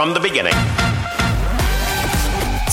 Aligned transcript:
from 0.00 0.14
the 0.14 0.20
beginning. 0.20 0.79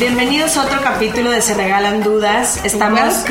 Bienvenidos 0.00 0.56
a 0.56 0.64
otro 0.64 0.80
capítulo 0.82 1.30
de 1.30 1.40
Se 1.40 1.54
Regalan 1.54 2.02
Dudas. 2.02 2.60
Estamos 2.64 3.24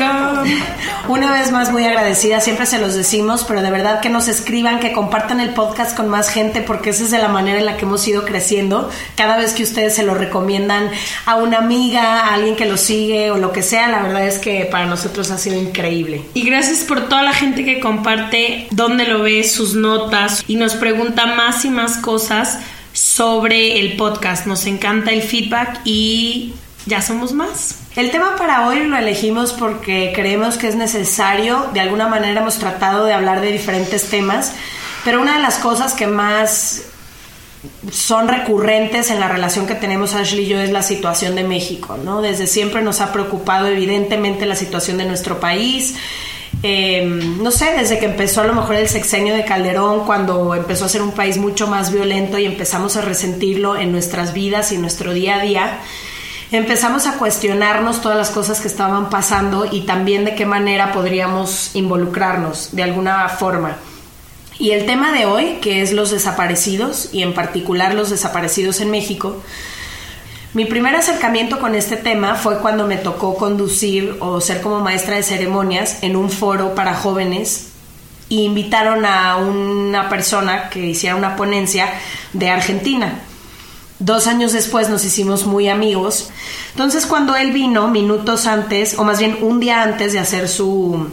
una 1.08 1.30
vez 1.30 1.52
más 1.52 1.72
muy 1.72 1.84
agradecidas, 1.84 2.42
siempre 2.42 2.64
se 2.64 2.78
los 2.78 2.94
decimos, 2.94 3.44
pero 3.44 3.60
de 3.60 3.70
verdad 3.70 4.00
que 4.00 4.08
nos 4.08 4.28
escriban, 4.28 4.80
que 4.80 4.94
compartan 4.94 5.40
el 5.40 5.50
podcast 5.50 5.94
con 5.94 6.08
más 6.08 6.30
gente, 6.30 6.62
porque 6.62 6.88
esa 6.88 7.04
es 7.04 7.10
de 7.10 7.18
la 7.18 7.28
manera 7.28 7.58
en 7.58 7.66
la 7.66 7.76
que 7.76 7.84
hemos 7.84 8.08
ido 8.08 8.24
creciendo. 8.24 8.88
Cada 9.14 9.36
vez 9.36 9.52
que 9.52 9.62
ustedes 9.62 9.94
se 9.94 10.04
lo 10.04 10.14
recomiendan 10.14 10.90
a 11.26 11.36
una 11.36 11.58
amiga, 11.58 12.20
a 12.20 12.32
alguien 12.32 12.56
que 12.56 12.64
lo 12.64 12.78
sigue 12.78 13.30
o 13.30 13.36
lo 13.36 13.52
que 13.52 13.62
sea, 13.62 13.86
la 13.88 14.02
verdad 14.02 14.26
es 14.26 14.38
que 14.38 14.64
para 14.64 14.86
nosotros 14.86 15.30
ha 15.32 15.36
sido 15.36 15.60
increíble. 15.60 16.22
Y 16.32 16.48
gracias 16.48 16.78
por 16.78 17.10
toda 17.10 17.22
la 17.22 17.34
gente 17.34 17.62
que 17.62 17.78
comparte 17.78 18.68
dónde 18.70 19.04
lo 19.04 19.20
ve, 19.20 19.44
sus 19.44 19.74
notas 19.74 20.44
y 20.46 20.56
nos 20.56 20.76
pregunta 20.76 21.26
más 21.26 21.66
y 21.66 21.68
más 21.68 21.98
cosas 21.98 22.60
sobre 22.94 23.80
el 23.80 23.96
podcast. 23.96 24.46
Nos 24.46 24.64
encanta 24.64 25.10
el 25.10 25.20
feedback 25.20 25.80
y 25.84 26.54
ya 26.86 27.02
somos 27.02 27.32
más. 27.32 27.80
El 27.96 28.10
tema 28.10 28.36
para 28.36 28.66
hoy 28.66 28.84
lo 28.84 28.96
elegimos 28.96 29.52
porque 29.52 30.12
creemos 30.14 30.56
que 30.56 30.68
es 30.68 30.74
necesario, 30.74 31.68
de 31.74 31.80
alguna 31.80 32.08
manera 32.08 32.40
hemos 32.40 32.58
tratado 32.58 33.04
de 33.04 33.12
hablar 33.12 33.40
de 33.40 33.52
diferentes 33.52 34.08
temas, 34.08 34.52
pero 35.04 35.20
una 35.20 35.36
de 35.36 35.42
las 35.42 35.58
cosas 35.58 35.92
que 35.92 36.06
más 36.06 36.82
son 37.90 38.28
recurrentes 38.28 39.10
en 39.10 39.20
la 39.20 39.28
relación 39.28 39.66
que 39.66 39.74
tenemos 39.74 40.14
Ashley 40.14 40.44
y 40.44 40.48
yo 40.48 40.60
es 40.60 40.70
la 40.70 40.82
situación 40.82 41.34
de 41.34 41.44
México, 41.44 41.96
¿no? 41.96 42.20
Desde 42.20 42.46
siempre 42.46 42.82
nos 42.82 43.00
ha 43.00 43.12
preocupado 43.12 43.66
evidentemente 43.68 44.46
la 44.46 44.56
situación 44.56 44.98
de 44.98 45.04
nuestro 45.04 45.40
país. 45.40 45.94
Eh, 46.62 47.04
no 47.40 47.50
sé, 47.50 47.72
desde 47.76 47.98
que 47.98 48.06
empezó 48.06 48.40
a 48.40 48.46
lo 48.46 48.54
mejor 48.54 48.76
el 48.76 48.88
sexenio 48.88 49.34
de 49.34 49.44
Calderón, 49.44 50.06
cuando 50.06 50.54
empezó 50.54 50.86
a 50.86 50.88
ser 50.88 51.02
un 51.02 51.12
país 51.12 51.36
mucho 51.36 51.66
más 51.66 51.92
violento 51.92 52.38
y 52.38 52.46
empezamos 52.46 52.96
a 52.96 53.02
resentirlo 53.02 53.76
en 53.76 53.92
nuestras 53.92 54.32
vidas 54.32 54.72
y 54.72 54.78
nuestro 54.78 55.12
día 55.12 55.36
a 55.36 55.42
día, 55.42 55.78
empezamos 56.52 57.06
a 57.06 57.18
cuestionarnos 57.18 58.00
todas 58.00 58.16
las 58.16 58.30
cosas 58.30 58.60
que 58.60 58.68
estaban 58.68 59.10
pasando 59.10 59.66
y 59.70 59.82
también 59.82 60.24
de 60.24 60.34
qué 60.34 60.46
manera 60.46 60.92
podríamos 60.92 61.74
involucrarnos 61.74 62.70
de 62.72 62.82
alguna 62.82 63.28
forma. 63.28 63.76
Y 64.58 64.70
el 64.70 64.86
tema 64.86 65.12
de 65.12 65.26
hoy, 65.26 65.58
que 65.60 65.82
es 65.82 65.92
los 65.92 66.10
desaparecidos, 66.10 67.08
y 67.12 67.22
en 67.22 67.34
particular 67.34 67.94
los 67.94 68.10
desaparecidos 68.10 68.80
en 68.80 68.90
México, 68.90 69.42
mi 70.54 70.64
primer 70.66 70.94
acercamiento 70.94 71.58
con 71.58 71.74
este 71.74 71.96
tema 71.96 72.36
fue 72.36 72.60
cuando 72.60 72.86
me 72.86 72.96
tocó 72.96 73.34
conducir 73.34 74.16
o 74.20 74.40
ser 74.40 74.60
como 74.60 74.78
maestra 74.78 75.16
de 75.16 75.24
ceremonias 75.24 75.98
en 76.02 76.14
un 76.14 76.30
foro 76.30 76.76
para 76.76 76.94
jóvenes 76.94 77.70
y 78.28 78.44
invitaron 78.44 79.04
a 79.04 79.36
una 79.36 80.08
persona 80.08 80.70
que 80.70 80.86
hiciera 80.86 81.16
una 81.16 81.34
ponencia 81.34 81.88
de 82.32 82.50
Argentina. 82.50 83.20
Dos 83.98 84.28
años 84.28 84.52
después 84.52 84.88
nos 84.88 85.04
hicimos 85.04 85.44
muy 85.44 85.68
amigos. 85.68 86.30
Entonces 86.70 87.04
cuando 87.04 87.34
él 87.34 87.50
vino, 87.50 87.88
minutos 87.88 88.46
antes, 88.46 88.96
o 88.96 89.02
más 89.02 89.18
bien 89.18 89.38
un 89.42 89.58
día 89.58 89.82
antes 89.82 90.12
de 90.12 90.20
hacer 90.20 90.48
su 90.48 91.08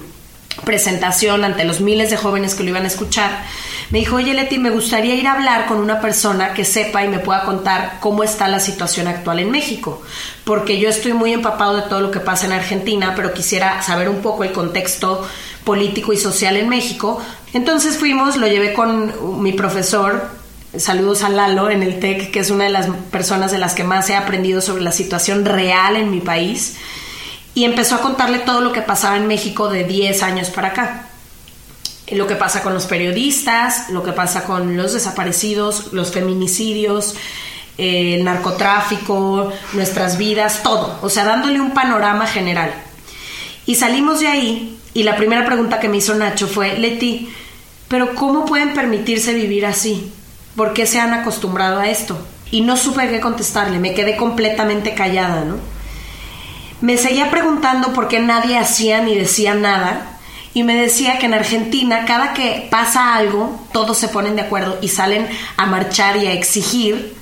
presentación 0.65 1.43
ante 1.43 1.63
los 1.63 1.81
miles 1.81 2.09
de 2.09 2.17
jóvenes 2.17 2.55
que 2.55 2.63
lo 2.63 2.69
iban 2.69 2.83
a 2.83 2.87
escuchar, 2.87 3.43
me 3.89 3.99
dijo, 3.99 4.15
oye 4.15 4.33
Leti, 4.33 4.57
me 4.57 4.69
gustaría 4.69 5.15
ir 5.15 5.27
a 5.27 5.33
hablar 5.33 5.65
con 5.65 5.77
una 5.77 5.99
persona 5.99 6.53
que 6.53 6.63
sepa 6.63 7.03
y 7.03 7.09
me 7.09 7.19
pueda 7.19 7.43
contar 7.43 7.97
cómo 7.99 8.23
está 8.23 8.47
la 8.47 8.59
situación 8.59 9.07
actual 9.07 9.39
en 9.39 9.51
México, 9.51 10.01
porque 10.45 10.79
yo 10.79 10.87
estoy 10.87 11.13
muy 11.13 11.33
empapado 11.33 11.75
de 11.75 11.83
todo 11.83 11.99
lo 11.99 12.11
que 12.11 12.21
pasa 12.21 12.45
en 12.45 12.53
Argentina, 12.53 13.13
pero 13.15 13.33
quisiera 13.33 13.81
saber 13.81 14.07
un 14.07 14.21
poco 14.21 14.43
el 14.43 14.53
contexto 14.53 15.27
político 15.63 16.13
y 16.13 16.17
social 16.17 16.55
en 16.57 16.69
México. 16.69 17.21
Entonces 17.53 17.97
fuimos, 17.97 18.37
lo 18.37 18.47
llevé 18.47 18.73
con 18.73 19.43
mi 19.43 19.51
profesor, 19.51 20.29
saludos 20.77 21.23
a 21.23 21.29
Lalo 21.29 21.69
en 21.69 21.83
el 21.83 21.99
TEC, 21.99 22.31
que 22.31 22.39
es 22.39 22.49
una 22.49 22.63
de 22.65 22.69
las 22.69 22.87
personas 23.11 23.51
de 23.51 23.57
las 23.57 23.73
que 23.73 23.83
más 23.83 24.09
he 24.09 24.15
aprendido 24.15 24.61
sobre 24.61 24.83
la 24.83 24.91
situación 24.91 25.43
real 25.43 25.97
en 25.97 26.11
mi 26.11 26.21
país, 26.21 26.77
y 27.53 27.65
empezó 27.65 27.95
a 27.95 28.01
contarle 28.01 28.39
todo 28.39 28.61
lo 28.61 28.71
que 28.71 28.81
pasaba 28.81 29.17
en 29.17 29.27
México 29.27 29.69
de 29.69 29.83
10 29.83 30.23
años 30.23 30.49
para 30.49 30.69
acá 30.69 31.07
lo 32.15 32.27
que 32.27 32.35
pasa 32.35 32.61
con 32.61 32.73
los 32.73 32.85
periodistas, 32.85 33.89
lo 33.89 34.03
que 34.03 34.11
pasa 34.11 34.43
con 34.43 34.75
los 34.75 34.93
desaparecidos, 34.93 35.93
los 35.93 36.11
feminicidios, 36.11 37.15
eh, 37.77 38.15
el 38.15 38.23
narcotráfico, 38.23 39.51
nuestras 39.73 40.17
vidas, 40.17 40.61
todo. 40.63 40.99
O 41.01 41.09
sea, 41.09 41.23
dándole 41.25 41.61
un 41.61 41.73
panorama 41.73 42.27
general. 42.27 42.73
Y 43.65 43.75
salimos 43.75 44.19
de 44.19 44.27
ahí 44.27 44.79
y 44.93 45.03
la 45.03 45.15
primera 45.15 45.45
pregunta 45.45 45.79
que 45.79 45.87
me 45.87 45.97
hizo 45.97 46.13
Nacho 46.15 46.47
fue, 46.47 46.77
Leti, 46.77 47.29
pero 47.87 48.13
¿cómo 48.15 48.45
pueden 48.45 48.73
permitirse 48.73 49.33
vivir 49.33 49.65
así? 49.65 50.11
¿Por 50.55 50.73
qué 50.73 50.85
se 50.85 50.99
han 50.99 51.13
acostumbrado 51.13 51.79
a 51.79 51.89
esto? 51.89 52.17
Y 52.51 52.61
no 52.61 52.75
supe 52.75 53.09
qué 53.09 53.21
contestarle, 53.21 53.79
me 53.79 53.93
quedé 53.93 54.17
completamente 54.17 54.93
callada, 54.93 55.45
¿no? 55.45 55.55
Me 56.81 56.97
seguía 56.97 57.29
preguntando 57.29 57.93
por 57.93 58.07
qué 58.07 58.19
nadie 58.19 58.57
hacía 58.57 59.01
ni 59.01 59.15
decía 59.15 59.53
nada 59.53 60.17
y 60.53 60.63
me 60.63 60.75
decía 60.75 61.17
que 61.17 61.27
en 61.27 61.33
Argentina 61.33 62.05
cada 62.05 62.33
que 62.33 62.67
pasa 62.69 63.15
algo, 63.15 63.67
todos 63.71 63.97
se 63.97 64.09
ponen 64.09 64.35
de 64.35 64.41
acuerdo 64.41 64.77
y 64.81 64.89
salen 64.89 65.27
a 65.57 65.65
marchar 65.65 66.17
y 66.17 66.27
a 66.27 66.33
exigir 66.33 67.15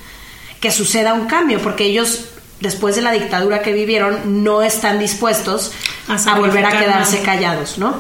que 0.60 0.72
suceda 0.72 1.14
un 1.14 1.28
cambio, 1.28 1.62
porque 1.62 1.86
ellos 1.86 2.26
después 2.60 2.96
de 2.96 3.02
la 3.02 3.12
dictadura 3.12 3.62
que 3.62 3.72
vivieron 3.72 4.44
no 4.44 4.62
están 4.62 5.00
dispuestos 5.00 5.72
A 6.08 6.16
a, 6.16 6.40
volver 6.40 6.66
a 6.66 6.78
quedarse 6.78 7.22
callados, 7.22 7.78
¿no? 7.78 7.96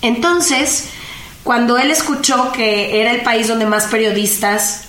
Entonces, 0.00 0.86
cuando 1.42 1.76
él 1.76 1.90
escuchó 1.90 2.52
que 2.52 3.00
era 3.00 3.10
el 3.10 3.22
país 3.22 3.48
donde 3.48 3.66
más 3.66 3.86
periodistas 3.86 4.84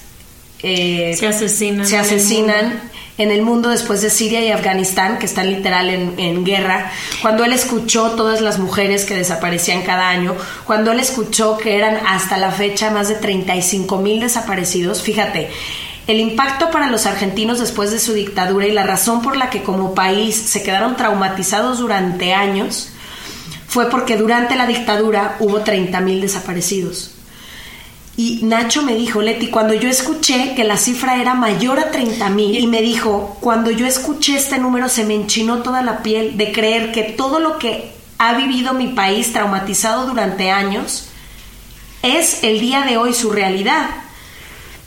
eh, 0.63 1.15
Se 1.17 1.27
asesinan. 1.27 1.85
se 1.85 1.97
asesinan. 1.97 2.90
En 3.17 3.31
el 3.31 3.41
mundo 3.41 3.69
después 3.69 4.01
de 4.01 4.09
Siria 4.09 4.41
y 4.41 4.51
Afganistán, 4.51 5.19
que 5.19 5.25
están 5.25 5.51
literal 5.51 5.89
en, 5.89 6.19
en 6.19 6.43
guerra, 6.43 6.91
cuando 7.21 7.43
él 7.43 7.53
escuchó 7.53 8.11
todas 8.11 8.41
las 8.41 8.59
mujeres 8.59 9.05
que 9.05 9.15
desaparecían 9.15 9.83
cada 9.83 10.09
año, 10.09 10.35
cuando 10.65 10.91
él 10.91 10.99
escuchó 10.99 11.57
que 11.57 11.77
eran 11.77 11.97
hasta 12.07 12.37
la 12.37 12.51
fecha 12.51 12.89
más 12.89 13.09
de 13.09 13.15
35 13.15 13.97
mil 13.97 14.19
desaparecidos, 14.19 15.01
fíjate, 15.01 15.49
el 16.07 16.19
impacto 16.19 16.71
para 16.71 16.89
los 16.89 17.05
argentinos 17.05 17.59
después 17.59 17.91
de 17.91 17.99
su 17.99 18.13
dictadura 18.13 18.65
y 18.65 18.71
la 18.71 18.83
razón 18.83 19.21
por 19.21 19.37
la 19.37 19.49
que 19.49 19.63
como 19.63 19.93
país 19.93 20.35
se 20.35 20.63
quedaron 20.63 20.95
traumatizados 20.95 21.79
durante 21.79 22.33
años 22.33 22.89
fue 23.67 23.89
porque 23.89 24.17
durante 24.17 24.55
la 24.55 24.67
dictadura 24.67 25.37
hubo 25.39 25.63
30.000 25.63 26.19
desaparecidos. 26.19 27.10
Y 28.17 28.41
Nacho 28.43 28.83
me 28.83 28.95
dijo, 28.95 29.21
Leti, 29.21 29.47
cuando 29.47 29.73
yo 29.73 29.89
escuché 29.89 30.53
que 30.55 30.63
la 30.63 30.77
cifra 30.77 31.21
era 31.21 31.33
mayor 31.33 31.79
a 31.79 31.91
30 31.91 32.29
mil, 32.29 32.57
y 32.57 32.67
me 32.67 32.81
dijo, 32.81 33.37
cuando 33.39 33.71
yo 33.71 33.87
escuché 33.87 34.35
este 34.35 34.57
número 34.57 34.89
se 34.89 35.05
me 35.05 35.15
enchinó 35.15 35.61
toda 35.63 35.81
la 35.81 36.03
piel 36.03 36.37
de 36.37 36.51
creer 36.51 36.91
que 36.91 37.03
todo 37.03 37.39
lo 37.39 37.57
que 37.57 37.91
ha 38.17 38.33
vivido 38.33 38.73
mi 38.73 38.89
país 38.89 39.33
traumatizado 39.33 40.05
durante 40.05 40.51
años 40.51 41.07
es 42.03 42.43
el 42.43 42.59
día 42.59 42.81
de 42.81 42.97
hoy 42.97 43.13
su 43.13 43.31
realidad. 43.31 43.89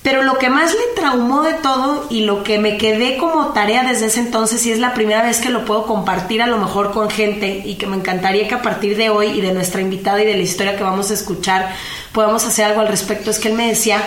Pero 0.04 0.22
lo 0.22 0.36
que 0.36 0.50
más 0.50 0.74
le 0.74 0.94
traumó 0.94 1.40
de 1.40 1.54
todo 1.54 2.06
y 2.10 2.26
lo 2.26 2.44
que 2.44 2.58
me 2.58 2.76
quedé 2.76 3.16
como 3.16 3.54
tarea 3.54 3.84
desde 3.84 4.06
ese 4.06 4.20
entonces 4.20 4.66
y 4.66 4.70
es 4.70 4.78
la 4.78 4.92
primera 4.92 5.22
vez 5.22 5.40
que 5.40 5.48
lo 5.48 5.64
puedo 5.64 5.86
compartir 5.86 6.42
a 6.42 6.46
lo 6.46 6.58
mejor 6.58 6.92
con 6.92 7.08
gente 7.08 7.62
y 7.64 7.76
que 7.76 7.86
me 7.86 7.96
encantaría 7.96 8.46
que 8.46 8.54
a 8.54 8.60
partir 8.60 8.98
de 8.98 9.08
hoy 9.08 9.28
y 9.28 9.40
de 9.40 9.54
nuestra 9.54 9.80
invitada 9.80 10.22
y 10.22 10.26
de 10.26 10.34
la 10.34 10.42
historia 10.42 10.76
que 10.76 10.82
vamos 10.82 11.10
a 11.10 11.14
escuchar 11.14 11.74
podamos 12.12 12.44
hacer 12.44 12.66
algo 12.66 12.82
al 12.82 12.88
respecto, 12.88 13.30
es 13.30 13.38
que 13.38 13.48
él 13.48 13.54
me 13.54 13.66
decía, 13.66 14.02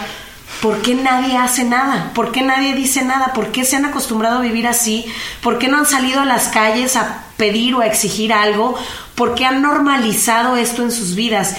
¿por 0.61 0.83
qué 0.83 0.93
nadie 0.93 1.35
hace 1.35 1.63
nada? 1.63 2.11
¿Por 2.13 2.31
qué 2.31 2.43
nadie 2.43 2.75
dice 2.75 3.03
nada? 3.03 3.33
¿Por 3.33 3.51
qué 3.51 3.65
se 3.65 3.75
han 3.75 3.85
acostumbrado 3.85 4.37
a 4.37 4.41
vivir 4.43 4.67
así? 4.67 5.03
¿Por 5.41 5.57
qué 5.57 5.67
no 5.67 5.77
han 5.79 5.87
salido 5.87 6.21
a 6.21 6.25
las 6.25 6.49
calles 6.49 6.95
a 6.95 7.23
pedir 7.37 7.73
o 7.73 7.81
a 7.81 7.87
exigir 7.87 8.33
algo? 8.33 8.77
¿Por 9.15 9.33
qué 9.33 9.45
han 9.45 9.63
normalizado 9.63 10.57
esto 10.57 10.83
en 10.83 10.91
sus 10.91 11.15
vidas? 11.15 11.55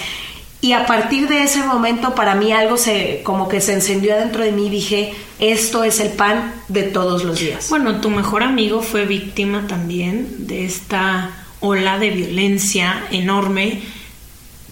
Y 0.61 0.73
a 0.73 0.85
partir 0.85 1.27
de 1.29 1.43
ese 1.43 1.63
momento 1.63 2.15
para 2.15 2.35
mí 2.35 2.51
algo 2.51 2.75
se 2.75 3.21
como 3.23 3.47
que 3.47 3.61
se 3.61 3.73
encendió 3.73 4.17
dentro 4.17 4.43
de 4.43 4.51
mí 4.51 4.67
y 4.67 4.69
dije, 4.69 5.13
esto 5.39 5.85
es 5.85 6.01
el 6.01 6.09
pan 6.09 6.53
de 6.67 6.83
todos 6.83 7.23
los 7.23 7.39
días. 7.39 7.69
Bueno, 7.69 8.01
tu 8.01 8.09
mejor 8.09 8.43
amigo 8.43 8.81
fue 8.81 9.05
víctima 9.05 9.67
también 9.67 10.47
de 10.47 10.65
esta 10.65 11.31
ola 11.61 11.97
de 11.97 12.09
violencia 12.09 13.03
enorme 13.11 13.81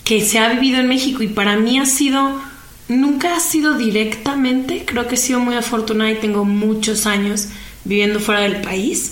que 0.04 0.22
se 0.26 0.40
ha 0.40 0.50
vivido 0.50 0.80
en 0.80 0.88
México 0.88 1.24
y 1.24 1.28
para 1.28 1.58
mí 1.58 1.80
ha 1.80 1.86
sido, 1.86 2.40
nunca 2.88 3.36
ha 3.36 3.40
sido 3.40 3.76
directamente, 3.76 4.84
creo 4.86 5.08
que 5.08 5.16
he 5.16 5.18
sido 5.18 5.40
muy 5.40 5.56
afortunada 5.56 6.12
y 6.12 6.16
tengo 6.16 6.46
muchos 6.46 7.06
años 7.06 7.50
viviendo 7.84 8.20
fuera 8.20 8.42
del 8.42 8.62
país 8.62 9.12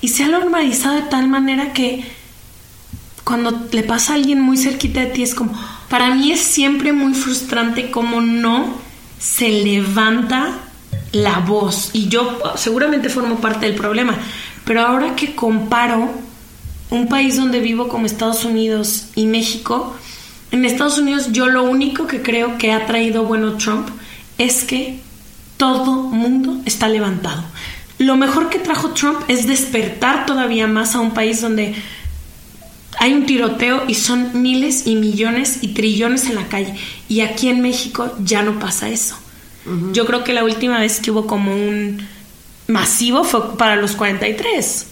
y 0.00 0.08
se 0.08 0.24
ha 0.24 0.28
normalizado 0.28 0.96
de 0.96 1.02
tal 1.02 1.28
manera 1.28 1.72
que 1.72 2.04
cuando 3.24 3.66
le 3.72 3.82
pasa 3.82 4.12
a 4.12 4.16
alguien 4.16 4.40
muy 4.40 4.56
cerquita 4.56 5.00
de 5.00 5.06
ti 5.06 5.22
es 5.22 5.34
como, 5.34 5.56
para 5.88 6.14
mí 6.14 6.32
es 6.32 6.40
siempre 6.40 6.92
muy 6.92 7.14
frustrante 7.14 7.90
como 7.90 8.20
no 8.20 8.74
se 9.18 9.48
levanta 9.48 10.58
la 11.12 11.38
voz. 11.38 11.90
Y 11.92 12.08
yo 12.08 12.38
seguramente 12.56 13.08
formo 13.08 13.36
parte 13.36 13.66
del 13.66 13.74
problema. 13.74 14.16
Pero 14.64 14.80
ahora 14.80 15.14
que 15.14 15.34
comparo 15.34 16.10
un 16.90 17.08
país 17.08 17.36
donde 17.36 17.60
vivo 17.60 17.88
como 17.88 18.06
Estados 18.06 18.44
Unidos 18.44 19.08
y 19.14 19.26
México, 19.26 19.96
en 20.50 20.64
Estados 20.64 20.98
Unidos 20.98 21.28
yo 21.32 21.46
lo 21.46 21.64
único 21.64 22.06
que 22.06 22.22
creo 22.22 22.58
que 22.58 22.72
ha 22.72 22.86
traído 22.86 23.24
bueno 23.24 23.56
Trump 23.56 23.88
es 24.38 24.64
que 24.64 25.00
todo 25.56 26.02
mundo 26.02 26.60
está 26.64 26.88
levantado. 26.88 27.42
Lo 27.98 28.16
mejor 28.16 28.50
que 28.50 28.58
trajo 28.58 28.90
Trump 28.90 29.20
es 29.28 29.46
despertar 29.46 30.26
todavía 30.26 30.66
más 30.66 30.94
a 30.94 31.00
un 31.00 31.12
país 31.12 31.40
donde 31.40 31.74
hay 32.98 33.12
un 33.12 33.26
tiroteo 33.26 33.84
y 33.86 33.94
son 33.94 34.42
miles 34.42 34.86
y 34.86 34.96
millones 34.96 35.58
y 35.62 35.68
trillones 35.68 36.26
en 36.26 36.34
la 36.36 36.48
calle. 36.48 36.74
Y 37.08 37.20
aquí 37.20 37.48
en 37.48 37.60
México 37.60 38.12
ya 38.18 38.42
no 38.42 38.58
pasa 38.58 38.88
eso. 38.88 39.16
Yo 39.92 40.06
creo 40.06 40.22
que 40.22 40.32
la 40.32 40.44
última 40.44 40.78
vez 40.78 41.00
que 41.00 41.10
hubo 41.10 41.26
como 41.26 41.52
un 41.52 42.06
masivo 42.68 43.24
fue 43.24 43.56
para 43.56 43.74
los 43.74 43.96
43. 43.96 44.86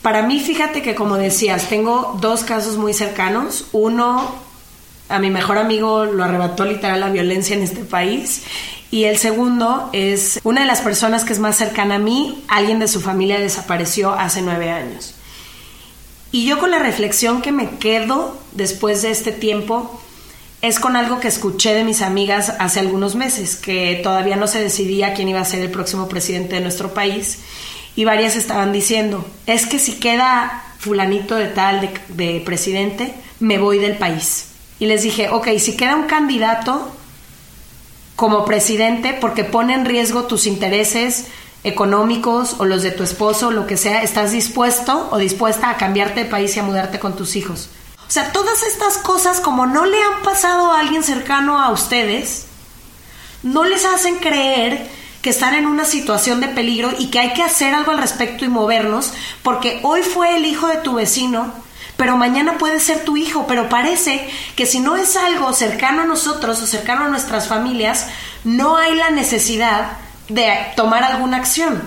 Para 0.00 0.22
mí, 0.22 0.40
fíjate 0.40 0.80
que 0.80 0.94
como 0.94 1.16
decías, 1.16 1.68
tengo 1.68 2.16
dos 2.20 2.42
casos 2.42 2.78
muy 2.78 2.94
cercanos. 2.94 3.66
Uno, 3.72 4.34
a 5.10 5.18
mi 5.18 5.28
mejor 5.28 5.58
amigo 5.58 6.06
lo 6.06 6.24
arrebató 6.24 6.64
literal 6.64 7.00
la 7.00 7.10
violencia 7.10 7.54
en 7.54 7.62
este 7.62 7.84
país. 7.84 8.42
Y 8.90 9.04
el 9.04 9.18
segundo 9.18 9.90
es 9.92 10.40
una 10.42 10.62
de 10.62 10.66
las 10.66 10.80
personas 10.80 11.24
que 11.24 11.34
es 11.34 11.38
más 11.38 11.56
cercana 11.56 11.96
a 11.96 11.98
mí, 11.98 12.42
alguien 12.48 12.78
de 12.78 12.88
su 12.88 13.00
familia 13.00 13.38
desapareció 13.38 14.14
hace 14.14 14.40
nueve 14.42 14.70
años. 14.70 15.14
Y 16.32 16.46
yo 16.46 16.58
con 16.58 16.70
la 16.70 16.78
reflexión 16.78 17.42
que 17.42 17.52
me 17.52 17.70
quedo 17.78 18.38
después 18.52 19.02
de 19.02 19.10
este 19.10 19.32
tiempo 19.32 20.00
es 20.62 20.78
con 20.78 20.94
algo 20.94 21.20
que 21.20 21.28
escuché 21.28 21.74
de 21.74 21.84
mis 21.84 22.02
amigas 22.02 22.52
hace 22.58 22.80
algunos 22.80 23.14
meses, 23.14 23.56
que 23.56 24.00
todavía 24.02 24.36
no 24.36 24.46
se 24.46 24.60
decidía 24.60 25.14
quién 25.14 25.28
iba 25.28 25.40
a 25.40 25.44
ser 25.44 25.60
el 25.60 25.70
próximo 25.70 26.08
presidente 26.08 26.56
de 26.56 26.60
nuestro 26.60 26.92
país. 26.92 27.38
Y 27.96 28.04
varias 28.04 28.36
estaban 28.36 28.72
diciendo, 28.72 29.26
es 29.46 29.66
que 29.66 29.78
si 29.78 29.94
queda 29.94 30.64
fulanito 30.78 31.34
de 31.34 31.48
tal 31.48 31.80
de, 31.80 31.90
de 32.08 32.40
presidente, 32.40 33.14
me 33.40 33.58
voy 33.58 33.78
del 33.78 33.96
país. 33.96 34.48
Y 34.78 34.86
les 34.86 35.02
dije, 35.02 35.30
ok, 35.30 35.48
si 35.58 35.76
queda 35.76 35.96
un 35.96 36.06
candidato 36.06 36.92
como 38.16 38.44
presidente 38.44 39.16
porque 39.18 39.44
pone 39.44 39.72
en 39.72 39.86
riesgo 39.86 40.24
tus 40.24 40.46
intereses, 40.46 41.26
económicos 41.64 42.56
o 42.58 42.64
los 42.64 42.82
de 42.82 42.90
tu 42.90 43.02
esposo, 43.02 43.50
lo 43.50 43.66
que 43.66 43.76
sea, 43.76 44.02
estás 44.02 44.32
dispuesto 44.32 45.08
o 45.10 45.18
dispuesta 45.18 45.70
a 45.70 45.76
cambiarte 45.76 46.24
de 46.24 46.30
país 46.30 46.56
y 46.56 46.60
a 46.60 46.62
mudarte 46.62 46.98
con 46.98 47.16
tus 47.16 47.36
hijos. 47.36 47.68
O 48.08 48.10
sea, 48.10 48.32
todas 48.32 48.62
estas 48.62 48.98
cosas 48.98 49.40
como 49.40 49.66
no 49.66 49.86
le 49.86 50.02
han 50.02 50.22
pasado 50.22 50.72
a 50.72 50.80
alguien 50.80 51.02
cercano 51.02 51.60
a 51.60 51.70
ustedes, 51.70 52.46
no 53.42 53.64
les 53.64 53.84
hacen 53.84 54.16
creer 54.16 54.88
que 55.22 55.30
están 55.30 55.54
en 55.54 55.66
una 55.66 55.84
situación 55.84 56.40
de 56.40 56.48
peligro 56.48 56.90
y 56.98 57.10
que 57.10 57.18
hay 57.18 57.34
que 57.34 57.42
hacer 57.42 57.74
algo 57.74 57.92
al 57.92 57.98
respecto 57.98 58.44
y 58.44 58.48
movernos, 58.48 59.12
porque 59.42 59.80
hoy 59.82 60.02
fue 60.02 60.36
el 60.36 60.46
hijo 60.46 60.66
de 60.66 60.78
tu 60.78 60.94
vecino, 60.94 61.52
pero 61.96 62.16
mañana 62.16 62.56
puede 62.56 62.80
ser 62.80 63.04
tu 63.04 63.18
hijo, 63.18 63.46
pero 63.46 63.68
parece 63.68 64.26
que 64.56 64.64
si 64.64 64.80
no 64.80 64.96
es 64.96 65.16
algo 65.16 65.52
cercano 65.52 66.02
a 66.02 66.06
nosotros 66.06 66.62
o 66.62 66.66
cercano 66.66 67.04
a 67.04 67.08
nuestras 67.08 67.48
familias, 67.48 68.06
no 68.44 68.78
hay 68.78 68.94
la 68.94 69.10
necesidad 69.10 69.98
de 70.30 70.48
tomar 70.76 71.04
alguna 71.04 71.36
acción. 71.36 71.80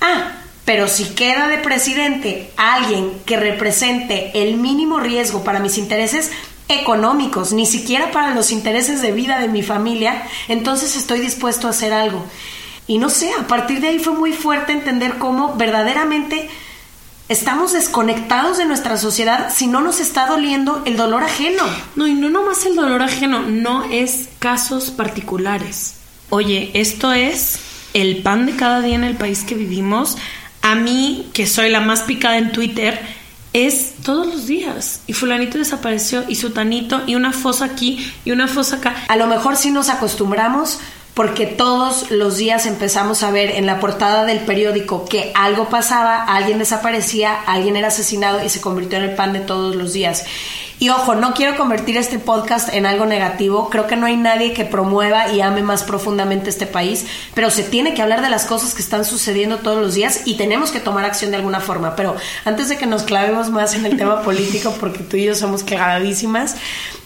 Ah, 0.00 0.32
pero 0.64 0.88
si 0.88 1.04
queda 1.14 1.48
de 1.48 1.58
presidente 1.58 2.50
alguien 2.56 3.12
que 3.24 3.36
represente 3.36 4.32
el 4.34 4.56
mínimo 4.56 4.98
riesgo 4.98 5.44
para 5.44 5.60
mis 5.60 5.78
intereses 5.78 6.30
económicos, 6.68 7.52
ni 7.52 7.66
siquiera 7.66 8.10
para 8.10 8.34
los 8.34 8.50
intereses 8.50 9.00
de 9.00 9.12
vida 9.12 9.38
de 9.38 9.48
mi 9.48 9.62
familia, 9.62 10.26
entonces 10.48 10.96
estoy 10.96 11.20
dispuesto 11.20 11.68
a 11.68 11.70
hacer 11.70 11.92
algo. 11.92 12.24
Y 12.88 12.98
no 12.98 13.10
sé, 13.10 13.30
a 13.38 13.46
partir 13.46 13.80
de 13.80 13.88
ahí 13.88 13.98
fue 13.98 14.14
muy 14.14 14.32
fuerte 14.32 14.72
entender 14.72 15.18
cómo 15.18 15.54
verdaderamente 15.54 16.48
estamos 17.28 17.72
desconectados 17.72 18.58
de 18.58 18.64
nuestra 18.64 18.96
sociedad 18.96 19.52
si 19.54 19.66
no 19.66 19.80
nos 19.80 20.00
está 20.00 20.26
doliendo 20.26 20.82
el 20.84 20.96
dolor 20.96 21.22
ajeno. 21.22 21.62
No, 21.94 22.06
y 22.06 22.14
no 22.14 22.28
nomás 22.28 22.66
el 22.66 22.74
dolor 22.74 23.02
ajeno, 23.02 23.42
no 23.42 23.84
es 23.84 24.28
casos 24.40 24.90
particulares. 24.90 25.94
Oye, 26.30 26.70
esto 26.74 27.12
es 27.12 27.60
el 27.96 28.18
pan 28.18 28.44
de 28.44 28.54
cada 28.54 28.82
día 28.82 28.94
en 28.94 29.04
el 29.04 29.16
país 29.16 29.42
que 29.42 29.54
vivimos, 29.54 30.18
a 30.60 30.74
mí, 30.74 31.30
que 31.32 31.46
soy 31.46 31.70
la 31.70 31.80
más 31.80 32.02
picada 32.02 32.36
en 32.36 32.52
Twitter, 32.52 33.00
es 33.54 33.94
todos 34.04 34.26
los 34.26 34.46
días. 34.46 35.00
Y 35.06 35.14
fulanito 35.14 35.56
desapareció, 35.56 36.22
y 36.28 36.34
sutanito, 36.34 37.00
y 37.06 37.14
una 37.14 37.32
fosa 37.32 37.64
aquí, 37.64 38.12
y 38.26 38.32
una 38.32 38.48
fosa 38.48 38.76
acá. 38.76 38.94
A 39.08 39.16
lo 39.16 39.26
mejor 39.26 39.56
sí 39.56 39.70
nos 39.70 39.88
acostumbramos 39.88 40.78
porque 41.14 41.46
todos 41.46 42.10
los 42.10 42.36
días 42.36 42.66
empezamos 42.66 43.22
a 43.22 43.30
ver 43.30 43.52
en 43.52 43.64
la 43.64 43.80
portada 43.80 44.26
del 44.26 44.40
periódico 44.40 45.06
que 45.06 45.32
algo 45.34 45.70
pasaba, 45.70 46.22
alguien 46.24 46.58
desaparecía, 46.58 47.34
alguien 47.46 47.76
era 47.76 47.88
asesinado 47.88 48.44
y 48.44 48.50
se 48.50 48.60
convirtió 48.60 48.98
en 48.98 49.04
el 49.04 49.14
pan 49.14 49.32
de 49.32 49.40
todos 49.40 49.74
los 49.74 49.94
días. 49.94 50.26
Y 50.78 50.90
ojo, 50.90 51.14
no 51.14 51.32
quiero 51.32 51.56
convertir 51.56 51.96
este 51.96 52.18
podcast 52.18 52.72
en 52.74 52.84
algo 52.84 53.06
negativo. 53.06 53.70
Creo 53.70 53.86
que 53.86 53.96
no 53.96 54.04
hay 54.04 54.16
nadie 54.16 54.52
que 54.52 54.66
promueva 54.66 55.32
y 55.32 55.40
ame 55.40 55.62
más 55.62 55.84
profundamente 55.84 56.50
este 56.50 56.66
país, 56.66 57.06
pero 57.34 57.50
se 57.50 57.62
tiene 57.62 57.94
que 57.94 58.02
hablar 58.02 58.20
de 58.20 58.28
las 58.28 58.44
cosas 58.44 58.74
que 58.74 58.82
están 58.82 59.06
sucediendo 59.06 59.58
todos 59.58 59.80
los 59.80 59.94
días 59.94 60.22
y 60.26 60.34
tenemos 60.34 60.70
que 60.70 60.80
tomar 60.80 61.06
acción 61.06 61.30
de 61.30 61.38
alguna 61.38 61.60
forma. 61.60 61.96
Pero 61.96 62.14
antes 62.44 62.68
de 62.68 62.76
que 62.76 62.86
nos 62.86 63.04
clavemos 63.04 63.48
más 63.50 63.74
en 63.74 63.86
el 63.86 63.96
tema 63.96 64.20
político, 64.22 64.74
porque 64.78 64.98
tú 64.98 65.16
y 65.16 65.24
yo 65.24 65.34
somos 65.34 65.62
clavadísimas, 65.62 66.56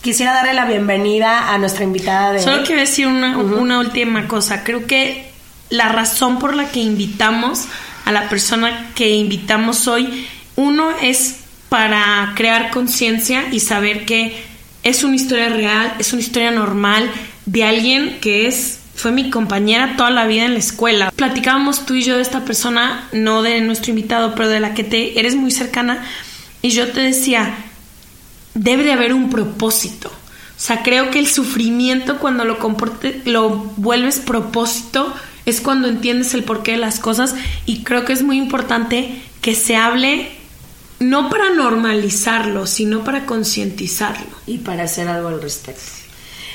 quisiera 0.00 0.32
darle 0.32 0.54
la 0.54 0.64
bienvenida 0.64 1.52
a 1.52 1.58
nuestra 1.58 1.84
invitada 1.84 2.32
de. 2.32 2.40
Solo 2.40 2.64
quiero 2.64 2.80
decir 2.80 3.06
una, 3.06 3.38
una 3.38 3.78
última 3.78 4.26
cosa. 4.26 4.64
Creo 4.64 4.86
que 4.86 5.30
la 5.68 5.88
razón 5.88 6.40
por 6.40 6.56
la 6.56 6.68
que 6.70 6.80
invitamos 6.80 7.66
a 8.04 8.10
la 8.10 8.28
persona 8.28 8.90
que 8.96 9.10
invitamos 9.10 9.86
hoy, 9.86 10.26
uno 10.56 10.90
es 11.00 11.39
para 11.70 12.34
crear 12.36 12.70
conciencia 12.70 13.48
y 13.50 13.60
saber 13.60 14.04
que 14.04 14.44
es 14.82 15.02
una 15.04 15.16
historia 15.16 15.48
real, 15.48 15.94
es 15.98 16.12
una 16.12 16.20
historia 16.20 16.50
normal 16.50 17.10
de 17.46 17.64
alguien 17.64 18.18
que 18.20 18.46
es 18.46 18.80
fue 18.94 19.12
mi 19.12 19.30
compañera 19.30 19.96
toda 19.96 20.10
la 20.10 20.26
vida 20.26 20.44
en 20.44 20.52
la 20.52 20.58
escuela. 20.58 21.10
Platicábamos 21.16 21.86
tú 21.86 21.94
y 21.94 22.02
yo 22.02 22.16
de 22.16 22.22
esta 22.22 22.44
persona, 22.44 23.08
no 23.12 23.42
de 23.42 23.62
nuestro 23.62 23.90
invitado, 23.90 24.34
pero 24.34 24.50
de 24.50 24.60
la 24.60 24.74
que 24.74 24.84
te 24.84 25.18
eres 25.18 25.36
muy 25.36 25.50
cercana 25.50 26.04
y 26.60 26.70
yo 26.70 26.86
te 26.88 27.00
decía, 27.00 27.54
debe 28.52 28.84
de 28.84 28.92
haber 28.92 29.14
un 29.14 29.30
propósito. 29.30 30.08
O 30.08 30.62
sea, 30.62 30.82
creo 30.82 31.10
que 31.10 31.18
el 31.18 31.28
sufrimiento 31.28 32.18
cuando 32.18 32.44
lo 32.44 32.58
comporte, 32.58 33.22
lo 33.24 33.48
vuelves 33.76 34.18
propósito 34.18 35.14
es 35.46 35.62
cuando 35.62 35.88
entiendes 35.88 36.34
el 36.34 36.44
porqué 36.44 36.72
de 36.72 36.76
las 36.76 37.00
cosas 37.00 37.34
y 37.64 37.82
creo 37.82 38.04
que 38.04 38.12
es 38.12 38.22
muy 38.22 38.36
importante 38.36 39.22
que 39.40 39.54
se 39.54 39.76
hable 39.76 40.39
no 41.00 41.30
para 41.30 41.50
normalizarlo, 41.50 42.66
sino 42.66 43.02
para 43.02 43.26
concientizarlo. 43.26 44.26
Y 44.46 44.58
para 44.58 44.84
hacer 44.84 45.08
algo 45.08 45.28
al 45.28 45.42
respecto. 45.42 45.82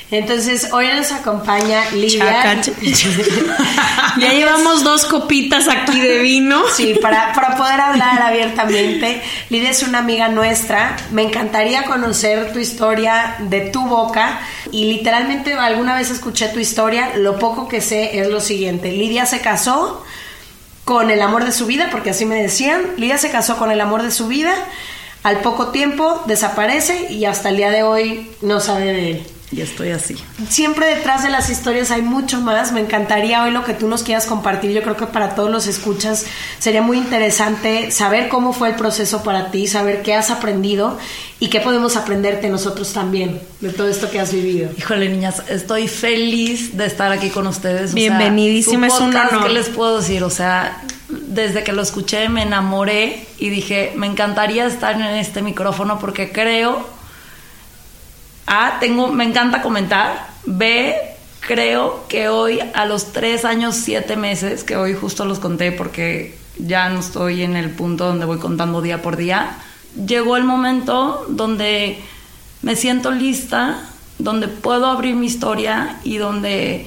Entonces, 0.08 0.68
hoy 0.72 0.86
nos 0.94 1.10
acompaña 1.10 1.90
Lidia. 1.90 2.62
ya 4.18 4.32
llevamos 4.32 4.84
dos 4.84 5.04
copitas 5.04 5.66
aquí 5.66 6.00
de 6.00 6.20
vino. 6.20 6.62
Sí, 6.72 6.96
para, 7.02 7.32
para 7.32 7.56
poder 7.56 7.80
hablar 7.80 8.22
abiertamente. 8.22 9.20
Lidia 9.50 9.70
es 9.70 9.82
una 9.82 9.98
amiga 9.98 10.28
nuestra. 10.28 10.96
Me 11.10 11.22
encantaría 11.22 11.82
conocer 11.82 12.52
tu 12.52 12.60
historia 12.60 13.34
de 13.40 13.62
tu 13.62 13.84
boca. 13.84 14.40
Y 14.70 14.92
literalmente 14.92 15.54
alguna 15.54 15.96
vez 15.96 16.12
escuché 16.12 16.50
tu 16.50 16.60
historia. 16.60 17.16
Lo 17.16 17.40
poco 17.40 17.66
que 17.66 17.80
sé 17.80 18.20
es 18.20 18.28
lo 18.28 18.40
siguiente. 18.40 18.92
Lidia 18.92 19.26
se 19.26 19.40
casó 19.40 20.04
con 20.86 21.10
el 21.10 21.20
amor 21.20 21.44
de 21.44 21.50
su 21.50 21.66
vida, 21.66 21.88
porque 21.90 22.10
así 22.10 22.24
me 22.24 22.40
decían. 22.40 22.80
Lidia 22.96 23.18
se 23.18 23.32
casó 23.32 23.58
con 23.58 23.72
el 23.72 23.80
amor 23.80 24.04
de 24.04 24.12
su 24.12 24.28
vida. 24.28 24.54
Al 25.24 25.40
poco 25.40 25.72
tiempo 25.72 26.22
desaparece 26.26 27.12
y 27.12 27.24
hasta 27.24 27.48
el 27.48 27.56
día 27.56 27.72
de 27.72 27.82
hoy 27.82 28.30
no 28.40 28.60
sabe 28.60 28.92
de 28.92 29.10
él. 29.10 29.26
Y 29.52 29.60
estoy 29.60 29.90
así. 29.90 30.16
Siempre 30.48 30.86
detrás 30.86 31.22
de 31.22 31.30
las 31.30 31.50
historias 31.50 31.92
hay 31.92 32.02
mucho 32.02 32.40
más. 32.40 32.72
Me 32.72 32.80
encantaría 32.80 33.44
hoy 33.44 33.52
lo 33.52 33.64
que 33.64 33.74
tú 33.74 33.86
nos 33.86 34.02
quieras 34.02 34.26
compartir. 34.26 34.72
Yo 34.72 34.82
creo 34.82 34.96
que 34.96 35.06
para 35.06 35.36
todos 35.36 35.50
los 35.50 35.68
escuchas 35.68 36.26
sería 36.58 36.82
muy 36.82 36.98
interesante 36.98 37.92
saber 37.92 38.28
cómo 38.28 38.52
fue 38.52 38.70
el 38.70 38.74
proceso 38.74 39.22
para 39.22 39.52
ti, 39.52 39.68
saber 39.68 40.02
qué 40.02 40.14
has 40.14 40.30
aprendido 40.30 40.98
y 41.38 41.48
qué 41.48 41.60
podemos 41.60 41.96
aprenderte 41.96 42.48
nosotros 42.48 42.92
también 42.92 43.40
de 43.60 43.70
todo 43.70 43.88
esto 43.88 44.10
que 44.10 44.18
has 44.18 44.32
vivido. 44.32 44.70
Híjole, 44.76 45.08
niñas, 45.08 45.42
estoy 45.48 45.86
feliz 45.86 46.76
de 46.76 46.86
estar 46.86 47.12
aquí 47.12 47.30
con 47.30 47.46
ustedes. 47.46 47.94
Bienvenidísima, 47.94 48.88
es 48.88 48.94
un 48.94 49.14
honor. 49.14 49.44
¿Qué 49.44 49.52
les 49.52 49.68
puedo 49.68 49.98
decir? 49.98 50.24
O 50.24 50.30
sea, 50.30 50.82
desde 51.08 51.62
que 51.62 51.72
lo 51.72 51.82
escuché 51.82 52.28
me 52.28 52.42
enamoré 52.42 53.26
y 53.38 53.50
dije, 53.50 53.92
me 53.94 54.08
encantaría 54.08 54.66
estar 54.66 54.96
en 54.96 55.02
este 55.02 55.40
micrófono 55.40 56.00
porque 56.00 56.32
creo 56.32 56.95
a, 58.46 58.78
tengo, 58.80 59.08
me 59.08 59.24
encanta 59.24 59.62
comentar. 59.62 60.28
B, 60.44 60.94
creo 61.40 62.06
que 62.08 62.28
hoy 62.28 62.60
a 62.74 62.86
los 62.86 63.12
tres 63.12 63.44
años, 63.44 63.76
siete 63.76 64.16
meses, 64.16 64.64
que 64.64 64.76
hoy 64.76 64.94
justo 64.94 65.24
los 65.24 65.38
conté 65.38 65.72
porque 65.72 66.38
ya 66.58 66.88
no 66.88 67.00
estoy 67.00 67.42
en 67.42 67.56
el 67.56 67.70
punto 67.70 68.06
donde 68.06 68.24
voy 68.24 68.38
contando 68.38 68.80
día 68.80 69.02
por 69.02 69.16
día, 69.16 69.58
llegó 70.06 70.36
el 70.36 70.44
momento 70.44 71.26
donde 71.28 72.00
me 72.62 72.76
siento 72.76 73.10
lista, 73.10 73.88
donde 74.18 74.48
puedo 74.48 74.86
abrir 74.86 75.14
mi 75.14 75.26
historia 75.26 75.98
y 76.04 76.16
donde 76.16 76.86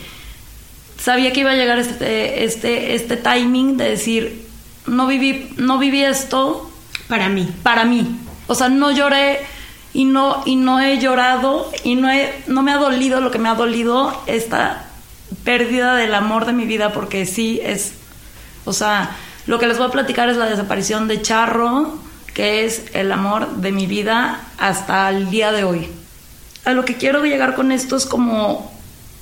sabía 0.99 1.31
que 1.31 1.41
iba 1.41 1.51
a 1.51 1.55
llegar 1.55 1.79
este, 1.79 2.43
este, 2.43 2.95
este 2.95 3.17
timing 3.17 3.77
de 3.77 3.89
decir, 3.89 4.45
no 4.87 5.07
viví, 5.07 5.53
no 5.57 5.77
viví 5.77 6.03
esto 6.03 6.69
para 7.07 7.29
mí. 7.29 7.49
Para 7.63 7.85
mí. 7.85 8.19
O 8.47 8.55
sea, 8.55 8.69
no 8.69 8.91
lloré 8.91 9.39
y 9.93 10.05
no, 10.05 10.43
y 10.45 10.55
no 10.55 10.79
he 10.79 10.99
llorado 10.99 11.71
y 11.83 11.95
no, 11.95 12.11
he, 12.11 12.43
no 12.47 12.61
me 12.61 12.71
ha 12.71 12.77
dolido 12.77 13.21
lo 13.21 13.31
que 13.31 13.39
me 13.39 13.49
ha 13.49 13.55
dolido 13.55 14.13
esta 14.27 14.85
pérdida 15.43 15.95
del 15.95 16.13
amor 16.13 16.45
de 16.45 16.53
mi 16.53 16.65
vida 16.65 16.93
porque 16.93 17.25
sí 17.25 17.59
es, 17.63 17.93
o 18.65 18.73
sea, 18.73 19.15
lo 19.47 19.57
que 19.57 19.67
les 19.67 19.77
voy 19.77 19.87
a 19.87 19.91
platicar 19.91 20.29
es 20.29 20.37
la 20.37 20.45
desaparición 20.45 21.07
de 21.07 21.21
Charro, 21.21 21.97
que 22.33 22.65
es 22.65 22.83
el 22.93 23.11
amor 23.11 23.55
de 23.57 23.71
mi 23.71 23.87
vida 23.87 24.41
hasta 24.57 25.09
el 25.09 25.29
día 25.29 25.51
de 25.51 25.63
hoy. 25.63 25.89
A 26.65 26.73
lo 26.73 26.85
que 26.85 26.95
quiero 26.97 27.23
llegar 27.25 27.55
con 27.55 27.71
esto 27.71 27.95
es 27.95 28.05
como 28.05 28.71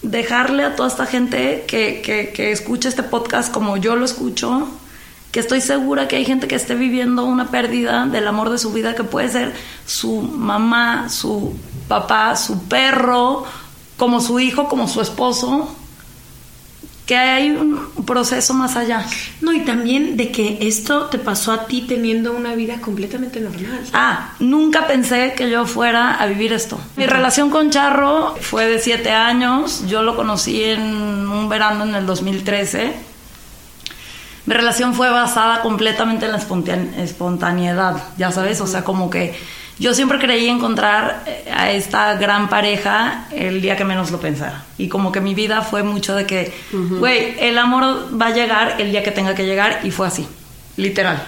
dejarle 0.01 0.63
a 0.63 0.75
toda 0.75 0.89
esta 0.89 1.05
gente 1.05 1.63
que, 1.67 2.01
que, 2.03 2.31
que 2.33 2.51
escucha 2.51 2.89
este 2.89 3.03
podcast 3.03 3.53
como 3.53 3.77
yo 3.77 3.95
lo 3.95 4.05
escucho, 4.05 4.67
que 5.37 5.41
estoy 5.41 5.61
segura 5.61 6.07
que 6.07 6.15
hay 6.15 6.25
gente 6.25 6.47
que 6.47 6.55
esté 6.55 6.73
viviendo 6.73 7.23
una 7.23 7.51
pérdida 7.51 8.07
del 8.07 8.27
amor 8.27 8.49
de 8.49 8.57
su 8.57 8.73
vida, 8.73 8.95
que 8.95 9.03
puede 9.03 9.29
ser 9.29 9.53
su 9.85 10.23
mamá, 10.23 11.09
su 11.09 11.55
papá, 11.87 12.35
su 12.35 12.63
perro, 12.63 13.45
como 13.97 14.19
su 14.19 14.39
hijo, 14.39 14.67
como 14.67 14.87
su 14.87 14.99
esposo, 14.99 15.75
que 17.05 17.15
hay 17.15 17.51
un 17.51 18.03
proceso 18.03 18.55
más 18.55 18.75
allá. 18.77 19.05
No, 19.39 19.53
y 19.53 19.59
también 19.59 20.17
de 20.17 20.31
que 20.31 20.57
esto 20.61 21.05
te 21.05 21.19
pasó 21.19 21.51
a 21.51 21.67
ti 21.67 21.85
teniendo 21.87 22.33
una 22.33 22.55
vida 22.55 22.81
completamente 22.81 23.39
normal. 23.39 23.85
Ah, 23.93 24.33
nunca 24.39 24.87
pensé 24.87 25.35
que 25.37 25.51
yo 25.51 25.67
fuera 25.67 26.15
a 26.15 26.25
vivir 26.25 26.51
esto. 26.51 26.79
Mi 26.95 27.05
relación 27.05 27.51
con 27.51 27.69
Charro 27.69 28.35
fue 28.41 28.65
de 28.65 28.79
siete 28.79 29.11
años, 29.11 29.83
yo 29.87 30.01
lo 30.01 30.15
conocí 30.15 30.63
en 30.63 30.81
un 30.81 31.47
verano 31.47 31.83
en 31.83 31.93
el 31.93 32.07
2013 32.07 33.16
mi 34.47 34.53
relación 34.53 34.93
fue 34.93 35.09
basada 35.09 35.61
completamente 35.61 36.25
en 36.25 36.31
la 36.31 37.03
espontaneidad, 37.03 38.01
ya 38.17 38.31
sabes, 38.31 38.61
o 38.61 38.65
sea, 38.65 38.85
como 38.85 39.09
que 39.09 39.35
yo 39.77 39.93
siempre 39.93 40.19
creí 40.19 40.47
encontrar 40.47 41.23
eh, 41.25 41.51
a 41.53 41.71
esta 41.71 42.15
gran 42.15 42.47
pareja 42.47 43.27
el 43.31 43.61
día 43.61 43.75
que 43.75 43.83
menos 43.83 44.09
lo 44.09 44.21
pensara. 44.21 44.63
Y 44.77 44.87
como 44.87 45.11
que 45.11 45.19
mi 45.19 45.35
vida 45.35 45.61
fue 45.61 45.83
mucho 45.83 46.15
de 46.15 46.25
que, 46.25 46.53
güey, 46.71 47.35
el 47.39 47.57
amor 47.57 48.07
va 48.19 48.27
a 48.27 48.33
llegar 48.33 48.75
el 48.79 48.91
día 48.91 49.03
que 49.03 49.11
tenga 49.11 49.35
que 49.35 49.45
llegar 49.45 49.81
y 49.83 49.91
fue 49.91 50.07
así, 50.07 50.25
literal. 50.77 51.21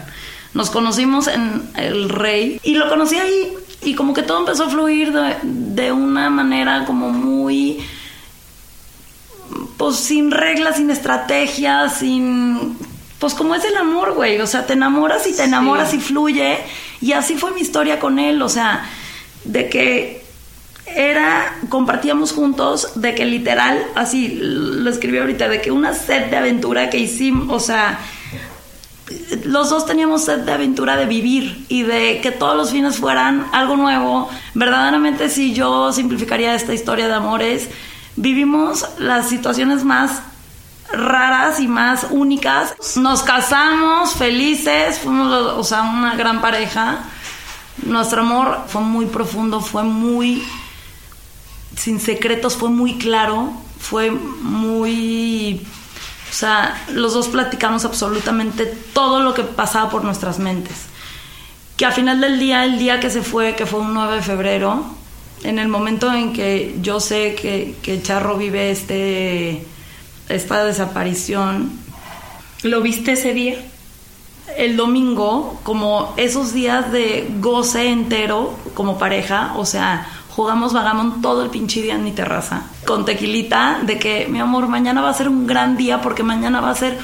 Nos 0.53 0.69
conocimos 0.69 1.27
en 1.27 1.69
El 1.75 2.07
Rey 2.07 2.59
y 2.63 2.75
lo 2.75 2.88
conocí 2.88 3.17
ahí 3.17 3.53
y 3.83 3.95
como 3.95 4.13
que 4.13 4.23
todo 4.23 4.39
empezó 4.39 4.63
a 4.63 4.69
fluir 4.69 5.11
de, 5.11 5.35
de 5.43 5.91
una 5.91 6.29
manera 6.29 6.85
como 6.85 7.09
muy 7.09 7.83
pues 9.77 9.97
sin 9.97 10.31
reglas, 10.31 10.77
sin 10.77 10.89
estrategias, 10.89 11.97
sin 11.99 12.77
pues 13.19 13.33
como 13.33 13.53
es 13.53 13.65
el 13.65 13.75
amor, 13.75 14.13
güey, 14.13 14.39
o 14.39 14.47
sea, 14.47 14.65
te 14.65 14.73
enamoras 14.73 15.27
y 15.27 15.35
te 15.35 15.43
enamoras 15.43 15.93
y 15.93 15.99
fluye. 15.99 16.57
Y 17.01 17.11
así 17.11 17.35
fue 17.35 17.51
mi 17.51 17.61
historia 17.61 17.99
con 17.99 18.17
él, 18.17 18.41
o 18.41 18.49
sea, 18.49 18.89
de 19.43 19.69
que 19.69 20.23
era, 20.85 21.59
compartíamos 21.67 22.31
juntos, 22.31 22.93
de 22.95 23.13
que 23.15 23.25
literal, 23.25 23.83
así 23.95 24.39
lo 24.41 24.89
escribí 24.89 25.17
ahorita, 25.17 25.49
de 25.49 25.61
que 25.61 25.71
una 25.71 25.93
sed 25.93 26.27
de 26.27 26.38
aventura 26.38 26.89
que 26.89 26.97
hicimos, 26.97 27.47
o 27.51 27.59
sea, 27.59 27.99
los 29.43 29.69
dos 29.69 29.85
teníamos 29.85 30.23
sed 30.23 30.39
de 30.39 30.51
aventura 30.51 30.95
de 30.95 31.05
vivir 31.05 31.65
y 31.67 31.83
de 31.83 32.21
que 32.21 32.31
todos 32.31 32.55
los 32.55 32.71
fines 32.71 32.97
fueran 32.97 33.47
algo 33.51 33.75
nuevo. 33.75 34.29
Verdaderamente, 34.53 35.29
si 35.29 35.53
yo 35.53 35.91
simplificaría 35.91 36.55
esta 36.55 36.73
historia 36.73 37.07
de 37.07 37.15
amores, 37.15 37.67
vivimos 38.15 38.85
las 38.97 39.27
situaciones 39.27 39.83
más 39.83 40.21
raras 40.91 41.60
y 41.60 41.67
más 41.67 42.08
únicas. 42.10 42.75
Nos 42.96 43.24
casamos 43.24 44.13
felices, 44.13 45.00
fuimos, 45.00 45.31
o 45.31 45.63
sea, 45.63 45.84
una 45.84 46.15
gran 46.15 46.41
pareja. 46.41 47.03
Nuestro 47.84 48.22
amor 48.22 48.65
fue 48.67 48.81
muy 48.81 49.05
profundo, 49.05 49.62
fue 49.62 49.84
muy 49.84 50.43
sin 51.75 52.00
secretos, 52.00 52.55
fue 52.55 52.69
muy 52.69 52.98
claro, 52.98 53.53
fue 53.79 54.12
muy... 54.12 55.65
O 56.29 56.34
sea, 56.34 56.86
los 56.91 57.13
dos 57.13 57.27
platicamos 57.27 57.86
absolutamente 57.86 58.65
todo 58.65 59.22
lo 59.22 59.34
que 59.34 59.43
pasaba 59.43 59.89
por 59.89 60.03
nuestras 60.03 60.38
mentes. 60.38 60.86
Que 61.75 61.86
al 61.86 61.93
final 61.93 62.22
del 62.22 62.39
día, 62.39 62.65
el 62.65 62.77
día 62.77 63.00
que 63.00 63.10
se 63.10 63.24
fue, 63.24 63.55
que 63.55 63.65
fue 63.65 63.79
un 63.79 63.93
9 63.93 64.17
de 64.17 64.22
febrero, 64.22 64.86
en 65.43 65.58
el 65.58 65.69
momento 65.69 66.12
en 66.13 66.34
que 66.34 66.75
yo 66.81 67.00
sé 67.00 67.34
que, 67.34 67.75
que 67.81 68.01
Charro 68.01 68.38
vive 68.38 68.72
este 68.72 69.65
esta 70.29 70.63
desaparición. 70.63 71.71
¿Lo 72.63 72.81
viste 72.81 73.13
ese 73.13 73.33
día? 73.33 73.57
El 74.57 74.77
domingo, 74.77 75.59
como 75.63 76.13
esos 76.17 76.53
días 76.53 76.91
de 76.91 77.27
goce 77.39 77.89
entero 77.89 78.57
como 78.74 78.98
pareja, 78.98 79.53
o 79.57 79.65
sea, 79.65 80.07
jugamos 80.29 80.74
vagamon 80.74 81.21
todo 81.21 81.43
el 81.43 81.50
pinche 81.50 81.81
día 81.81 81.95
en 81.95 82.03
mi 82.03 82.12
terraza, 82.12 82.63
con 82.86 83.05
tequilita, 83.05 83.79
de 83.83 84.00
que, 84.00 84.27
mi 84.27 84.39
amor, 84.39 84.67
mañana 84.67 85.01
va 85.01 85.09
a 85.09 85.13
ser 85.13 85.29
un 85.29 85.45
gran 85.45 85.77
día 85.77 86.01
porque 86.01 86.24
mañana 86.24 86.62
va 86.62 86.71
a 86.71 86.75
ser 86.75 86.98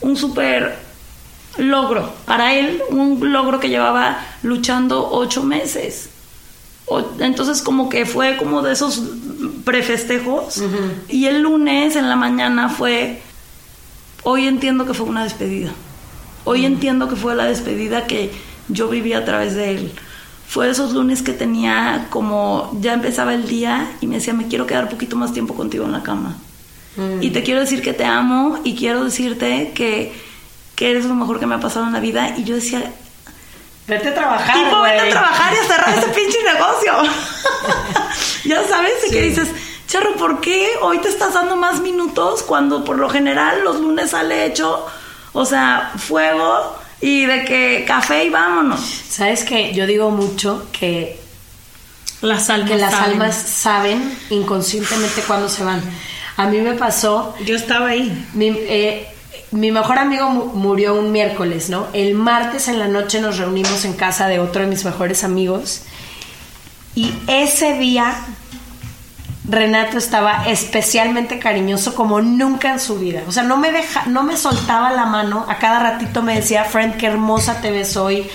un 0.00 0.16
súper 0.16 0.78
logro. 1.58 2.12
Para 2.24 2.54
él, 2.54 2.82
un 2.90 3.32
logro 3.32 3.60
que 3.60 3.68
llevaba 3.68 4.18
luchando 4.42 5.10
ocho 5.12 5.42
meses. 5.42 6.10
Entonces 7.18 7.62
como 7.62 7.88
que 7.88 8.06
fue 8.06 8.36
como 8.36 8.62
de 8.62 8.72
esos 8.72 9.02
prefestejos. 9.64 10.62
Y 11.08 11.26
el 11.26 11.42
lunes 11.42 11.96
en 11.96 12.08
la 12.08 12.16
mañana 12.16 12.68
fue, 12.68 13.20
hoy 14.22 14.46
entiendo 14.46 14.86
que 14.86 14.94
fue 14.94 15.06
una 15.06 15.24
despedida. 15.24 15.72
Hoy 16.44 16.64
entiendo 16.64 17.08
que 17.08 17.16
fue 17.16 17.34
la 17.34 17.44
despedida 17.44 18.06
que 18.06 18.32
yo 18.68 18.88
viví 18.88 19.12
a 19.12 19.24
través 19.24 19.54
de 19.54 19.70
él. 19.70 19.92
Fue 20.46 20.68
esos 20.68 20.92
lunes 20.92 21.22
que 21.22 21.32
tenía 21.32 22.08
como, 22.10 22.76
ya 22.80 22.92
empezaba 22.92 23.32
el 23.34 23.48
día 23.48 23.90
y 24.00 24.06
me 24.06 24.16
decía, 24.16 24.34
me 24.34 24.48
quiero 24.48 24.66
quedar 24.66 24.84
un 24.84 24.90
poquito 24.90 25.16
más 25.16 25.32
tiempo 25.32 25.54
contigo 25.54 25.84
en 25.84 25.92
la 25.92 26.02
cama. 26.02 26.36
Y 27.22 27.30
te 27.30 27.42
quiero 27.42 27.60
decir 27.60 27.80
que 27.80 27.94
te 27.94 28.04
amo 28.04 28.58
y 28.64 28.74
quiero 28.74 29.02
decirte 29.02 29.72
que, 29.74 30.12
que 30.74 30.90
eres 30.90 31.06
lo 31.06 31.14
mejor 31.14 31.40
que 31.40 31.46
me 31.46 31.54
ha 31.54 31.60
pasado 31.60 31.86
en 31.86 31.92
la 31.94 32.00
vida. 32.00 32.34
Y 32.36 32.44
yo 32.44 32.54
decía, 32.54 32.92
Vete 33.86 34.08
a 34.10 34.14
trabajar. 34.14 34.54
Tipo, 34.54 34.80
vete 34.82 35.00
a 35.00 35.10
trabajar 35.10 35.52
y 35.54 35.56
a 35.58 35.64
cerrar 35.64 35.98
ese 35.98 36.08
pinche 36.08 36.38
negocio. 36.44 36.92
ya 38.44 38.66
sabes, 38.68 38.92
y 39.08 39.10
que 39.10 39.22
dices, 39.22 39.48
Charro, 39.88 40.14
¿por 40.16 40.40
qué 40.40 40.70
hoy 40.80 40.98
te 40.98 41.08
estás 41.08 41.34
dando 41.34 41.56
más 41.56 41.80
minutos 41.80 42.42
cuando 42.42 42.84
por 42.84 42.98
lo 42.98 43.10
general 43.10 43.62
los 43.64 43.80
lunes 43.80 44.10
sale 44.10 44.46
hecho, 44.46 44.86
o 45.32 45.44
sea, 45.44 45.92
fuego 45.98 46.76
y 47.00 47.26
de 47.26 47.44
que 47.44 47.84
café 47.86 48.24
y 48.24 48.30
vámonos? 48.30 48.80
¿Sabes 48.80 49.44
qué? 49.44 49.72
Yo 49.74 49.86
digo 49.86 50.10
mucho 50.10 50.66
que 50.72 51.18
Las 52.22 52.48
almas. 52.50 52.70
que 52.70 52.78
las 52.78 52.92
saben. 52.92 53.10
almas 53.10 53.34
saben 53.36 54.18
inconscientemente 54.30 55.22
cuándo 55.22 55.48
se 55.48 55.64
van. 55.64 55.82
A 56.36 56.46
mí 56.46 56.58
me 56.60 56.72
pasó, 56.74 57.34
Yo 57.44 57.56
estaba 57.56 57.88
ahí. 57.88 58.28
mi, 58.32 58.48
eh, 58.48 59.06
mi 59.52 59.70
mejor 59.70 59.98
amigo 59.98 60.28
mu- 60.30 60.46
murió 60.46 60.94
un 60.94 61.12
miércoles, 61.12 61.68
¿no? 61.70 61.86
El 61.92 62.14
martes 62.14 62.68
en 62.68 62.78
la 62.78 62.88
noche 62.88 63.20
nos 63.20 63.38
reunimos 63.38 63.84
en 63.84 63.92
casa 63.92 64.26
de 64.26 64.40
otro 64.40 64.62
de 64.62 64.68
mis 64.68 64.84
mejores 64.84 65.24
amigos 65.24 65.82
y 66.94 67.12
ese 67.26 67.74
día 67.78 68.14
Renato 69.48 69.98
estaba 69.98 70.46
especialmente 70.46 71.38
cariñoso 71.38 71.94
como 71.94 72.20
nunca 72.22 72.70
en 72.72 72.78
su 72.80 72.98
vida. 72.98 73.22
O 73.26 73.32
sea, 73.32 73.42
no 73.42 73.56
me 73.56 73.72
deja, 73.72 74.04
no 74.06 74.22
me 74.22 74.36
soltaba 74.36 74.92
la 74.92 75.04
mano. 75.04 75.44
A 75.48 75.58
cada 75.58 75.80
ratito 75.80 76.22
me 76.22 76.36
decía, 76.36 76.64
friend, 76.64 76.96
qué 76.96 77.06
hermosa 77.06 77.60
te 77.60 77.70
ves 77.72 77.96
hoy. 77.96 78.28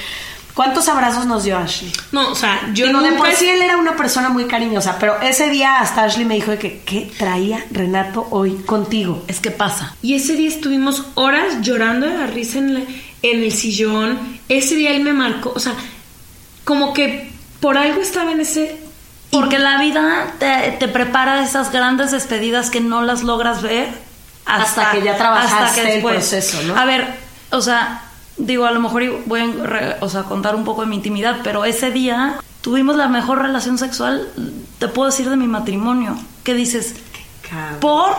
¿Cuántos 0.57 0.87
abrazos 0.89 1.27
nos 1.27 1.43
dio 1.43 1.55
Ashley? 1.55 1.93
No, 2.11 2.31
o 2.31 2.35
sea, 2.35 2.59
yo 2.73 2.87
Digo, 2.87 2.99
de 3.01 3.11
nunca 3.11 3.23
por 3.25 3.31
sí 3.35 3.47
él 3.47 3.61
era 3.61 3.77
una 3.77 3.95
persona 3.95 4.29
muy 4.29 4.45
cariñosa, 4.45 4.97
pero 4.99 5.21
ese 5.21 5.49
día 5.51 5.79
hasta 5.79 6.03
Ashley 6.03 6.25
me 6.25 6.33
dijo 6.33 6.49
de 6.49 6.57
que 6.57 6.81
qué 6.83 7.11
traía 7.15 7.63
Renato 7.69 8.27
hoy 8.31 8.55
contigo. 8.65 9.23
Es 9.27 9.39
que 9.39 9.51
pasa. 9.51 9.95
Y 10.01 10.15
ese 10.15 10.33
día 10.33 10.49
estuvimos 10.49 11.03
horas 11.13 11.61
llorando 11.61 12.07
de 12.07 12.17
la 12.17 12.25
risa 12.25 12.57
en, 12.57 12.73
la- 12.73 12.79
en 13.21 13.43
el 13.43 13.53
sillón. 13.53 14.17
Ese 14.49 14.73
día 14.75 14.89
él 14.91 15.03
me 15.03 15.13
marcó, 15.13 15.53
o 15.55 15.59
sea, 15.59 15.73
como 16.63 16.91
que 16.93 17.31
por 17.61 17.77
algo 17.77 18.01
estaba 18.01 18.31
en 18.31 18.41
ese... 18.41 18.77
Porque 19.29 19.59
la 19.59 19.79
vida 19.79 20.33
te, 20.39 20.75
te 20.79 20.87
prepara 20.87 21.43
esas 21.43 21.71
grandes 21.71 22.09
despedidas 22.11 22.69
que 22.71 22.79
no 22.81 23.03
las 23.03 23.21
logras 23.23 23.61
ver 23.61 23.89
Hasta 24.45 24.89
que 24.91 25.03
ya 25.03 25.17
trabajaste 25.17 25.97
el 25.97 26.01
proceso, 26.03 26.61
¿no? 26.63 26.75
A 26.75 26.85
ver, 26.85 27.13
o 27.51 27.61
sea, 27.61 28.01
digo, 28.37 28.65
a 28.65 28.71
lo 28.71 28.79
mejor 28.79 29.03
voy 29.25 29.39
a 29.41 29.65
re- 29.65 29.95
o 30.01 30.09
sea, 30.09 30.23
contar 30.23 30.55
un 30.55 30.63
poco 30.63 30.81
de 30.81 30.87
mi 30.87 30.95
intimidad, 30.95 31.37
pero 31.43 31.65
ese 31.65 31.91
día 31.91 32.35
tuvimos 32.61 32.95
la 32.95 33.07
mejor 33.07 33.41
relación 33.41 33.77
sexual, 33.77 34.27
te 34.79 34.87
puedo 34.87 35.09
decir, 35.09 35.29
de 35.29 35.37
mi 35.37 35.47
matrimonio. 35.47 36.17
¿Qué 36.43 36.53
dices? 36.53 36.95
Por, 37.79 38.09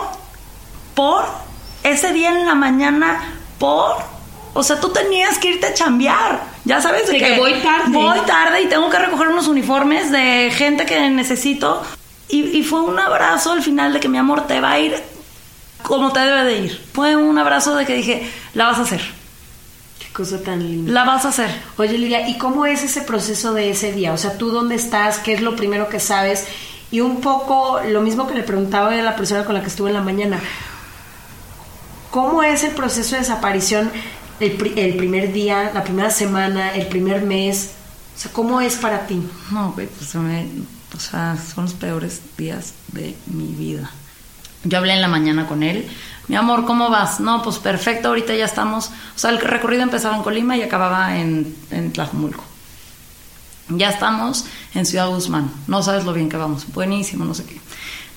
por, 0.95 1.25
ese 1.83 2.13
día 2.13 2.29
en 2.29 2.45
la 2.45 2.55
mañana, 2.55 3.21
por, 3.59 3.95
o 4.53 4.63
sea, 4.63 4.79
tú 4.79 4.89
tenías 4.89 5.37
que 5.37 5.49
irte 5.49 5.67
a 5.67 5.73
chambear. 5.73 6.43
Ya 6.65 6.81
sabes 6.81 7.07
de 7.09 7.17
que 7.17 7.37
voy 7.37 7.53
tarde. 7.61 7.91
Voy 7.91 8.19
tarde 8.27 8.61
y 8.61 8.67
tengo 8.67 8.89
que 8.89 8.99
recoger 8.99 9.29
unos 9.29 9.47
uniformes 9.47 10.11
de 10.11 10.51
gente 10.53 10.85
que 10.85 11.09
necesito. 11.09 11.81
Y, 12.27 12.57
y 12.57 12.63
fue 12.63 12.81
un 12.81 12.99
abrazo 12.99 13.51
al 13.53 13.63
final 13.63 13.93
de 13.93 13.99
que 13.99 14.09
mi 14.09 14.17
amor 14.17 14.45
te 14.45 14.59
va 14.61 14.71
a 14.73 14.79
ir 14.79 14.95
como 15.81 16.11
te 16.11 16.19
debe 16.19 16.43
de 16.43 16.57
ir. 16.59 16.85
Fue 16.93 17.15
un 17.15 17.37
abrazo 17.37 17.75
de 17.75 17.85
que 17.85 17.95
dije, 17.95 18.29
la 18.53 18.65
vas 18.65 18.77
a 18.79 18.81
hacer, 18.81 19.01
cosa 20.13 20.41
tan 20.41 20.59
linda. 20.59 20.91
la 20.91 21.03
vas 21.05 21.25
a 21.25 21.29
hacer. 21.29 21.49
Oye, 21.77 21.97
Lilia, 21.97 22.27
¿y 22.27 22.37
cómo 22.37 22.65
es 22.65 22.83
ese 22.83 23.01
proceso 23.01 23.53
de 23.53 23.69
ese 23.69 23.91
día? 23.93 24.11
O 24.13 24.17
sea, 24.17 24.37
¿tú 24.37 24.49
dónde 24.51 24.75
estás? 24.75 25.19
¿Qué 25.19 25.33
es 25.33 25.41
lo 25.41 25.55
primero 25.55 25.87
que 25.89 25.99
sabes? 25.99 26.45
Y 26.91 27.01
un 27.01 27.21
poco 27.21 27.79
lo 27.87 28.01
mismo 28.01 28.27
que 28.27 28.33
le 28.35 28.43
preguntaba 28.43 28.89
a 28.91 28.95
la 28.95 29.15
persona 29.15 29.45
con 29.45 29.53
la 29.55 29.61
que 29.61 29.67
estuve 29.67 29.89
en 29.89 29.95
la 29.95 30.01
mañana. 30.01 30.39
¿Cómo 32.11 32.41
es 32.43 32.63
el 32.63 32.71
proceso 32.71 33.15
de 33.15 33.21
desaparición 33.21 33.91
el, 34.39 34.53
pri- 34.53 34.73
el 34.77 34.95
primer 34.97 35.31
día, 35.31 35.71
la 35.73 35.83
primera 35.83 36.09
semana, 36.09 36.73
el 36.73 36.87
primer 36.87 37.21
mes? 37.21 37.71
O 38.17 38.19
sea, 38.19 38.31
¿cómo 38.31 38.59
es 38.61 38.75
para 38.75 39.05
ti? 39.05 39.21
No, 39.51 39.71
güey, 39.73 39.87
pues 39.87 40.15
me- 40.15 40.47
o 40.95 40.99
sea, 40.99 41.37
son 41.37 41.65
los 41.65 41.73
peores 41.75 42.21
días 42.37 42.73
de 42.91 43.15
mi 43.27 43.53
vida. 43.53 43.91
Yo 44.63 44.79
hablé 44.79 44.93
en 44.93 45.01
la 45.01 45.07
mañana 45.07 45.45
con 45.47 45.61
él. 45.63 45.87
Mi 46.29 46.35
amor, 46.35 46.63
¿cómo 46.63 46.91
vas? 46.91 47.19
No, 47.19 47.41
pues 47.41 47.57
perfecto, 47.57 48.09
ahorita 48.09 48.35
ya 48.35 48.45
estamos. 48.45 48.91
O 49.15 49.19
sea, 49.19 49.31
el 49.31 49.39
recorrido 49.39 49.81
empezaba 49.81 50.15
en 50.15 50.21
Colima 50.21 50.55
y 50.55 50.61
acababa 50.61 51.17
en, 51.17 51.55
en 51.71 51.91
Tlajumulco. 51.91 52.43
Ya 53.69 53.89
estamos 53.89 54.45
en 54.75 54.85
Ciudad 54.85 55.09
Guzmán. 55.09 55.51
No 55.65 55.81
sabes 55.81 56.05
lo 56.05 56.13
bien 56.13 56.29
que 56.29 56.37
vamos. 56.37 56.71
Buenísimo, 56.71 57.25
no 57.25 57.33
sé 57.33 57.45
qué. 57.45 57.59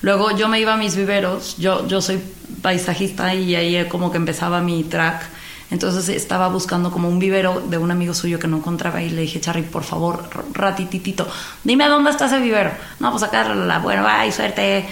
Luego 0.03 0.29
yo 0.29 0.47
me 0.47 0.59
iba 0.59 0.75
a 0.75 0.77
mis 0.77 0.95
viveros. 0.95 1.57
Yo, 1.57 1.87
yo 1.87 2.01
soy 2.01 2.21
paisajista 2.61 3.33
y 3.33 3.55
ahí 3.55 3.87
como 3.89 4.11
que 4.11 4.17
empezaba 4.17 4.61
mi 4.61 4.83
track. 4.83 5.23
Entonces 5.71 6.07
estaba 6.09 6.49
buscando 6.49 6.91
como 6.91 7.09
un 7.09 7.17
vivero 7.17 7.63
de 7.67 7.79
un 7.79 7.89
amigo 7.89 8.13
suyo 8.13 8.37
que 8.37 8.47
no 8.47 8.57
encontraba 8.57 9.01
y 9.01 9.09
le 9.09 9.21
dije, 9.21 9.41
Charly, 9.41 9.63
por 9.63 9.83
favor, 9.83 10.29
ratititito, 10.51 11.27
dime 11.63 11.87
dónde 11.87 12.11
está 12.11 12.27
ese 12.27 12.37
vivero. 12.37 12.69
No, 12.99 13.09
pues 13.09 13.23
acá, 13.23 13.43
la, 13.43 13.55
la, 13.55 13.79
bueno, 13.79 14.03
bye, 14.03 14.31
suerte. 14.31 14.85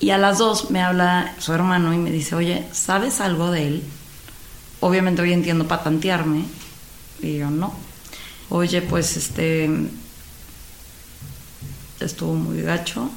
Y 0.00 0.10
a 0.10 0.18
las 0.18 0.38
dos 0.38 0.70
me 0.70 0.82
habla 0.82 1.34
su 1.38 1.52
hermano 1.52 1.94
y 1.94 1.98
me 1.98 2.10
dice, 2.10 2.34
oye, 2.34 2.66
¿sabes 2.72 3.20
algo 3.20 3.50
de 3.50 3.66
él? 3.68 3.82
Obviamente 4.80 5.22
hoy 5.22 5.32
entiendo 5.32 5.66
patantearme. 5.66 6.44
Y 7.22 7.38
yo, 7.38 7.50
no. 7.50 7.72
Oye, 8.50 8.82
pues 8.82 9.16
este. 9.16 9.70
Estuvo 12.00 12.34
muy 12.34 12.60
gacho. 12.60 13.08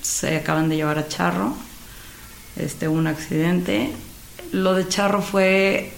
Se 0.00 0.36
acaban 0.36 0.68
de 0.68 0.76
llevar 0.76 0.98
a 0.98 1.08
Charro. 1.08 1.54
Este, 2.56 2.86
un 2.86 3.06
accidente. 3.06 3.90
Lo 4.52 4.74
de 4.74 4.86
Charro 4.86 5.22
fue. 5.22 5.92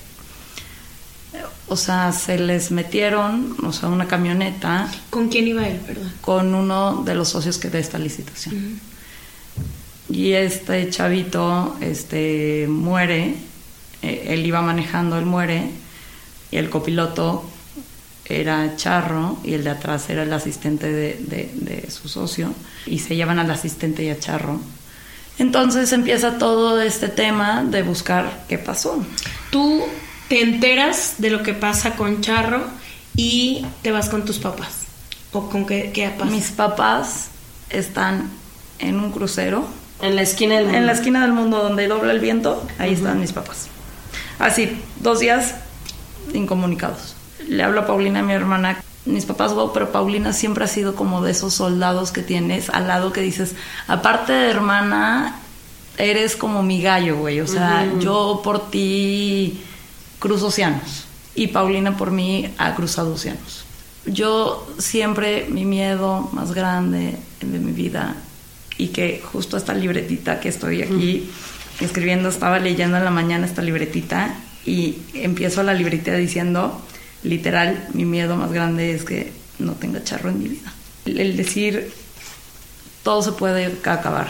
O 1.68 1.76
sea, 1.76 2.12
se 2.12 2.38
les 2.38 2.70
metieron, 2.72 3.56
o 3.62 3.72
sea, 3.72 3.88
una 3.90 4.08
camioneta 4.08 4.90
¿Con 5.08 5.28
quién 5.28 5.46
iba 5.46 5.68
él, 5.68 5.78
perdón? 5.78 6.12
con 6.20 6.52
uno 6.52 7.04
de 7.04 7.14
los 7.14 7.28
socios 7.28 7.58
que 7.58 7.70
de 7.70 7.78
esta 7.78 7.96
licitación. 7.96 8.80
Y 10.10 10.32
este 10.32 10.90
chavito 10.90 11.76
este, 11.80 12.66
muere, 12.68 13.34
eh, 14.02 14.24
él 14.28 14.44
iba 14.44 14.60
manejando, 14.60 15.18
él 15.18 15.26
muere, 15.26 15.70
y 16.50 16.56
el 16.56 16.68
copiloto 16.68 17.44
era 18.24 18.76
Charro 18.76 19.38
y 19.44 19.54
el 19.54 19.64
de 19.64 19.70
atrás 19.70 20.08
era 20.10 20.22
el 20.22 20.32
asistente 20.32 20.90
de, 20.92 21.14
de- 21.20 21.50
de 21.54 21.90
su 21.90 22.08
socio, 22.08 22.52
y 22.86 22.98
se 23.00 23.14
llevan 23.16 23.38
al 23.38 23.50
asistente 23.50 24.02
y 24.04 24.10
a 24.10 24.18
Charro. 24.18 24.60
Entonces 25.38 25.92
empieza 25.92 26.38
todo 26.38 26.80
este 26.82 27.08
tema 27.08 27.64
de 27.64 27.82
buscar 27.82 28.44
qué 28.48 28.58
pasó. 28.58 29.04
Tú 29.50 29.82
te 30.28 30.42
enteras 30.42 31.14
de 31.18 31.30
lo 31.30 31.42
que 31.42 31.54
pasa 31.54 31.96
con 31.96 32.20
Charro 32.20 32.64
y 33.16 33.64
te 33.82 33.90
vas 33.90 34.08
con 34.08 34.24
tus 34.24 34.38
papás. 34.38 34.80
¿O 35.32 35.48
con 35.48 35.64
qué, 35.66 35.92
qué 35.94 36.10
pasa? 36.10 36.30
Mis 36.30 36.50
papás 36.50 37.28
están 37.70 38.28
en 38.80 38.98
un 39.00 39.12
crucero 39.12 39.66
En 40.02 40.16
la 40.16 40.22
esquina 40.22 40.56
del 40.56 40.64
mundo. 40.64 40.78
En 40.78 40.86
la 40.86 40.92
esquina 40.92 41.22
del 41.22 41.32
mundo 41.32 41.62
donde 41.62 41.88
dobla 41.88 42.12
el 42.12 42.20
viento, 42.20 42.66
ahí 42.78 42.94
están 42.94 43.20
mis 43.20 43.32
papás. 43.32 43.68
Así, 44.38 44.80
dos 45.00 45.20
días 45.20 45.54
incomunicados. 46.32 47.14
Le 47.48 47.62
hablo 47.62 47.80
a 47.80 47.86
Paulina, 47.86 48.22
mi 48.22 48.32
hermana. 48.32 48.82
Mis 49.06 49.24
papás, 49.24 49.54
wow, 49.54 49.72
pero 49.72 49.92
Paulina 49.92 50.32
siempre 50.32 50.64
ha 50.64 50.68
sido 50.68 50.94
como 50.94 51.22
de 51.22 51.32
esos 51.32 51.54
soldados 51.54 52.12
que 52.12 52.22
tienes 52.22 52.68
al 52.70 52.86
lado 52.86 53.12
que 53.12 53.22
dices, 53.22 53.54
aparte 53.88 54.32
de 54.32 54.50
hermana, 54.50 55.40
eres 55.96 56.36
como 56.36 56.62
mi 56.62 56.82
gallo, 56.82 57.18
güey. 57.18 57.40
O 57.40 57.46
sea, 57.46 57.86
yo 57.98 58.40
por 58.44 58.70
ti 58.70 59.62
cruzo 60.18 60.48
océanos 60.48 61.06
y 61.34 61.48
Paulina 61.48 61.96
por 61.96 62.10
mí 62.10 62.52
ha 62.58 62.74
cruzado 62.74 63.14
océanos. 63.14 63.64
Yo 64.06 64.66
siempre, 64.78 65.46
mi 65.50 65.64
miedo 65.64 66.28
más 66.32 66.52
grande 66.52 67.16
de 67.40 67.58
mi 67.58 67.72
vida 67.72 68.14
y 68.80 68.88
que 68.88 69.20
justo 69.22 69.56
esta 69.58 69.74
libretita 69.74 70.40
que 70.40 70.48
estoy 70.48 70.80
aquí 70.82 71.30
escribiendo, 71.80 72.30
estaba 72.30 72.58
leyendo 72.58 72.96
en 72.96 73.04
la 73.04 73.10
mañana 73.10 73.44
esta 73.46 73.60
libretita 73.60 74.34
y 74.64 74.96
empiezo 75.14 75.62
la 75.62 75.74
libretita 75.74 76.14
diciendo, 76.14 76.80
literal, 77.22 77.88
mi 77.92 78.06
miedo 78.06 78.36
más 78.36 78.52
grande 78.52 78.94
es 78.94 79.04
que 79.04 79.32
no 79.58 79.72
tenga 79.72 80.02
charro 80.02 80.30
en 80.30 80.38
mi 80.38 80.48
vida. 80.48 80.72
El, 81.04 81.36
decir, 81.36 81.92
todo 83.02 83.22
se 83.22 83.32
puede 83.32 83.66
acabar. 83.84 84.28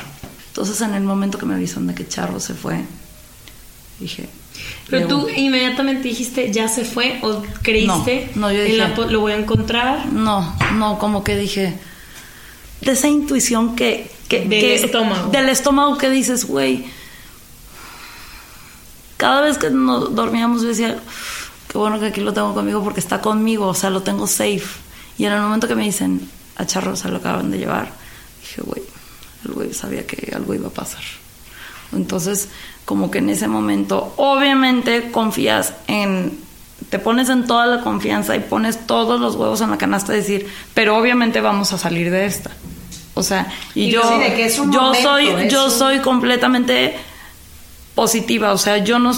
Entonces 0.48 0.80
en 0.80 0.94
el 0.94 1.02
momento 1.04 1.38
que 1.38 1.46
me 1.46 1.54
avisaron 1.54 1.86
de 1.86 1.94
que 1.94 2.08
Charro 2.08 2.40
se 2.40 2.54
fue, 2.54 2.80
dije... 4.00 4.28
Pero 4.90 5.06
tú 5.06 5.28
inmediatamente 5.28 6.08
dijiste, 6.08 6.52
¿ya 6.52 6.68
se 6.68 6.84
fue? 6.84 7.18
¿O 7.22 7.42
creíste? 7.62 8.30
No, 8.34 8.48
no, 8.48 8.52
yo 8.52 8.62
en 8.62 8.78
la 8.78 8.88
dije- 8.90 9.10
lo 9.10 9.20
voy 9.20 9.32
a 9.32 9.36
encontrar. 9.36 10.06
No, 10.12 10.54
no, 10.74 10.98
como 10.98 11.22
que 11.24 11.36
dije. 11.36 11.74
De 12.80 12.92
esa 12.92 13.08
intuición 13.08 13.76
que. 13.76 14.10
que 14.28 14.40
Del 14.40 14.48
que- 14.48 14.74
estómago. 14.76 15.30
Del 15.30 15.48
estómago 15.48 15.98
que 15.98 16.10
dices, 16.10 16.44
güey. 16.46 16.84
Cada 19.16 19.42
vez 19.42 19.58
que 19.58 19.70
nos 19.70 20.14
dormíamos, 20.14 20.62
yo 20.62 20.68
decía, 20.68 20.98
qué 21.68 21.76
bueno 21.76 22.00
que 22.00 22.06
aquí 22.06 22.20
lo 22.22 22.32
tengo 22.32 22.54
conmigo 22.54 22.82
porque 22.82 23.00
está 23.00 23.20
conmigo, 23.20 23.66
o 23.66 23.74
sea, 23.74 23.90
lo 23.90 24.02
tengo 24.02 24.26
safe. 24.26 24.62
Y 25.18 25.26
en 25.26 25.32
el 25.32 25.40
momento 25.42 25.68
que 25.68 25.74
me 25.74 25.84
dicen, 25.84 26.28
a 26.56 26.64
Charro 26.66 26.96
se 26.96 27.08
lo 27.10 27.18
acaban 27.18 27.50
de 27.50 27.58
llevar, 27.58 27.92
dije, 28.40 28.62
güey, 28.62 28.82
el 29.44 29.52
güey 29.52 29.74
sabía 29.74 30.06
que 30.06 30.32
algo 30.34 30.54
iba 30.54 30.68
a 30.68 30.72
pasar. 30.72 31.02
Entonces, 31.92 32.48
como 32.86 33.10
que 33.10 33.18
en 33.18 33.28
ese 33.28 33.46
momento, 33.46 34.14
obviamente 34.16 35.10
confías 35.10 35.74
en, 35.86 36.38
te 36.88 36.98
pones 36.98 37.28
en 37.28 37.46
toda 37.46 37.66
la 37.66 37.80
confianza 37.82 38.34
y 38.34 38.40
pones 38.40 38.86
todos 38.86 39.20
los 39.20 39.36
huevos 39.36 39.60
en 39.60 39.70
la 39.70 39.78
canasta 39.78 40.12
de 40.12 40.18
decir, 40.18 40.48
pero 40.74 40.96
obviamente 40.96 41.40
vamos 41.40 41.72
a 41.72 41.78
salir 41.78 42.10
de 42.10 42.26
esta. 42.26 42.50
O 43.14 43.22
sea, 43.22 43.52
y, 43.74 43.84
Y 43.84 43.90
yo, 43.90 44.02
sí, 44.02 44.18
de 44.20 44.34
que 44.34 44.46
es 44.46 44.58
un 44.58 44.72
yo 44.72 44.80
momento, 44.82 45.08
soy, 45.08 45.28
es 45.28 45.52
yo 45.52 45.64
un- 45.66 45.70
soy 45.70 45.98
completamente 45.98 46.96
positiva. 47.94 48.52
O 48.52 48.58
sea, 48.58 48.78
yo 48.78 48.98
no, 48.98 49.12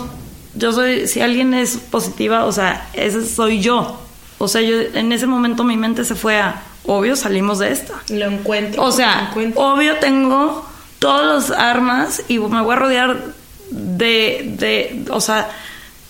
yo 0.55 0.72
soy, 0.72 1.07
si 1.07 1.20
alguien 1.20 1.55
es 1.55 1.77
positiva, 1.77 2.44
o 2.44 2.53
sea, 2.53 2.88
ese 2.94 3.27
soy 3.27 3.61
yo. 3.61 4.01
O 4.38 4.48
sea, 4.48 4.61
yo 4.62 4.77
en 4.94 5.12
ese 5.12 5.27
momento 5.27 5.62
mi 5.64 5.77
mente 5.77 6.05
se 6.05 6.14
fue 6.14 6.37
a, 6.40 6.62
obvio, 6.85 7.14
salimos 7.16 7.59
de 7.61 7.70
esta. 7.72 7.94
Lo 8.09 8.27
encuentro. 8.27 8.83
O 8.83 8.90
sea, 8.90 9.29
encuentro. 9.31 9.61
obvio 9.72 9.96
tengo 9.98 10.66
todas 10.98 11.51
las 11.51 11.59
armas 11.59 12.22
y 12.29 12.38
me 12.38 12.61
voy 12.62 12.72
a 12.75 12.79
rodear 12.79 13.25
de, 13.70 14.55
de, 14.59 15.05
o 15.11 15.20
sea, 15.20 15.48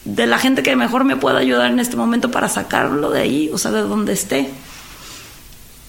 de 0.05 0.27
la 0.27 0.39
gente 0.39 0.63
que 0.63 0.75
mejor 0.77 1.05
me 1.05 1.17
pueda 1.17 1.39
ayudar 1.39 1.71
en 1.71 1.79
este 1.79 1.97
momento 1.97 2.31
para 2.31 2.49
sacarlo 2.49 3.11
de 3.11 3.21
ahí, 3.21 3.51
o 3.53 3.59
sea, 3.59 3.71
de 3.71 3.83
donde 3.83 4.13
esté. 4.13 4.51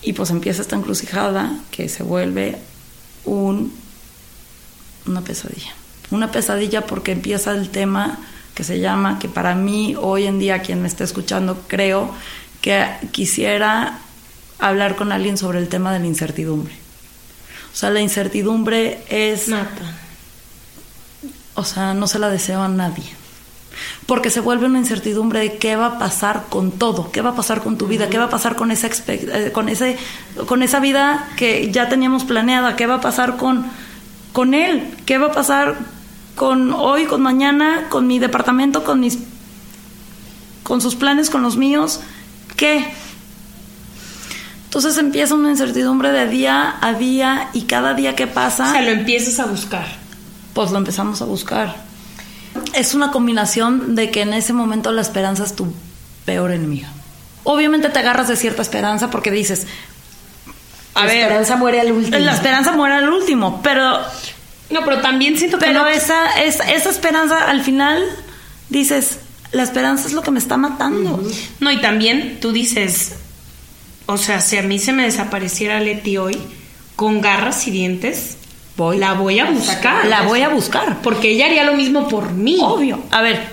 Y 0.02 0.14
pues 0.14 0.30
empieza 0.30 0.62
esta 0.62 0.76
encrucijada 0.76 1.58
que 1.72 1.90
se 1.90 2.04
vuelve 2.04 2.58
un, 3.26 3.74
una 5.06 5.22
pesadilla. 5.22 5.74
Una 6.12 6.32
pesadilla 6.32 6.86
porque 6.86 7.14
empieza 7.14 7.52
el 7.52 7.70
tema 7.70 8.20
que 8.54 8.64
se 8.64 8.80
llama, 8.80 9.18
que 9.18 9.30
para 9.30 9.56
mí 9.56 9.96
hoy 10.00 10.28
en 10.28 10.38
día 10.38 10.62
quien 10.62 10.82
me 10.82 10.88
está 10.88 11.04
escuchando 11.04 11.64
creo 11.68 12.14
que 12.62 12.86
quisiera 13.12 14.00
hablar 14.60 14.96
con 14.96 15.12
alguien 15.12 15.38
sobre 15.38 15.60
el 15.60 15.70
tema 15.70 15.92
de 15.92 16.00
la 16.00 16.06
incertidumbre. 16.06 16.74
O 17.74 17.76
sea, 17.76 17.90
la 17.90 18.02
incertidumbre 18.02 19.04
es... 19.10 19.48
Nata. 19.48 19.98
O 21.56 21.64
sea, 21.64 21.94
no 21.94 22.08
se 22.08 22.20
la 22.20 22.30
deseo 22.30 22.62
a 22.62 22.68
nadie. 22.68 23.23
Porque 24.06 24.30
se 24.30 24.40
vuelve 24.40 24.66
una 24.66 24.80
incertidumbre 24.80 25.40
de 25.40 25.58
qué 25.58 25.76
va 25.76 25.86
a 25.86 26.00
pasar 26.00 26.46
con 26.50 26.72
todo, 26.72 27.12
qué 27.12 27.22
va 27.22 27.32
a 27.32 27.36
pasar 27.36 27.62
con 27.62 27.78
tu 27.78 27.88
vida, 27.88 28.10
qué 28.10 28.18
va 28.18 28.26
a 28.26 28.30
pasar 28.30 28.56
con 28.56 28.72
esa, 28.72 28.90
eh, 29.08 29.52
con 29.54 29.70
ese, 29.70 29.98
con 30.46 30.64
esa 30.64 30.80
vida 30.80 31.30
que 31.38 31.72
ya 31.72 31.90
teníamos 31.90 32.24
planeada, 32.24 32.76
qué 32.76 32.88
va 32.88 32.96
a 32.96 33.02
pasar 33.02 33.38
con, 33.38 33.66
con 34.32 34.54
él, 34.54 34.94
qué 35.06 35.18
va 35.18 35.28
a 35.28 35.32
pasar 35.32 35.76
con 36.36 36.74
hoy, 36.74 37.06
con 37.06 37.22
mañana, 37.22 37.88
con 37.90 38.08
mi 38.08 38.20
departamento, 38.20 38.84
con 38.84 39.00
mis, 39.00 39.20
con 40.64 40.82
sus 40.82 40.96
planes, 40.96 41.30
con 41.30 41.42
los 41.44 41.58
míos, 41.58 42.02
qué. 42.56 42.86
Entonces 44.66 44.98
empieza 44.98 45.36
una 45.36 45.52
incertidumbre 45.52 46.12
de 46.12 46.28
día 46.28 46.78
a 46.82 46.94
día 46.94 47.50
y 47.54 47.64
cada 47.64 47.94
día 47.94 48.16
que 48.16 48.26
pasa 48.26 48.70
O 48.70 48.72
sea, 48.72 48.82
lo 48.82 48.90
empiezas 48.90 49.40
a 49.40 49.46
buscar. 49.46 49.86
pues 50.54 50.72
lo 50.72 50.80
empezamos 50.80 51.22
a 51.22 51.26
buscar. 51.26 51.93
Es 52.74 52.94
una 52.94 53.12
combinación 53.12 53.96
de 53.96 54.10
que 54.12 54.22
en 54.22 54.34
ese 54.34 54.54
momento 54.54 54.92
la 54.92 55.02
esperanza 55.02 55.44
es 55.44 55.56
tu 55.56 55.72
peor 56.26 56.52
enemiga. 56.52 56.90
Obviamente 57.44 57.90
te 57.90 58.00
agarras 58.00 58.28
de 58.28 58.36
cierta 58.36 58.62
esperanza 58.62 59.10
porque 59.10 59.30
dices, 59.32 59.68
a 60.96 61.02
La 61.02 61.06
ver, 61.08 61.18
esperanza 61.24 61.56
muere 61.58 61.82
al 61.82 61.92
último. 61.92 62.18
la 62.18 62.34
esperanza 62.34 62.72
muere 62.72 62.96
al 62.96 63.10
último, 63.10 63.62
pero 63.64 64.00
No, 64.70 64.84
pero 64.86 65.02
también 65.02 65.38
siento 65.38 65.58
que 65.60 65.66
pero 65.68 65.82
no- 65.82 65.88
esa, 65.88 66.42
esa 66.42 66.64
esa 66.72 66.90
esperanza 66.90 67.50
al 67.50 67.62
final 67.64 68.04
dices, 68.70 69.20
la 69.52 69.64
esperanza 69.64 70.08
es 70.08 70.14
lo 70.14 70.22
que 70.24 70.32
me 70.32 70.40
está 70.40 70.58
matando. 70.58 71.22
No, 71.60 71.72
y 71.72 71.80
también 71.82 72.40
tú 72.42 72.52
dices, 72.54 73.14
o 74.08 74.18
sea, 74.18 74.40
si 74.42 74.58
a 74.58 74.64
mí 74.64 74.80
se 74.80 74.94
me 74.94 75.04
desapareciera 75.04 75.80
Leti 75.80 76.18
hoy 76.18 76.38
con 76.96 77.22
garras 77.22 77.68
y 77.68 77.72
dientes, 77.72 78.38
Voy. 78.76 78.98
la 78.98 79.14
voy 79.14 79.40
a 79.40 79.46
buscar. 79.52 80.06
La 80.06 80.24
voy 80.24 80.42
a 80.42 80.50
buscar. 80.50 81.02
Porque 81.04 81.30
ella 81.32 81.46
haría 81.46 81.64
lo 81.64 81.74
mismo 81.74 82.08
por 82.08 82.32
mí. 82.32 82.58
Obvio. 82.62 83.00
A 83.12 83.22
ver, 83.22 83.48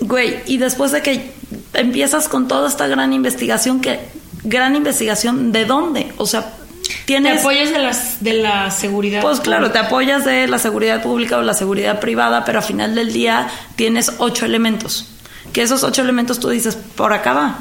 güey, 0.00 0.38
y 0.46 0.56
después 0.58 0.92
de 0.92 1.02
que 1.02 1.32
empiezas 1.74 2.28
con 2.28 2.48
toda 2.48 2.68
esta 2.68 2.86
gran 2.86 3.12
investigación, 3.12 3.80
que 3.80 4.00
gran 4.44 4.76
investigación, 4.76 5.52
¿de 5.52 5.66
dónde? 5.66 6.12
O 6.16 6.26
sea, 6.26 6.52
Te 6.82 6.94
tienes... 7.06 7.40
apoyas 7.40 7.70
de, 7.70 7.78
las, 7.78 8.22
de 8.24 8.32
la 8.34 8.70
seguridad. 8.70 9.20
Pues 9.20 9.40
claro, 9.40 9.70
te 9.70 9.78
apoyas 9.78 10.24
de 10.24 10.46
la 10.48 10.58
seguridad 10.58 11.02
pública 11.02 11.36
o 11.38 11.42
la 11.42 11.54
seguridad 11.54 12.00
privada, 12.00 12.44
pero 12.44 12.58
al 12.60 12.64
final 12.64 12.94
del 12.94 13.12
día 13.12 13.48
tienes 13.76 14.12
ocho 14.18 14.46
elementos. 14.46 15.06
Que 15.52 15.62
esos 15.62 15.82
ocho 15.82 16.00
elementos 16.02 16.38
tú 16.40 16.48
dices, 16.48 16.76
por 16.96 17.12
acá 17.12 17.32
va. 17.34 17.58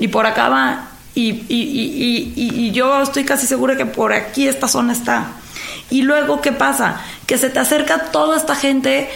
Y 0.00 0.08
por 0.08 0.26
acá 0.26 0.48
va. 0.48 0.88
Y, 1.14 1.28
y- 1.30 1.44
y- 1.48 2.32
y- 2.36 2.42
y- 2.42 2.66
y 2.66 2.70
yo 2.72 3.02
estoy 3.02 3.24
casi 3.24 3.46
segura 3.46 3.76
que 3.76 3.84
por 3.86 4.12
aquí 4.14 4.48
esta 4.48 4.66
zona 4.66 4.94
está. 4.94 5.26
Y 5.90 6.02
luego, 6.02 6.40
¿qué 6.40 6.52
pasa? 6.52 7.00
Que 7.26 7.38
se 7.38 7.50
te 7.50 7.58
acerca 7.58 8.10
toda 8.10 8.36
esta 8.36 8.54
gente 8.54 9.10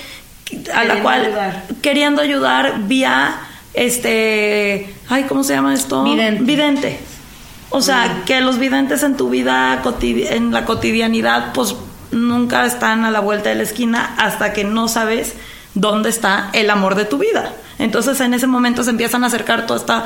a 0.75 0.85
la 0.85 1.03
cual 1.03 1.27
ayudar. 1.27 1.65
queriendo 1.83 2.23
ayudar 2.23 2.87
vía 2.87 3.37
este 3.75 4.95
ay 5.09 5.25
cómo 5.25 5.43
se 5.45 5.55
llama 5.55 5.75
esto 5.75 6.05
Vidente. 6.05 6.43
vidente 6.45 7.01
o 7.71 7.81
sea 7.81 8.23
que 8.25 8.41
los 8.41 8.59
videntes 8.59 9.03
en 9.03 9.17
tu 9.17 9.29
vida 9.29 9.83
en 10.05 10.53
la 10.53 10.65
cotidianidad 10.65 11.53
pues 11.53 11.75
nunca 12.13 12.65
están 12.65 13.05
a 13.05 13.11
la 13.11 13.21
vuelta 13.21 13.49
de 13.49 13.57
la 13.57 13.65
esquina 13.65 14.15
hasta 14.19 14.53
que 14.53 14.65
no 14.65 14.89
sabes 14.89 15.35
dónde 15.75 16.11
está 16.11 16.51
el 16.53 16.71
amor 16.71 16.95
de 16.95 17.05
tu 17.05 17.19
vida 17.19 17.53
entonces 17.79 18.21
en 18.21 18.33
ese 18.33 18.47
momento 18.47 18.85
se 18.85 18.91
empiezan 18.91 19.25
a 19.25 19.27
acercar 19.27 19.67
toda 19.67 19.81
esta 19.81 20.05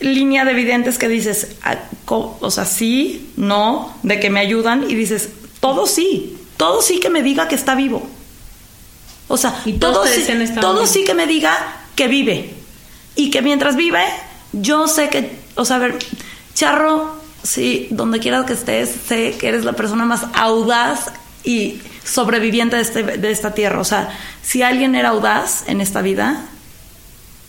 línea 0.00 0.44
de 0.44 0.54
videntes 0.54 0.98
que 0.98 1.08
dices, 1.08 1.56
ah, 1.62 1.76
o 2.06 2.50
sea, 2.50 2.64
sí, 2.64 3.30
no, 3.36 3.94
de 4.02 4.20
que 4.20 4.30
me 4.30 4.40
ayudan 4.40 4.88
y 4.88 4.94
dices, 4.94 5.30
todo 5.60 5.86
sí, 5.86 6.36
todo 6.56 6.82
sí 6.82 7.00
que 7.00 7.10
me 7.10 7.22
diga 7.22 7.48
que 7.48 7.54
está 7.54 7.74
vivo. 7.74 8.06
O 9.28 9.36
sea, 9.36 9.60
Y 9.64 9.74
todo, 9.74 10.06
sí, 10.06 10.24
todo 10.60 10.86
sí 10.86 11.04
que 11.04 11.14
me 11.14 11.26
diga 11.26 11.56
que 11.96 12.06
vive. 12.06 12.54
Y 13.16 13.30
que 13.30 13.42
mientras 13.42 13.76
vive, 13.76 14.04
yo 14.52 14.86
sé 14.86 15.08
que, 15.08 15.36
o 15.56 15.64
sea, 15.64 15.76
a 15.76 15.80
ver, 15.80 15.98
Charro, 16.54 17.16
sí, 17.42 17.88
donde 17.90 18.18
quieras 18.18 18.46
que 18.46 18.52
estés, 18.54 18.90
sé 19.08 19.36
que 19.38 19.48
eres 19.48 19.64
la 19.64 19.72
persona 19.72 20.04
más 20.04 20.26
audaz 20.34 21.12
y 21.44 21.80
sobreviviente 22.04 22.76
de, 22.76 22.82
este, 22.82 23.02
de 23.02 23.30
esta 23.30 23.52
tierra. 23.52 23.80
O 23.80 23.84
sea, 23.84 24.08
si 24.42 24.62
alguien 24.62 24.94
era 24.94 25.10
audaz 25.10 25.64
en 25.66 25.80
esta 25.80 26.02
vida, 26.02 26.46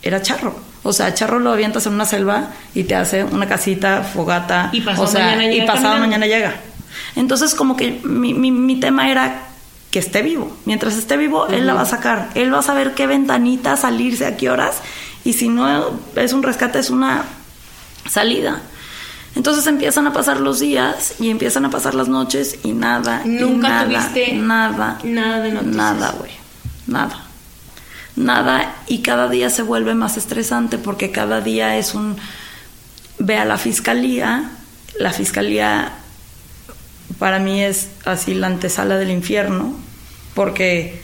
era 0.02 0.20
charro. 0.20 0.67
O 0.82 0.92
sea, 0.92 1.12
charro 1.14 1.38
lo 1.40 1.52
avientas 1.52 1.86
en 1.86 1.94
una 1.94 2.04
selva 2.06 2.48
y 2.74 2.84
te 2.84 2.94
hace 2.94 3.24
una 3.24 3.46
casita, 3.48 4.02
fogata. 4.02 4.70
Y 4.72 4.80
pasado 4.80 5.04
o 5.04 5.06
sea, 5.06 5.24
mañana 5.26 5.44
y 5.46 5.50
llega 5.54 5.66
pasado 5.66 5.82
caminando. 5.94 6.06
mañana 6.06 6.26
llega. 6.26 6.54
Entonces, 7.16 7.54
como 7.54 7.76
que 7.76 8.00
mi, 8.04 8.32
mi- 8.34 8.52
mi 8.52 8.78
tema 8.80 9.10
era 9.10 9.42
que 9.90 9.98
esté 9.98 10.22
vivo. 10.22 10.56
Mientras 10.66 10.94
esté 10.96 11.16
vivo, 11.16 11.46
él 11.48 11.66
la 11.66 11.74
va 11.74 11.82
a 11.82 11.86
sacar. 11.86 12.28
Él 12.34 12.52
va 12.52 12.58
a 12.60 12.62
saber 12.62 12.94
qué 12.94 13.06
ventanita 13.06 13.76
salirse, 13.76 14.26
a 14.26 14.36
qué 14.36 14.50
horas. 14.50 14.76
Y 15.24 15.32
si 15.32 15.48
no 15.48 15.90
es 16.14 16.32
un 16.32 16.42
rescate, 16.42 16.78
es 16.78 16.90
una 16.90 17.24
salida. 18.08 18.60
Entonces 19.34 19.66
empiezan 19.66 20.06
a 20.06 20.12
pasar 20.12 20.40
los 20.40 20.58
días 20.60 21.14
y 21.20 21.30
empiezan 21.30 21.64
a 21.64 21.70
pasar 21.70 21.94
las 21.94 22.08
noches 22.08 22.58
y 22.64 22.72
nada. 22.72 23.22
y 23.24 23.28
Nunca 23.28 23.68
nada, 23.68 23.84
tuviste 23.84 24.32
nada. 24.34 24.98
nada 25.04 25.40
de 25.40 25.52
noticias. 25.52 25.76
Nada, 25.76 26.14
güey. 26.18 26.32
Nada. 26.86 27.24
Nada. 28.18 28.74
Y 28.88 28.98
cada 28.98 29.28
día 29.28 29.48
se 29.48 29.62
vuelve 29.62 29.94
más 29.94 30.16
estresante 30.16 30.76
porque 30.76 31.10
cada 31.10 31.40
día 31.40 31.78
es 31.78 31.94
un. 31.94 32.16
Ve 33.18 33.36
a 33.36 33.44
la 33.44 33.58
fiscalía. 33.58 34.50
La 34.98 35.12
fiscalía 35.12 35.92
para 37.18 37.38
mí 37.38 37.62
es 37.62 37.90
así 38.04 38.34
la 38.34 38.48
antesala 38.48 38.96
del 38.98 39.10
infierno. 39.10 39.74
Porque 40.34 41.00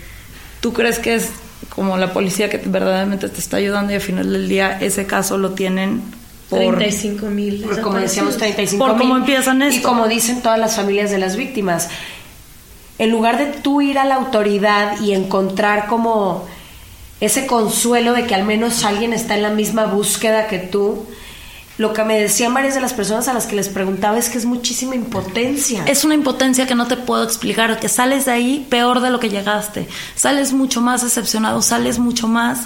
tú 0.60 0.72
crees 0.72 0.98
que 0.98 1.14
es 1.14 1.30
como 1.68 1.96
la 1.96 2.12
policía 2.12 2.50
que 2.50 2.58
verdaderamente 2.58 3.28
te 3.28 3.38
está 3.38 3.56
ayudando 3.58 3.92
y 3.92 3.96
al 3.96 4.00
final 4.00 4.32
del 4.32 4.48
día 4.48 4.78
ese 4.80 5.06
caso 5.06 5.38
lo 5.38 5.52
tienen 5.52 6.02
por 6.50 6.76
35 6.76 7.26
mil. 7.26 7.62
Por, 7.62 7.80
como 7.80 7.98
decíamos, 7.98 8.36
35 8.36 8.84
Por 8.84 8.98
cómo 8.98 9.16
empiezan 9.16 9.62
Y 9.62 9.76
esto. 9.76 9.88
como 9.88 10.08
dicen 10.08 10.42
todas 10.42 10.58
las 10.58 10.76
familias 10.76 11.10
de 11.10 11.18
las 11.18 11.36
víctimas. 11.36 11.88
En 12.98 13.10
lugar 13.10 13.38
de 13.38 13.46
tú 13.46 13.80
ir 13.80 13.98
a 13.98 14.04
la 14.04 14.16
autoridad 14.16 15.00
y 15.00 15.12
encontrar 15.12 15.86
como 15.86 16.46
ese 17.24 17.46
consuelo 17.46 18.12
de 18.12 18.26
que 18.26 18.34
al 18.34 18.44
menos 18.44 18.84
alguien 18.84 19.12
está 19.12 19.34
en 19.36 19.42
la 19.42 19.50
misma 19.50 19.86
búsqueda 19.86 20.46
que 20.48 20.58
tú, 20.58 21.06
lo 21.76 21.92
que 21.92 22.04
me 22.04 22.20
decían 22.20 22.54
varias 22.54 22.74
de 22.74 22.80
las 22.80 22.92
personas 22.94 23.26
a 23.28 23.34
las 23.34 23.46
que 23.46 23.56
les 23.56 23.68
preguntaba 23.68 24.16
es 24.18 24.28
que 24.30 24.38
es 24.38 24.44
muchísima 24.44 24.94
impotencia. 24.94 25.84
Es 25.86 26.04
una 26.04 26.14
impotencia 26.14 26.66
que 26.66 26.74
no 26.76 26.86
te 26.86 26.96
puedo 26.96 27.24
explicar, 27.24 27.80
que 27.80 27.88
sales 27.88 28.24
de 28.26 28.32
ahí 28.32 28.66
peor 28.70 29.00
de 29.00 29.10
lo 29.10 29.18
que 29.18 29.28
llegaste, 29.28 29.88
sales 30.14 30.52
mucho 30.52 30.80
más 30.80 31.02
decepcionado, 31.02 31.62
sales 31.62 31.98
mucho 31.98 32.28
más... 32.28 32.60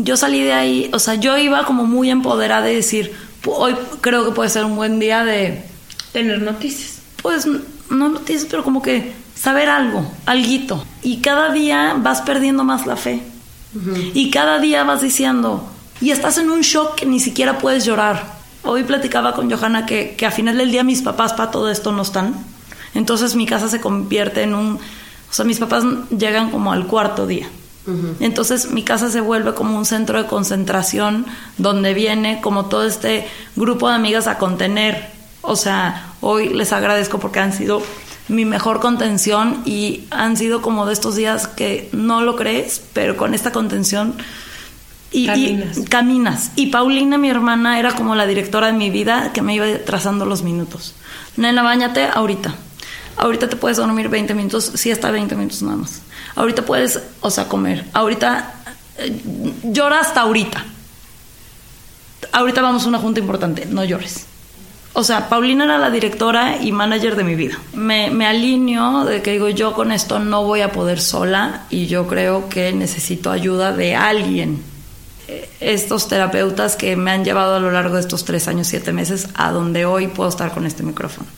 Yo 0.00 0.16
salí 0.16 0.44
de 0.44 0.52
ahí, 0.52 0.88
o 0.92 1.00
sea, 1.00 1.16
yo 1.16 1.36
iba 1.36 1.64
como 1.64 1.84
muy 1.84 2.08
empoderada 2.10 2.62
de 2.66 2.76
decir, 2.76 3.12
"Pu- 3.42 3.54
hoy 3.56 3.74
creo 4.00 4.24
que 4.24 4.30
puede 4.30 4.48
ser 4.48 4.64
un 4.64 4.76
buen 4.76 5.00
día 5.00 5.24
de, 5.24 5.64
Tener 6.12 6.40
noticias. 6.40 7.00
pues, 7.20 7.46
no 7.90 8.08
noticias, 8.08 8.46
pero 8.48 8.62
como 8.62 8.80
que 8.80 9.12
saber 9.34 9.68
algo, 9.68 10.08
alguito. 10.24 10.84
Y 11.02 11.16
cada 11.16 11.52
día 11.52 11.96
vas 11.98 12.20
perdiendo 12.22 12.62
más 12.62 12.86
la 12.86 12.94
fe. 12.94 13.20
Y 14.14 14.30
cada 14.30 14.58
día 14.58 14.84
vas 14.84 15.02
diciendo, 15.02 15.68
y 16.00 16.10
estás 16.10 16.38
en 16.38 16.50
un 16.50 16.62
shock 16.62 16.94
que 16.94 17.06
ni 17.06 17.20
siquiera 17.20 17.58
puedes 17.58 17.84
llorar. 17.84 18.38
Hoy 18.64 18.84
platicaba 18.84 19.34
con 19.34 19.50
Johanna 19.50 19.86
que, 19.86 20.14
que 20.16 20.26
a 20.26 20.30
final 20.30 20.56
del 20.56 20.70
día 20.70 20.84
mis 20.84 21.02
papás 21.02 21.32
para 21.32 21.50
todo 21.50 21.70
esto 21.70 21.92
no 21.92 22.02
están. 22.02 22.34
Entonces 22.94 23.34
mi 23.34 23.46
casa 23.46 23.68
se 23.68 23.80
convierte 23.80 24.42
en 24.42 24.54
un... 24.54 24.74
O 24.74 25.32
sea, 25.32 25.44
mis 25.44 25.58
papás 25.58 25.84
llegan 26.10 26.50
como 26.50 26.72
al 26.72 26.86
cuarto 26.86 27.26
día. 27.26 27.48
Entonces 28.20 28.70
mi 28.70 28.82
casa 28.82 29.10
se 29.10 29.20
vuelve 29.20 29.54
como 29.54 29.78
un 29.78 29.86
centro 29.86 30.22
de 30.22 30.28
concentración 30.28 31.24
donde 31.56 31.94
viene 31.94 32.40
como 32.42 32.66
todo 32.66 32.84
este 32.84 33.26
grupo 33.56 33.88
de 33.88 33.94
amigas 33.94 34.26
a 34.26 34.36
contener 34.36 35.10
O 35.40 35.56
sea, 35.56 36.12
hoy 36.20 36.50
les 36.50 36.74
agradezco 36.74 37.18
porque 37.18 37.40
han 37.40 37.54
sido 37.54 37.82
mi 38.28 38.44
mejor 38.44 38.80
contención 38.80 39.62
y 39.64 40.04
han 40.10 40.36
sido 40.36 40.62
como 40.62 40.86
de 40.86 40.92
estos 40.92 41.16
días 41.16 41.48
que 41.48 41.88
no 41.92 42.20
lo 42.20 42.36
crees, 42.36 42.82
pero 42.92 43.16
con 43.16 43.34
esta 43.34 43.52
contención 43.52 44.14
y 45.10 45.26
caminas. 45.26 45.78
Y, 45.78 45.84
caminas. 45.84 46.50
Y 46.56 46.66
Paulina, 46.66 47.16
mi 47.16 47.30
hermana, 47.30 47.78
era 47.78 47.94
como 47.94 48.14
la 48.14 48.26
directora 48.26 48.66
de 48.68 48.74
mi 48.74 48.90
vida 48.90 49.32
que 49.32 49.42
me 49.42 49.54
iba 49.54 49.66
trazando 49.84 50.26
los 50.26 50.42
minutos. 50.42 50.94
Nena, 51.36 51.62
bañate 51.62 52.04
ahorita. 52.04 52.54
Ahorita 53.16 53.48
te 53.48 53.56
puedes 53.56 53.78
dormir 53.78 54.08
20 54.08 54.34
minutos, 54.34 54.72
sí 54.74 54.92
hasta 54.92 55.10
20 55.10 55.34
minutos 55.34 55.62
nada 55.62 55.76
más. 55.76 56.02
Ahorita 56.36 56.64
puedes, 56.64 57.00
o 57.20 57.30
sea, 57.30 57.48
comer. 57.48 57.84
Ahorita 57.92 58.54
eh, 58.98 59.20
llora 59.64 60.00
hasta 60.00 60.20
ahorita. 60.20 60.64
Ahorita 62.32 62.60
vamos 62.60 62.84
a 62.84 62.88
una 62.88 62.98
junta 62.98 63.18
importante, 63.18 63.66
no 63.66 63.84
llores. 63.84 64.26
O 64.94 65.04
sea, 65.04 65.28
Paulina 65.28 65.64
era 65.64 65.78
la 65.78 65.90
directora 65.90 66.60
y 66.60 66.72
manager 66.72 67.14
de 67.14 67.24
mi 67.24 67.34
vida. 67.34 67.58
Me, 67.72 68.26
alineo 68.26 69.04
de 69.04 69.22
que 69.22 69.32
digo, 69.32 69.48
yo 69.48 69.74
con 69.74 69.92
esto 69.92 70.18
no 70.18 70.44
voy 70.44 70.62
a 70.62 70.72
poder 70.72 71.00
sola 71.00 71.66
y 71.70 71.86
yo 71.86 72.06
creo 72.08 72.48
que 72.48 72.72
necesito 72.72 73.30
ayuda 73.30 73.72
de 73.72 73.94
alguien. 73.94 74.62
Eh, 75.28 75.48
estos 75.60 76.08
terapeutas 76.08 76.74
que 76.74 76.96
me 76.96 77.10
han 77.10 77.24
llevado 77.24 77.56
a 77.56 77.60
lo 77.60 77.70
largo 77.70 77.94
de 77.94 78.00
estos 78.00 78.24
tres 78.24 78.48
años, 78.48 78.66
siete 78.66 78.92
meses, 78.92 79.28
a 79.34 79.52
donde 79.52 79.84
hoy 79.84 80.08
puedo 80.08 80.28
estar 80.30 80.52
con 80.52 80.66
este 80.66 80.82
micrófono. 80.82 81.28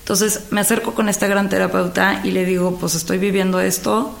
Entonces 0.00 0.44
me 0.50 0.60
acerco 0.60 0.94
con 0.94 1.08
este 1.08 1.28
gran 1.28 1.48
terapeuta 1.48 2.22
y 2.24 2.30
le 2.30 2.44
digo, 2.44 2.78
pues 2.78 2.94
estoy 2.94 3.18
viviendo 3.18 3.60
esto. 3.60 4.18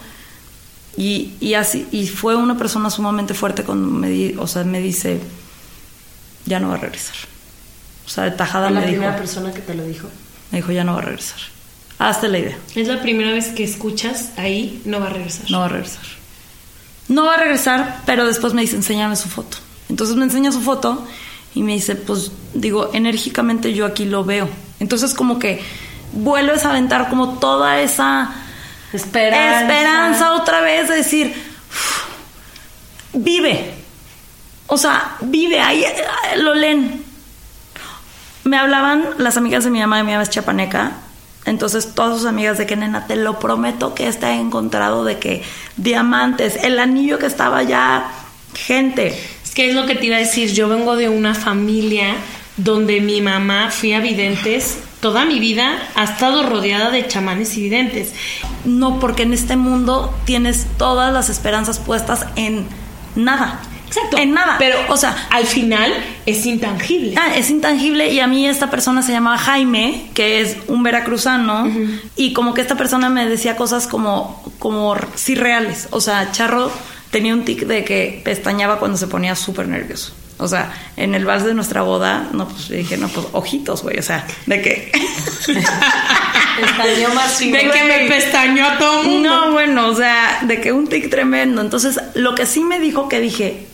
Y, 0.96 1.34
y 1.40 1.54
así, 1.54 1.88
y 1.90 2.06
fue 2.06 2.36
una 2.36 2.56
persona 2.56 2.88
sumamente 2.90 3.34
fuerte 3.34 3.64
cuando 3.64 3.88
me, 3.88 4.08
di, 4.08 4.34
o 4.38 4.46
sea, 4.46 4.64
me 4.64 4.80
dice, 4.80 5.20
ya 6.44 6.60
no 6.60 6.68
va 6.68 6.74
a 6.74 6.78
regresar 6.78 7.16
o 8.06 8.08
sea, 8.08 8.24
de 8.24 8.30
tajada 8.30 8.70
me 8.70 8.80
dijo. 8.80 8.86
¿La 8.86 8.90
primera 8.92 9.16
persona 9.16 9.52
que 9.52 9.60
te 9.60 9.74
lo 9.74 9.84
dijo? 9.84 10.08
Me 10.52 10.58
dijo, 10.58 10.72
ya 10.72 10.84
no 10.84 10.94
va 10.94 11.00
a 11.00 11.02
regresar. 11.02 11.38
Hazte 11.98 12.28
la 12.28 12.38
idea. 12.38 12.58
Es 12.74 12.88
la 12.88 13.00
primera 13.00 13.32
vez 13.32 13.48
que 13.48 13.64
escuchas 13.64 14.30
ahí, 14.36 14.82
no 14.84 15.00
va 15.00 15.06
a 15.06 15.10
regresar. 15.10 15.50
No 15.50 15.60
va 15.60 15.66
a 15.66 15.68
regresar. 15.68 16.04
No 17.08 17.24
va 17.24 17.34
a 17.34 17.38
regresar, 17.38 18.02
pero 18.06 18.26
después 18.26 18.52
me 18.54 18.60
dice, 18.60 18.76
enséñame 18.76 19.16
su 19.16 19.28
foto. 19.28 19.58
Entonces 19.88 20.16
me 20.16 20.24
enseña 20.24 20.52
su 20.52 20.60
foto 20.60 21.06
y 21.54 21.62
me 21.62 21.72
dice, 21.72 21.94
pues 21.96 22.30
digo, 22.54 22.90
enérgicamente 22.92 23.72
yo 23.72 23.86
aquí 23.86 24.04
lo 24.04 24.24
veo. 24.24 24.48
Entonces 24.78 25.14
como 25.14 25.38
que 25.38 25.62
vuelves 26.12 26.64
a 26.64 26.70
aventar 26.70 27.08
como 27.08 27.38
toda 27.38 27.80
esa 27.80 28.32
esperanza, 28.92 29.60
esperanza 29.62 30.34
otra 30.34 30.60
vez 30.60 30.88
de 30.88 30.96
decir, 30.96 31.34
vive. 33.14 33.74
O 34.66 34.76
sea, 34.76 35.16
vive, 35.20 35.60
ahí 35.60 35.84
lo 36.38 36.54
leen 36.54 36.95
me 38.46 38.56
hablaban 38.56 39.04
las 39.18 39.36
amigas 39.36 39.64
de 39.64 39.70
mi 39.70 39.80
mamá, 39.80 40.02
mi 40.02 40.12
mamá 40.12 40.22
es 40.22 40.30
chapaneca, 40.30 40.92
entonces 41.44 41.94
todas 41.94 42.18
sus 42.18 42.26
amigas 42.26 42.58
de 42.58 42.66
que 42.66 42.76
nena, 42.76 43.06
te 43.06 43.16
lo 43.16 43.38
prometo 43.38 43.94
que 43.94 44.08
está 44.08 44.34
encontrado 44.34 45.04
de 45.04 45.18
que 45.18 45.42
diamantes, 45.76 46.56
el 46.62 46.78
anillo 46.78 47.18
que 47.18 47.26
estaba 47.26 47.62
ya, 47.62 48.10
gente. 48.54 49.08
Es 49.44 49.54
que 49.54 49.68
es 49.68 49.74
lo 49.74 49.86
que 49.86 49.94
te 49.94 50.06
iba 50.06 50.16
a 50.16 50.20
decir, 50.20 50.52
yo 50.52 50.68
vengo 50.68 50.96
de 50.96 51.08
una 51.08 51.34
familia 51.34 52.14
donde 52.56 53.00
mi 53.00 53.20
mamá 53.20 53.70
fui 53.70 53.92
a 53.92 54.00
videntes, 54.00 54.78
toda 55.00 55.24
mi 55.24 55.38
vida 55.38 55.78
ha 55.94 56.04
estado 56.04 56.42
rodeada 56.42 56.90
de 56.90 57.06
chamanes 57.06 57.56
y 57.56 57.62
videntes. 57.62 58.12
No, 58.64 58.98
porque 58.98 59.24
en 59.24 59.32
este 59.32 59.56
mundo 59.56 60.14
tienes 60.24 60.66
todas 60.78 61.12
las 61.12 61.28
esperanzas 61.28 61.78
puestas 61.78 62.26
en 62.36 62.66
nada. 63.14 63.60
Exacto. 63.86 64.18
En 64.18 64.32
nada. 64.34 64.56
Pero, 64.58 64.78
o 64.88 64.96
sea, 64.96 65.28
al 65.30 65.46
final 65.46 65.92
es 66.26 66.44
intangible. 66.46 67.14
Ah, 67.16 67.36
es 67.36 67.50
intangible 67.50 68.12
y 68.12 68.20
a 68.20 68.26
mí 68.26 68.46
esta 68.46 68.70
persona 68.70 69.02
se 69.02 69.12
llamaba 69.12 69.38
Jaime, 69.38 70.10
que 70.14 70.40
es 70.40 70.56
un 70.68 70.82
veracruzano, 70.82 71.70
y 72.16 72.32
como 72.32 72.54
que 72.54 72.60
esta 72.60 72.76
persona 72.76 73.08
me 73.08 73.26
decía 73.26 73.56
cosas 73.56 73.86
como, 73.86 74.42
como 74.58 74.96
sí 75.14 75.34
reales. 75.34 75.88
O 75.90 76.00
sea, 76.00 76.32
Charro 76.32 76.70
tenía 77.10 77.32
un 77.32 77.44
tic 77.44 77.66
de 77.66 77.84
que 77.84 78.20
pestañaba 78.24 78.78
cuando 78.78 78.96
se 78.96 79.06
ponía 79.06 79.34
súper 79.34 79.68
nervioso. 79.68 80.12
O 80.38 80.48
sea, 80.48 80.70
en 80.96 81.14
el 81.14 81.24
vals 81.24 81.44
de 81.44 81.54
nuestra 81.54 81.80
boda, 81.80 82.28
no, 82.32 82.46
pues 82.46 82.68
dije, 82.68 82.98
no, 82.98 83.08
pues 83.08 83.26
ojitos, 83.32 83.82
güey. 83.82 83.98
O 83.98 84.02
sea, 84.02 84.26
de 84.46 84.60
que. 84.60 84.92
Pestañó 86.60 87.14
más 87.14 87.38
De 87.40 87.70
que 87.70 87.84
me 87.84 88.08
pestañó 88.08 88.66
a 88.66 88.78
todo 88.78 89.02
mundo. 89.02 89.28
No, 89.28 89.52
bueno, 89.52 89.88
o 89.88 89.94
sea, 89.94 90.40
de 90.42 90.60
que 90.60 90.72
un 90.72 90.88
tic 90.88 91.10
tremendo. 91.10 91.60
Entonces, 91.60 91.98
lo 92.14 92.34
que 92.34 92.46
sí 92.46 92.64
me 92.64 92.80
dijo 92.80 93.08
que 93.08 93.20
dije, 93.20 93.66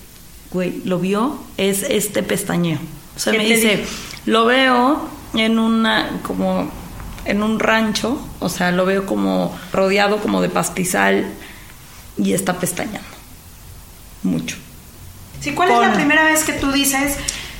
güey, 0.52 0.82
lo 0.84 0.98
vio, 0.98 1.38
es 1.56 1.82
este 1.82 2.22
pestañeo. 2.22 2.78
O 3.16 3.18
sea, 3.18 3.32
me 3.32 3.44
dice, 3.44 3.84
lo 4.26 4.46
veo 4.46 5.08
en 5.34 5.58
una, 5.58 6.20
como 6.22 6.70
en 7.24 7.42
un 7.42 7.58
rancho, 7.58 8.20
o 8.40 8.48
sea, 8.48 8.72
lo 8.72 8.84
veo 8.84 9.06
como 9.06 9.56
rodeado 9.72 10.18
como 10.18 10.40
de 10.42 10.48
pastizal 10.48 11.26
y 12.18 12.32
está 12.32 12.58
pestañando. 12.58 13.08
Mucho. 14.22 14.56
Sí, 15.40 15.52
¿cuál 15.52 15.70
es 15.70 15.78
la 15.78 15.92
primera 15.94 16.24
vez 16.24 16.44
que 16.44 16.52
tú 16.52 16.70
dices, 16.70 17.16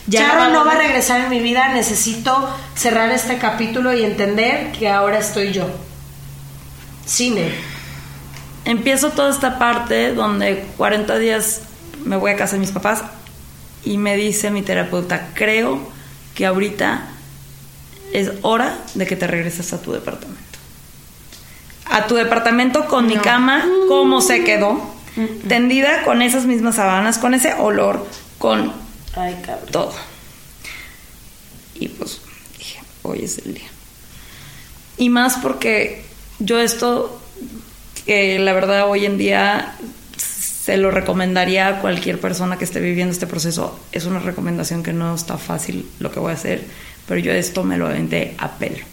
ya 0.06 0.48
no 0.50 0.64
va 0.64 0.72
a 0.72 0.78
regresar 0.78 1.22
en 1.22 1.30
mi 1.30 1.40
vida, 1.40 1.68
necesito 1.68 2.48
cerrar 2.74 3.10
este 3.10 3.38
capítulo 3.38 3.92
y 3.92 4.04
entender 4.04 4.72
que 4.72 4.88
ahora 4.88 5.18
estoy 5.18 5.52
yo? 5.52 5.66
Cine. 7.04 7.52
Empiezo 8.64 9.10
toda 9.10 9.30
esta 9.30 9.58
parte 9.58 10.14
donde 10.14 10.64
40 10.76 11.18
días 11.18 11.62
me 12.04 12.16
voy 12.16 12.32
a 12.32 12.36
casa 12.36 12.54
de 12.54 12.60
mis 12.60 12.70
papás 12.70 13.02
y 13.84 13.98
me 13.98 14.16
dice 14.16 14.50
mi 14.50 14.62
terapeuta, 14.62 15.30
creo 15.34 15.80
que 16.34 16.46
ahorita 16.46 17.08
es 18.12 18.30
hora 18.42 18.78
de 18.94 19.06
que 19.06 19.16
te 19.16 19.26
regreses 19.26 19.72
a 19.72 19.80
tu 19.80 19.92
departamento. 19.92 20.40
A 21.86 22.06
tu 22.06 22.14
departamento 22.14 22.86
con 22.86 23.06
mi 23.06 23.16
cama, 23.16 23.64
como 23.88 24.20
se 24.20 24.44
quedó, 24.44 24.80
tendida 25.48 26.04
con 26.04 26.22
esas 26.22 26.46
mismas 26.46 26.76
sábanas, 26.76 27.18
con 27.18 27.34
ese 27.34 27.54
olor, 27.54 28.06
con 28.38 28.72
todo. 29.70 29.92
Y 31.74 31.88
pues 31.88 32.20
dije, 32.58 32.80
hoy 33.02 33.24
es 33.24 33.38
el 33.38 33.54
día. 33.54 33.68
Y 34.96 35.08
más 35.08 35.36
porque 35.36 36.04
yo 36.38 36.60
esto, 36.60 37.20
que 38.06 38.38
la 38.38 38.52
verdad 38.52 38.88
hoy 38.88 39.04
en 39.04 39.18
día 39.18 39.74
se 40.62 40.76
lo 40.76 40.92
recomendaría 40.92 41.66
a 41.66 41.80
cualquier 41.80 42.20
persona 42.20 42.56
que 42.56 42.64
esté 42.64 42.80
viviendo 42.80 43.12
este 43.12 43.26
proceso. 43.26 43.80
Es 43.90 44.04
una 44.04 44.20
recomendación 44.20 44.84
que 44.84 44.92
no 44.92 45.12
está 45.12 45.36
fácil 45.36 45.88
lo 45.98 46.12
que 46.12 46.20
voy 46.20 46.30
a 46.30 46.34
hacer, 46.34 46.62
pero 47.08 47.18
yo 47.18 47.32
esto 47.32 47.64
me 47.64 47.76
lo 47.76 47.88
aventé 47.88 48.34
a 48.38 48.52
pelo. 48.58 48.84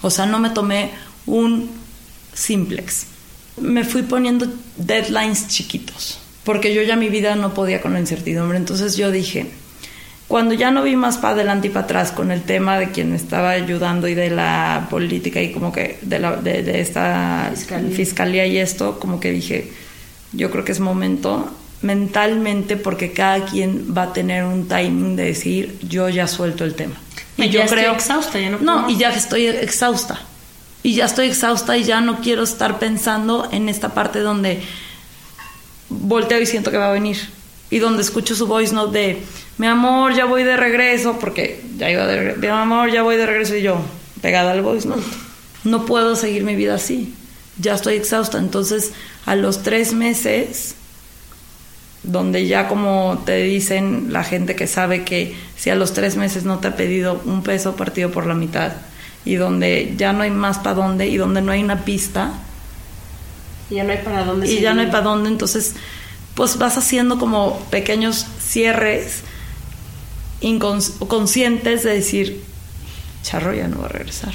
O 0.00 0.08
sea, 0.08 0.24
no 0.24 0.38
me 0.38 0.48
tomé 0.50 0.90
un 1.26 1.70
simplex. 2.32 3.06
Me 3.60 3.84
fui 3.84 4.04
poniendo 4.04 4.46
deadlines 4.78 5.48
chiquitos, 5.48 6.18
porque 6.44 6.74
yo 6.74 6.80
ya 6.80 6.96
mi 6.96 7.10
vida 7.10 7.34
no 7.36 7.52
podía 7.52 7.82
con 7.82 7.92
la 7.92 8.00
incertidumbre. 8.00 8.56
Entonces 8.56 8.96
yo 8.96 9.10
dije, 9.10 9.48
cuando 10.28 10.54
ya 10.54 10.70
no 10.70 10.82
vi 10.82 10.96
más 10.96 11.18
para 11.18 11.34
adelante 11.34 11.66
y 11.66 11.70
para 11.70 11.84
atrás 11.84 12.12
con 12.12 12.30
el 12.30 12.40
tema 12.40 12.78
de 12.78 12.90
quien 12.90 13.10
me 13.10 13.16
estaba 13.16 13.50
ayudando 13.50 14.08
y 14.08 14.14
de 14.14 14.30
la 14.30 14.86
política 14.88 15.42
y 15.42 15.52
como 15.52 15.72
que 15.72 15.98
de, 16.00 16.18
la, 16.18 16.36
de, 16.36 16.80
esta 16.80 17.52
fiscalía 17.94 18.46
y 18.46 18.56
esto, 18.56 18.98
como 18.98 19.20
que 19.20 19.30
dije, 19.30 19.70
yo 20.32 20.50
creo 20.50 20.64
que 20.64 20.72
es 20.72 20.80
momento 20.80 21.50
mentalmente 21.82 22.76
porque 22.76 23.12
cada 23.12 23.44
quien 23.44 23.94
va 23.96 24.04
a 24.04 24.12
tener 24.12 24.44
un 24.44 24.68
timing 24.68 25.16
de 25.16 25.24
decir 25.24 25.78
yo 25.82 26.08
ya 26.08 26.26
suelto 26.26 26.64
el 26.64 26.74
tema. 26.74 26.94
Y, 27.36 27.48
yo 27.48 27.66
creo 27.66 27.92
exhausta, 27.92 28.38
ya 28.38 28.50
no, 28.50 28.58
no 28.58 28.88
y 28.88 28.96
ya 28.96 29.10
estoy 29.10 29.46
exhausta. 29.46 30.20
Y 30.84 30.94
ya 30.94 31.04
estoy 31.04 31.28
exhausta 31.28 31.76
y 31.76 31.84
ya 31.84 32.00
no 32.00 32.20
quiero 32.20 32.42
estar 32.42 32.78
pensando 32.78 33.48
en 33.52 33.68
esta 33.68 33.94
parte 33.94 34.18
donde 34.18 34.60
volteo 35.88 36.40
y 36.40 36.46
siento 36.46 36.70
que 36.70 36.76
va 36.76 36.88
a 36.88 36.92
venir. 36.92 37.18
Y 37.70 37.78
donde 37.78 38.02
escucho 38.02 38.34
su 38.34 38.46
voice 38.46 38.74
note 38.74 38.98
de 38.98 39.22
mi 39.58 39.66
amor, 39.66 40.14
ya 40.14 40.24
voy 40.24 40.42
de 40.42 40.56
regreso, 40.56 41.18
porque 41.18 41.62
ya 41.78 41.90
iba 41.90 42.06
de 42.06 42.16
regreso, 42.16 42.40
mi 42.40 42.46
amor, 42.48 42.90
ya 42.90 43.02
voy 43.02 43.16
de 43.16 43.26
regreso 43.26 43.54
y 43.56 43.62
yo, 43.62 43.80
pegada 44.20 44.52
al 44.52 44.62
voice 44.62 44.88
note. 44.88 45.02
No 45.64 45.86
puedo 45.86 46.16
seguir 46.16 46.42
mi 46.42 46.56
vida 46.56 46.74
así. 46.74 47.14
Ya 47.58 47.74
estoy 47.74 47.94
exhausta. 47.94 48.38
Entonces, 48.38 48.92
a 49.26 49.36
los 49.36 49.62
tres 49.62 49.92
meses, 49.92 50.74
donde 52.02 52.46
ya 52.46 52.68
como 52.68 53.22
te 53.24 53.42
dicen 53.42 54.12
la 54.12 54.24
gente 54.24 54.56
que 54.56 54.66
sabe 54.66 55.04
que 55.04 55.36
si 55.56 55.70
a 55.70 55.76
los 55.76 55.92
tres 55.92 56.16
meses 56.16 56.44
no 56.44 56.58
te 56.58 56.68
ha 56.68 56.76
pedido 56.76 57.20
un 57.24 57.42
peso 57.42 57.76
partido 57.76 58.10
por 58.10 58.26
la 58.26 58.34
mitad 58.34 58.72
y 59.24 59.36
donde 59.36 59.94
ya 59.96 60.12
no 60.12 60.22
hay 60.22 60.30
más 60.30 60.58
para 60.58 60.74
dónde 60.74 61.06
y 61.06 61.16
donde 61.16 61.42
no 61.42 61.52
hay 61.52 61.62
una 61.62 61.84
pista 61.84 62.32
y 63.70 63.76
ya 63.76 63.84
no 63.84 63.92
hay 63.92 63.98
para 63.98 64.24
dónde 64.24 64.50
y 64.50 64.60
ya 64.60 64.74
no 64.74 64.80
hay 64.80 64.88
para 64.88 65.02
dónde 65.02 65.28
entonces 65.28 65.74
pues 66.34 66.58
vas 66.58 66.76
haciendo 66.76 67.18
como 67.18 67.60
pequeños 67.70 68.26
cierres 68.40 69.22
inconscientes 70.40 71.84
de 71.84 71.94
decir 71.94 72.42
Charro 73.22 73.54
ya 73.54 73.68
no 73.68 73.78
va 73.78 73.86
a 73.86 73.90
regresar 73.90 74.34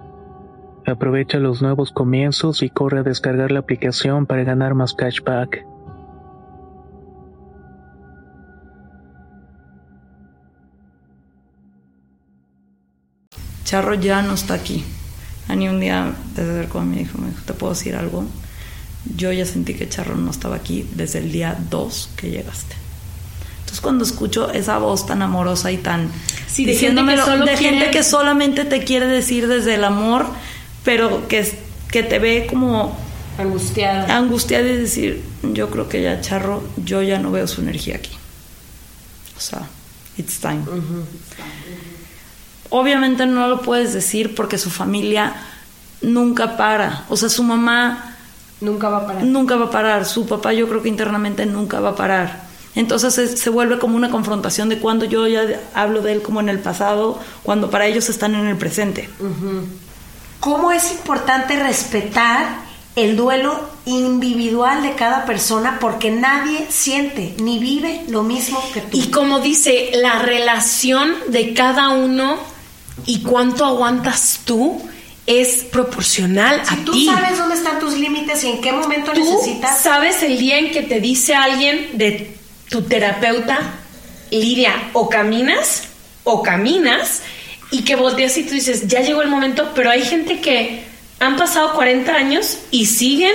Aprovecha 0.85 1.37
los 1.39 1.61
nuevos 1.61 1.91
comienzos 1.91 2.63
y 2.63 2.69
corre 2.69 2.99
a 2.99 3.03
descargar 3.03 3.51
la 3.51 3.59
aplicación 3.59 4.25
para 4.25 4.43
ganar 4.43 4.73
más 4.75 4.93
cashback. 4.93 5.63
Charro 13.63 13.93
ya 13.95 14.21
no 14.21 14.33
está 14.33 14.55
aquí. 14.55 14.83
Ani 15.47 15.67
un 15.67 15.79
día 15.79 16.13
acercó 16.33 16.79
a 16.79 16.83
mí 16.85 16.97
y 16.97 16.99
dijo, 16.99 17.17
me 17.17 17.29
dijo, 17.29 17.41
¿te 17.45 17.53
puedo 17.53 17.73
decir 17.73 17.95
algo? 17.95 18.25
Yo 19.15 19.31
ya 19.31 19.45
sentí 19.45 19.73
que 19.73 19.89
Charro 19.89 20.15
no 20.15 20.31
estaba 20.31 20.55
aquí 20.55 20.87
desde 20.95 21.19
el 21.19 21.31
día 21.31 21.57
2 21.69 22.09
que 22.15 22.29
llegaste. 22.29 22.75
Entonces 23.59 23.81
cuando 23.81 24.03
escucho 24.03 24.51
esa 24.51 24.77
voz 24.77 25.05
tan 25.05 25.21
amorosa 25.21 25.71
y 25.71 25.77
tan... 25.77 26.09
Sí, 26.47 26.65
de 26.65 26.75
gente 26.75 27.01
diciéndomelo- 27.01 27.15
que 27.25 27.31
solo 27.31 27.45
de 27.45 27.53
quiere- 27.55 27.77
gente 27.77 27.91
que 27.91 28.03
solamente 28.03 28.65
te 28.65 28.83
quiere 28.83 29.07
decir 29.07 29.47
desde 29.47 29.75
el 29.75 29.83
amor, 29.85 30.25
pero 30.83 31.27
que, 31.27 31.39
es- 31.39 31.55
que 31.91 32.03
te 32.03 32.19
ve 32.19 32.47
como 32.49 32.97
Angustiada. 33.37 34.15
angustiada 34.17 34.67
y 34.67 34.77
decir, 34.77 35.23
yo 35.53 35.69
creo 35.69 35.87
que 35.89 36.01
ya 36.01 36.21
Charro, 36.21 36.63
yo 36.83 37.01
ya 37.01 37.19
no 37.19 37.31
veo 37.31 37.47
su 37.47 37.61
energía 37.61 37.95
aquí. 37.95 38.11
O 39.37 39.39
sea, 39.41 39.61
it's 40.17 40.39
time. 40.39 40.61
Obviamente 42.69 43.25
no 43.25 43.47
lo 43.47 43.61
puedes 43.61 43.93
decir 43.93 44.33
porque 44.35 44.57
su 44.57 44.69
familia 44.69 45.33
nunca 46.01 46.55
para. 46.57 47.05
O 47.09 47.17
sea, 47.17 47.29
su 47.29 47.43
mamá 47.43 48.15
Nunca 48.61 48.89
va 48.89 48.97
a 48.99 49.07
parar. 49.07 49.23
nunca 49.23 49.55
va 49.57 49.65
a 49.65 49.71
parar. 49.71 50.05
Su 50.05 50.25
papá 50.27 50.53
yo 50.53 50.69
creo 50.69 50.81
que 50.81 50.89
internamente 50.89 51.45
nunca 51.45 51.79
va 51.79 51.89
a 51.89 51.95
parar. 51.95 52.43
Entonces 52.75 53.13
se, 53.13 53.35
se 53.35 53.49
vuelve 53.49 53.79
como 53.79 53.97
una 53.97 54.09
confrontación 54.11 54.69
de 54.69 54.77
cuando 54.77 55.03
yo 55.03 55.27
ya 55.27 55.43
hablo 55.73 56.01
de 56.01 56.13
él 56.13 56.21
como 56.21 56.39
en 56.39 56.47
el 56.47 56.59
pasado, 56.59 57.19
cuando 57.43 57.69
para 57.69 57.87
ellos 57.87 58.07
están 58.07 58.35
en 58.35 58.45
el 58.47 58.55
presente. 58.57 59.09
¿Cómo 60.41 60.71
es 60.71 60.91
importante 60.91 61.55
respetar 61.55 62.47
el 62.95 63.15
duelo 63.15 63.69
individual 63.85 64.81
de 64.81 64.95
cada 64.95 65.23
persona 65.25 65.77
porque 65.79 66.09
nadie 66.09 66.65
siente 66.69 67.35
ni 67.37 67.59
vive 67.59 68.01
lo 68.07 68.23
mismo 68.23 68.59
que 68.73 68.81
tú? 68.81 68.97
Y 68.97 69.11
como 69.11 69.39
dice, 69.39 69.91
la 69.93 70.17
relación 70.17 71.13
de 71.27 71.53
cada 71.53 71.89
uno 71.89 72.39
y 73.05 73.21
cuánto 73.21 73.65
aguantas 73.65 74.39
tú 74.43 74.81
es 75.27 75.63
proporcional 75.65 76.63
si 76.67 76.73
a 76.73 76.85
tú 76.85 76.91
ti. 76.91 77.05
sabes 77.05 77.37
dónde 77.37 77.53
están 77.53 77.79
tus 77.79 77.93
límites 77.93 78.43
y 78.43 78.47
en 78.49 78.61
qué 78.61 78.71
momento 78.71 79.11
Tú 79.13 79.23
necesitas 79.23 79.79
sabes 79.79 80.23
el 80.23 80.39
día 80.39 80.57
en 80.57 80.71
que 80.71 80.81
te 80.81 80.99
dice 80.99 81.35
alguien 81.35 81.89
de 81.93 82.35
tu 82.67 82.81
terapeuta, 82.81 83.59
Lidia, 84.31 84.73
o 84.93 85.07
caminas 85.07 85.83
o 86.23 86.41
caminas 86.41 87.21
y 87.71 87.83
que 87.83 87.95
volteas 87.95 88.37
y 88.37 88.43
tú 88.43 88.53
dices, 88.53 88.87
ya 88.87 89.01
llegó 89.01 89.21
el 89.21 89.29
momento, 89.29 89.71
pero 89.73 89.89
hay 89.89 90.03
gente 90.03 90.41
que 90.41 90.83
han 91.19 91.37
pasado 91.37 91.73
40 91.73 92.13
años 92.13 92.57
y 92.71 92.85
siguen 92.87 93.33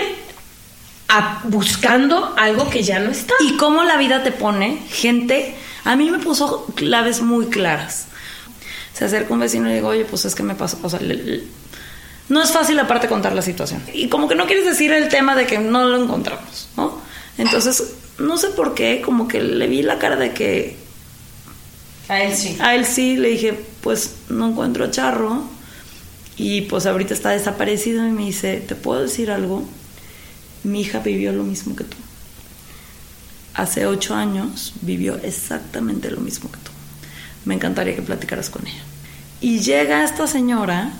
buscando 1.44 2.34
algo 2.36 2.68
que 2.68 2.82
ya 2.82 2.98
no 2.98 3.10
está. 3.10 3.34
Y 3.40 3.56
cómo 3.56 3.84
la 3.84 3.96
vida 3.96 4.22
te 4.22 4.32
pone, 4.32 4.78
gente, 4.90 5.54
a 5.84 5.96
mí 5.96 6.10
me 6.10 6.18
puso 6.18 6.66
claves 6.74 7.22
muy 7.22 7.46
claras. 7.46 8.06
Se 8.92 9.04
acerca 9.04 9.32
un 9.32 9.40
vecino 9.40 9.70
y 9.70 9.74
digo, 9.74 9.88
oye, 9.88 10.04
pues 10.04 10.24
es 10.24 10.34
que 10.34 10.42
me 10.42 10.54
pasó, 10.54 10.78
o 10.82 10.88
sea, 10.90 11.00
le- 11.00 11.42
no 12.28 12.42
es 12.42 12.50
fácil 12.50 12.78
aparte 12.80 13.06
contar 13.08 13.34
la 13.34 13.42
situación. 13.42 13.82
Y 13.92 14.08
como 14.08 14.26
que 14.28 14.34
no 14.34 14.46
quieres 14.46 14.64
decir 14.64 14.92
el 14.92 15.08
tema 15.08 15.36
de 15.36 15.46
que 15.46 15.58
no 15.58 15.84
lo 15.84 16.02
encontramos, 16.02 16.68
¿no? 16.76 17.00
Entonces, 17.38 17.92
no 18.18 18.36
sé 18.36 18.48
por 18.48 18.74
qué, 18.74 19.00
como 19.04 19.28
que 19.28 19.40
le 19.40 19.66
vi 19.68 19.82
la 19.82 19.98
cara 19.98 20.16
de 20.16 20.32
que 20.32 20.76
a 22.08 22.22
él 22.22 22.34
sí. 22.36 22.56
a 22.60 22.74
él 22.74 22.84
sí, 22.84 23.16
le 23.16 23.28
dije, 23.30 23.54
pues 23.82 24.16
no 24.28 24.48
encuentro 24.50 24.90
Charro 24.90 25.44
y 26.36 26.62
pues 26.62 26.86
ahorita 26.86 27.14
está 27.14 27.30
desaparecido 27.30 28.06
y 28.06 28.10
me 28.10 28.24
dice, 28.26 28.58
¿te 28.66 28.74
puedo 28.74 29.00
decir 29.02 29.30
algo? 29.30 29.64
Mi 30.64 30.80
hija 30.82 30.98
vivió 31.00 31.32
lo 31.32 31.44
mismo 31.44 31.74
que 31.76 31.84
tú. 31.84 31.96
Hace 33.54 33.86
ocho 33.86 34.14
años 34.14 34.74
vivió 34.82 35.16
exactamente 35.22 36.10
lo 36.10 36.20
mismo 36.20 36.50
que 36.50 36.58
tú. 36.58 36.70
Me 37.46 37.54
encantaría 37.54 37.94
que 37.96 38.02
platicaras 38.02 38.50
con 38.50 38.66
ella. 38.66 38.82
Y 39.40 39.60
llega 39.60 40.04
esta 40.04 40.26
señora 40.26 40.90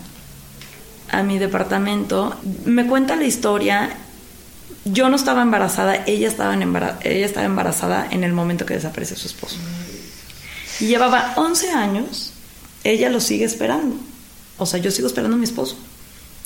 a 1.11 1.23
mi 1.23 1.39
departamento, 1.39 2.35
me 2.65 2.87
cuenta 2.87 3.17
la 3.17 3.25
historia. 3.25 3.91
Yo 4.85 5.09
no 5.11 5.17
estaba 5.17 5.43
embarazada, 5.43 5.97
ella 6.07 6.29
estaba, 6.29 6.55
en 6.55 6.63
embara- 6.63 6.99
ella 7.03 7.27
estaba 7.27 7.45
embarazada 7.45 8.07
en 8.11 8.25
el 8.25 8.33
momento 8.33 8.65
que 8.65 8.75
desaparece 8.75 9.17
su 9.17 9.27
esposo. 9.27 9.57
Y 10.81 10.87
llevaba 10.87 11.35
11 11.37 11.71
años, 11.71 12.33
ella 12.85 13.09
lo 13.09 13.21
sigue 13.21 13.45
esperando. 13.45 13.97
O 14.59 14.67
sea, 14.67 14.81
yo 14.81 14.91
sigo 14.91 15.09
esperando 15.09 15.37
a 15.37 15.39
mi 15.39 15.45
esposo. 15.45 15.77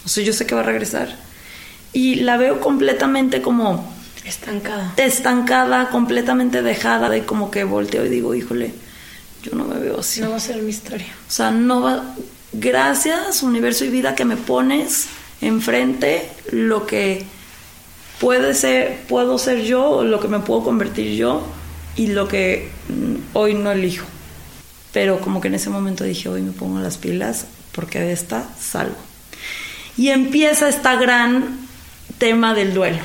O 0.04 0.08
sea, 0.08 0.24
yo 0.24 0.32
sé 0.32 0.46
que 0.46 0.54
va 0.54 0.62
a 0.62 0.64
regresar. 0.64 1.16
y 1.92 2.16
la 2.16 2.36
veo 2.36 2.60
completamente 2.60 3.42
como 3.42 3.92
Estancada. 4.24 4.92
estancada, 4.96 5.88
completamente 5.88 6.62
dejada, 6.62 7.08
de 7.08 7.24
como 7.24 7.50
que 7.50 7.64
volteo 7.64 8.06
y 8.06 8.08
digo, 8.08 8.34
híjole, 8.34 8.72
yo 9.42 9.56
no 9.56 9.64
me 9.64 9.78
veo 9.78 10.00
así. 10.00 10.20
No 10.20 10.30
va 10.30 10.36
a 10.36 10.40
ser 10.40 10.62
mi 10.62 10.70
historia. 10.70 11.12
O 11.28 11.30
sea, 11.30 11.50
no 11.50 11.80
va. 11.80 12.14
Gracias, 12.52 13.42
universo 13.42 13.84
y 13.84 13.88
vida, 13.88 14.14
que 14.14 14.24
me 14.24 14.36
pones 14.36 15.06
enfrente 15.40 16.30
lo 16.52 16.86
que 16.86 17.24
puede 18.20 18.54
ser, 18.54 19.00
puedo 19.08 19.38
ser 19.38 19.62
yo, 19.62 20.04
lo 20.04 20.20
que 20.20 20.28
me 20.28 20.40
puedo 20.40 20.62
convertir 20.62 21.16
yo, 21.16 21.42
y 21.96 22.08
lo 22.08 22.28
que 22.28 22.70
mm, 22.88 23.36
hoy 23.36 23.54
no 23.54 23.70
elijo. 23.70 24.06
Pero 24.92 25.20
como 25.20 25.40
que 25.40 25.48
en 25.48 25.54
ese 25.54 25.70
momento 25.70 26.04
dije, 26.04 26.28
hoy 26.28 26.42
me 26.42 26.52
pongo 26.52 26.80
las 26.80 26.98
pilas, 26.98 27.46
porque 27.72 28.00
de 28.00 28.12
esta 28.12 28.44
salgo. 28.58 28.96
Y 29.96 30.08
empieza 30.08 30.68
esta 30.68 30.96
gran 30.96 31.58
tema 32.18 32.54
del 32.54 32.74
duelo. 32.74 32.98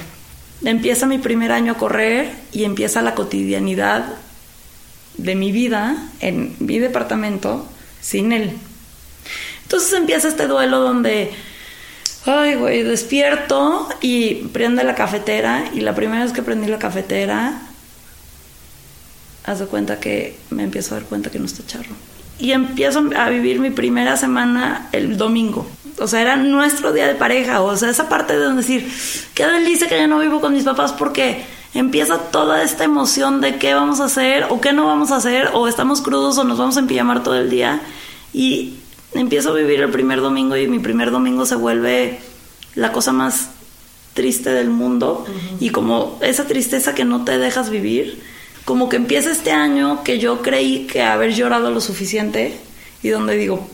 Empieza 0.63 1.05
mi 1.05 1.17
primer 1.17 1.51
año 1.51 1.73
a 1.73 1.77
correr 1.77 2.33
y 2.51 2.63
empieza 2.63 3.01
la 3.01 3.13
cotidianidad 3.15 4.05
de 5.17 5.35
mi 5.35 5.51
vida 5.51 6.09
en 6.19 6.55
mi 6.59 6.79
departamento 6.79 7.67
sin 8.01 8.31
él. 8.31 8.53
Entonces 9.63 9.93
empieza 9.93 10.27
este 10.27 10.47
duelo 10.47 10.79
donde, 10.79 11.31
ay, 12.25 12.55
güey, 12.55 12.83
despierto 12.83 13.89
y 14.01 14.35
prende 14.53 14.83
la 14.83 14.95
cafetera 14.95 15.65
y 15.73 15.81
la 15.81 15.95
primera 15.95 16.23
vez 16.23 16.33
que 16.33 16.43
prendí 16.43 16.67
la 16.67 16.79
cafetera, 16.79 17.61
haz 19.45 19.59
de 19.59 19.65
cuenta 19.67 19.99
que 19.99 20.37
me 20.49 20.63
empiezo 20.63 20.95
a 20.95 20.99
dar 20.99 21.07
cuenta 21.07 21.29
que 21.29 21.39
no 21.39 21.45
está 21.45 21.65
charro. 21.65 21.95
Y 22.37 22.51
empiezo 22.51 23.03
a 23.15 23.29
vivir 23.29 23.59
mi 23.59 23.69
primera 23.69 24.17
semana 24.17 24.89
el 24.91 25.17
domingo. 25.17 25.67
O 25.99 26.07
sea, 26.07 26.21
era 26.21 26.35
nuestro 26.35 26.91
día 26.91 27.07
de 27.07 27.15
pareja. 27.15 27.61
O 27.61 27.77
sea, 27.77 27.89
esa 27.89 28.09
parte 28.09 28.33
de 28.33 28.43
donde 28.43 28.61
decir, 28.61 28.91
qué 29.33 29.45
delicia 29.47 29.87
que 29.87 29.97
ya 29.97 30.07
no 30.07 30.19
vivo 30.19 30.41
con 30.41 30.53
mis 30.53 30.63
papás 30.63 30.91
porque 30.91 31.45
empieza 31.73 32.17
toda 32.17 32.63
esta 32.63 32.83
emoción 32.83 33.41
de 33.41 33.57
qué 33.57 33.73
vamos 33.73 33.99
a 33.99 34.05
hacer 34.05 34.47
o 34.49 34.59
qué 34.59 34.73
no 34.73 34.87
vamos 34.87 35.11
a 35.11 35.17
hacer 35.17 35.49
o 35.53 35.67
estamos 35.67 36.01
crudos 36.01 36.37
o 36.37 36.43
nos 36.43 36.57
vamos 36.57 36.77
a 36.77 36.79
empillamar 36.79 37.21
todo 37.23 37.35
el 37.35 37.49
día 37.49 37.81
y 38.33 38.75
empiezo 39.13 39.51
a 39.51 39.53
vivir 39.53 39.81
el 39.81 39.89
primer 39.89 40.21
domingo 40.21 40.55
y 40.55 40.67
mi 40.67 40.79
primer 40.79 41.11
domingo 41.11 41.45
se 41.45 41.55
vuelve 41.55 42.19
la 42.75 42.91
cosa 42.91 43.11
más 43.11 43.49
triste 44.13 44.51
del 44.51 44.69
mundo 44.69 45.25
y 45.59 45.69
como 45.69 46.17
esa 46.21 46.45
tristeza 46.45 46.95
que 46.95 47.03
no 47.03 47.25
te 47.25 47.37
dejas 47.37 47.69
vivir, 47.69 48.23
como 48.65 48.89
que 48.89 48.97
empieza 48.97 49.31
este 49.31 49.51
año 49.51 50.03
que 50.03 50.19
yo 50.19 50.41
creí 50.41 50.87
que 50.87 51.03
haber 51.03 51.33
llorado 51.33 51.71
lo 51.71 51.79
suficiente 51.79 52.57
y 53.03 53.09
donde 53.09 53.37
digo, 53.37 53.67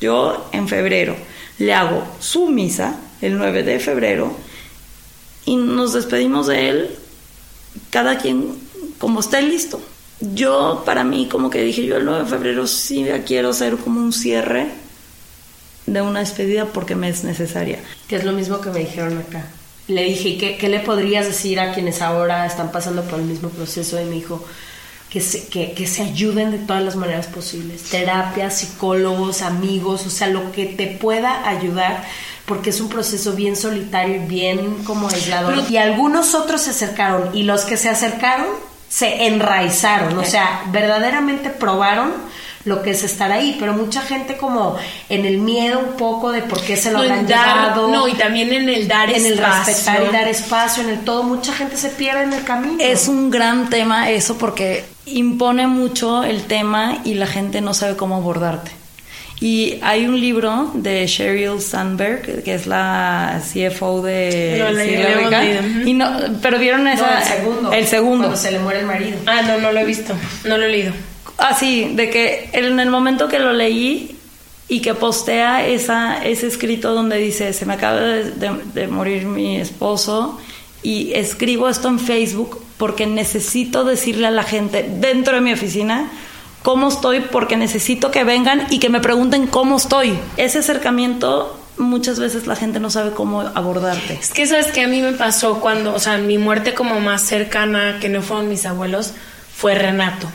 yo 0.00 0.48
en 0.52 0.68
febrero 0.68 1.16
le 1.58 1.72
hago 1.72 2.04
su 2.18 2.48
misa 2.48 2.98
el 3.20 3.38
9 3.38 3.62
de 3.62 3.78
febrero 3.78 4.36
y 5.44 5.56
nos 5.56 5.92
despedimos 5.92 6.48
de 6.48 6.68
él 6.68 6.90
cada 7.90 8.18
quien 8.18 8.58
como 8.98 9.20
esté 9.20 9.42
listo. 9.42 9.80
Yo, 10.20 10.82
para 10.84 11.04
mí, 11.04 11.28
como 11.30 11.48
que 11.48 11.62
dije 11.62 11.86
yo 11.86 11.96
el 11.96 12.04
9 12.04 12.24
de 12.24 12.30
febrero 12.30 12.66
sí 12.66 13.06
quiero 13.26 13.50
hacer 13.50 13.76
como 13.76 14.00
un 14.00 14.12
cierre 14.12 14.66
de 15.86 16.02
una 16.02 16.20
despedida 16.20 16.66
porque 16.66 16.94
me 16.94 17.08
es 17.08 17.24
necesaria. 17.24 17.78
Que 18.08 18.16
es 18.16 18.24
lo 18.24 18.32
mismo 18.32 18.60
que 18.60 18.70
me 18.70 18.80
dijeron 18.80 19.16
acá. 19.18 19.46
Le 19.90 20.04
dije, 20.04 20.38
¿qué, 20.38 20.56
qué 20.56 20.68
le 20.68 20.80
podrías 20.80 21.26
decir 21.26 21.60
a 21.60 21.72
quienes 21.72 22.00
ahora 22.00 22.46
están 22.46 22.72
pasando 22.72 23.02
por 23.02 23.18
el 23.18 23.26
mismo 23.26 23.48
proceso? 23.48 24.00
Y 24.00 24.04
me 24.04 24.16
dijo, 24.16 24.44
que 25.10 25.20
se, 25.20 25.48
que, 25.48 25.72
que 25.72 25.86
se 25.86 26.02
ayuden 26.02 26.52
de 26.52 26.58
todas 26.58 26.82
las 26.82 26.96
maneras 26.96 27.26
posibles. 27.26 27.82
Terapia, 27.82 28.50
psicólogos, 28.50 29.42
amigos, 29.42 30.06
o 30.06 30.10
sea, 30.10 30.28
lo 30.28 30.52
que 30.52 30.66
te 30.66 30.86
pueda 30.86 31.48
ayudar 31.48 32.04
porque 32.46 32.70
es 32.70 32.80
un 32.80 32.88
proceso 32.88 33.34
bien 33.34 33.54
solitario 33.54 34.16
y 34.16 34.26
bien 34.26 34.82
como 34.84 35.08
aislado. 35.08 35.52
Y 35.68 35.76
algunos 35.76 36.34
otros 36.34 36.62
se 36.62 36.70
acercaron 36.70 37.30
y 37.32 37.44
los 37.44 37.62
que 37.62 37.76
se 37.76 37.88
acercaron 37.88 38.46
se 38.88 39.28
enraizaron, 39.28 40.18
o 40.18 40.24
sea, 40.24 40.64
verdaderamente 40.72 41.48
probaron 41.50 42.10
lo 42.64 42.82
que 42.82 42.90
es 42.90 43.02
estar 43.04 43.32
ahí, 43.32 43.56
pero 43.58 43.72
mucha 43.72 44.02
gente 44.02 44.36
como 44.36 44.76
en 45.08 45.24
el 45.24 45.38
miedo 45.38 45.78
un 45.78 45.96
poco 45.96 46.30
de 46.30 46.42
por 46.42 46.60
qué 46.60 46.76
se 46.76 46.90
lo 46.92 46.98
No, 46.98 47.04
en 47.04 47.10
habrán 47.12 47.26
dar- 47.26 47.56
llevado. 47.56 47.88
no, 47.88 48.06
y 48.08 48.12
también 48.14 48.52
en 48.52 48.68
el 48.68 48.86
dar 48.86 49.08
en 49.10 49.24
el 49.24 49.32
espacio. 49.34 49.64
respetar 49.74 50.02
y 50.08 50.12
dar 50.12 50.28
espacio, 50.28 50.82
en 50.82 50.90
el 50.90 50.98
todo, 51.00 51.22
mucha 51.22 51.52
gente 51.54 51.76
se 51.78 51.88
pierde 51.88 52.24
en 52.24 52.32
el 52.34 52.44
camino. 52.44 52.76
Es 52.78 53.08
un 53.08 53.30
gran 53.30 53.70
tema 53.70 54.10
eso 54.10 54.36
porque 54.36 54.84
impone 55.06 55.66
mucho 55.66 56.22
el 56.22 56.42
tema 56.44 56.98
y 57.04 57.14
la 57.14 57.26
gente 57.26 57.60
no 57.62 57.72
sabe 57.72 57.96
cómo 57.96 58.16
abordarte. 58.16 58.70
Y 59.42 59.78
hay 59.80 60.04
un 60.06 60.20
libro 60.20 60.70
de 60.74 61.06
Sheryl 61.06 61.62
Sandberg, 61.62 62.42
que 62.44 62.52
es 62.54 62.66
la 62.66 63.40
CFO 63.42 64.02
de 64.02 64.58
la 64.70 65.44
y 65.86 65.94
no, 65.94 66.10
pero 66.42 66.58
vieron 66.58 66.84
No, 66.84 66.90
esa 66.90 67.20
el 67.20 67.24
segundo. 67.26 67.72
el 67.72 67.86
segundo. 67.86 68.18
Cuando 68.24 68.36
se 68.36 68.50
le 68.50 68.58
muere 68.58 68.80
el 68.80 68.86
marido. 68.86 69.16
Ah, 69.24 69.40
no, 69.40 69.56
no 69.56 69.72
lo 69.72 69.80
he 69.80 69.84
visto. 69.86 70.12
No 70.44 70.58
lo 70.58 70.66
he 70.66 70.68
leído. 70.68 70.92
Así, 71.40 71.92
de 71.94 72.10
que 72.10 72.50
en 72.52 72.78
el 72.78 72.90
momento 72.90 73.28
que 73.28 73.38
lo 73.38 73.52
leí 73.52 74.16
y 74.68 74.80
que 74.80 74.94
postea 74.94 75.66
esa, 75.66 76.22
ese 76.24 76.46
escrito 76.46 76.94
donde 76.94 77.16
dice, 77.16 77.52
se 77.54 77.66
me 77.66 77.74
acaba 77.74 78.00
de, 78.00 78.86
morir 78.88 79.24
mi 79.24 79.56
esposo 79.56 80.38
y 80.82 81.12
escribo 81.14 81.68
esto 81.68 81.88
en 81.88 81.98
Facebook 81.98 82.62
porque 82.76 83.06
necesito 83.06 83.84
decirle 83.84 84.26
a 84.26 84.30
la 84.30 84.44
gente 84.44 84.86
dentro 84.88 85.34
de 85.34 85.40
mi 85.40 85.52
oficina 85.52 86.10
cómo 86.62 86.88
estoy 86.88 87.20
porque 87.20 87.56
necesito 87.56 88.10
que 88.10 88.22
vengan 88.22 88.66
y 88.70 88.78
que 88.78 88.90
me 88.90 89.00
pregunten 89.00 89.46
cómo 89.46 89.78
estoy. 89.78 90.18
Ese 90.36 90.58
acercamiento 90.58 91.58
muchas 91.78 92.20
veces 92.20 92.46
la 92.46 92.54
gente 92.54 92.80
no 92.80 92.90
sabe 92.90 93.12
cómo 93.12 93.40
abordarte. 93.40 94.18
Es 94.20 94.30
que 94.30 94.46
sabes 94.46 94.66
que 94.66 94.82
a 94.82 94.88
mí 94.88 95.00
me 95.00 95.12
pasó 95.12 95.58
cuando, 95.60 95.94
o 95.94 95.98
sea, 95.98 96.18
mi 96.18 96.36
muerte 96.36 96.74
como 96.74 97.00
más 97.00 97.22
cercana, 97.22 97.98
que 97.98 98.10
no 98.10 98.20
fueron 98.20 98.48
mis 98.48 98.66
abuelos, 98.66 99.14
fue 99.56 99.74
Renato. 99.74 100.28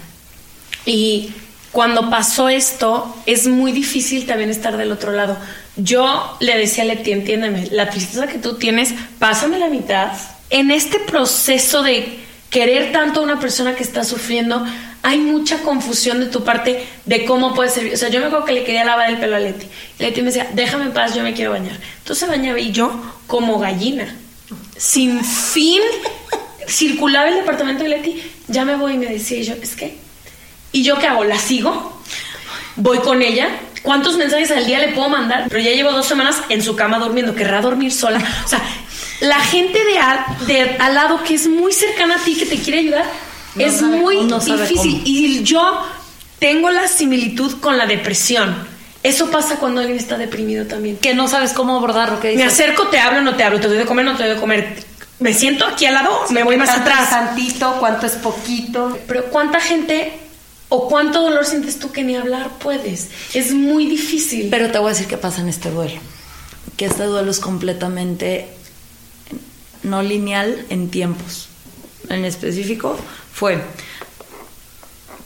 Y 0.86 1.31
cuando 1.71 2.09
pasó 2.09 2.47
esto, 2.47 3.15
es 3.25 3.47
muy 3.47 3.71
difícil 3.71 4.25
también 4.25 4.49
estar 4.49 4.77
del 4.77 4.91
otro 4.91 5.11
lado. 5.11 5.38
Yo 5.75 6.38
le 6.39 6.57
decía 6.57 6.83
a 6.83 6.88
Leti, 6.88 7.11
entiéndeme, 7.11 7.67
la 7.71 7.89
tristeza 7.89 8.27
que 8.27 8.38
tú 8.38 8.55
tienes, 8.55 8.93
pásame 9.19 9.59
la 9.59 9.69
mitad. 9.69 10.13
En 10.49 10.71
este 10.71 10.99
proceso 10.99 11.83
de 11.83 12.19
querer 12.49 12.93
tanto 12.93 13.19
a 13.19 13.23
una 13.23 13.39
persona 13.39 13.75
que 13.75 13.83
está 13.83 14.05
sufriendo, 14.05 14.65
hay 15.03 15.19
mucha 15.19 15.59
confusión 15.59 16.19
de 16.19 16.27
tu 16.27 16.43
parte 16.43 16.83
de 17.05 17.25
cómo 17.25 17.53
puede 17.53 17.69
ser. 17.69 17.93
O 17.93 17.97
sea, 17.97 18.09
yo 18.09 18.21
me 18.21 18.27
acuerdo 18.27 18.45
que 18.45 18.53
le 18.53 18.63
quería 18.63 18.86
lavar 18.86 19.09
el 19.09 19.17
pelo 19.17 19.36
a 19.36 19.39
Leti. 19.39 19.67
Leti 19.99 20.21
me 20.21 20.27
decía, 20.27 20.49
déjame 20.53 20.86
en 20.86 20.93
paz, 20.93 21.13
yo 21.13 21.23
me 21.23 21.33
quiero 21.33 21.51
bañar. 21.51 21.77
Entonces 21.99 22.27
bañaba 22.29 22.59
y 22.59 22.71
yo, 22.71 22.91
como 23.27 23.59
gallina, 23.59 24.15
sin 24.77 25.23
fin, 25.23 25.81
circulaba 26.67 27.27
el 27.27 27.36
departamento 27.36 27.83
de 27.83 27.89
Leti, 27.89 28.23
ya 28.47 28.65
me 28.65 28.75
voy 28.77 28.93
y 28.93 28.97
me 28.97 29.07
decía, 29.07 29.43
yo, 29.43 29.53
es 29.61 29.75
que, 29.75 29.97
¿y 30.76 30.84
yo 30.84 30.99
qué 30.99 31.07
hago? 31.07 31.23
¿La 31.23 31.39
sigo? 31.39 32.01
¿Voy 32.76 32.99
con 32.99 33.21
ella? 33.21 33.47
¿Cuántos 33.82 34.17
mensajes 34.17 34.51
al 34.51 34.65
día 34.65 34.80
le 34.80 34.89
puedo 34.89 35.07
mandar? 35.09 35.45
Pero 35.47 35.61
ya 35.61 35.71
llevo 35.71 35.91
dos 35.91 36.05
semanas 36.05 36.41
en 36.49 36.61
su 36.61 36.76
cama 36.76 36.99
durmiendo, 36.99 37.34
querrá 37.34 37.61
dormir 37.61 37.93
sola. 37.93 38.19
O 38.43 38.47
sea, 38.47 38.61
la 39.21 39.39
gente 39.39 39.84
de 39.86 39.97
al, 39.97 40.26
de 40.47 40.76
al 40.80 40.93
lado 40.93 41.23
que 41.23 41.36
es 41.36 41.47
muy 41.47 41.71
cercana 41.71 42.15
a 42.15 42.19
ti, 42.19 42.36
que 42.36 42.45
te 42.45 42.57
quiere 42.57 42.80
ayudar, 42.80 43.05
No 43.55 43.65
es 43.65 43.78
sabe 43.78 43.95
muy 43.97 44.23
no 44.26 44.39
difícil. 44.39 45.01
Y 45.05 45.43
yo 45.43 45.82
tengo 46.39 46.69
la 46.71 46.88
similitud 46.89 47.59
con 47.61 47.78
la 47.78 47.86
depresión. 47.86 48.67
Eso 49.01 49.30
pasa 49.32 49.57
cuando 49.57 49.80
alguien 49.82 49.97
está 49.99 50.17
deprimido 50.17 50.65
también. 50.65 50.97
Que 50.97 51.13
no 51.13 51.28
sabes 51.30 51.53
cómo 51.53 51.78
abordarlo, 51.78 52.19
que 52.19 52.30
Me 52.30 52.43
dices, 52.43 52.53
acerco, 52.53 52.88
te 52.88 52.99
hablo, 52.99 53.21
no 53.21 53.36
te 53.36 53.43
hablo, 53.43 53.59
te 53.61 53.67
doy 53.67 53.78
de 53.78 53.86
comer, 53.86 54.03
no 54.03 54.17
te 54.17 54.23
doy 54.26 54.34
de 54.34 54.39
comer. 54.41 54.84
Me 55.19 55.34
siento 55.34 55.65
aquí 55.65 55.86
al 55.86 55.93
lado, 55.93 56.26
me 56.32 56.43
voy 56.43 56.57
más 56.57 56.69
¿Cuánto 56.69 56.89
es 56.89 56.95
atrás. 56.97 57.09
tantito? 57.11 57.78
¿Cuánto 57.80 58.05
es 58.07 58.13
poquito? 58.13 58.97
Pero 59.07 59.26
¿cuánta 59.26 59.61
gente 59.61 60.11
o 60.70 60.88
cuánto 60.89 61.22
dolor 61.22 61.45
sientes 61.45 61.80
tú 61.80 61.91
que 61.91 62.03
ni 62.03 62.16
hablar 62.16 62.49
puedes? 62.59 63.09
Es 63.34 63.53
muy 63.53 63.86
difícil. 63.88 64.47
Pero 64.49 64.72
te 64.72 64.78
voy 64.80 64.88
a 64.88 64.93
decir 64.93 65.07
qué 65.07 65.18
pasa 65.18 65.41
en 65.41 65.49
este 65.49 65.70
duelo. 65.72 65.99
Que 66.78 66.86
este 66.86 67.03
duelo 67.03 67.32
es 67.32 67.39
completamente 67.39 68.49
no 69.84 70.01
lineal 70.01 70.66
en 70.70 70.89
tiempos. 70.89 71.47
En 72.09 72.26
específico 72.26 72.97
fue, 73.34 73.61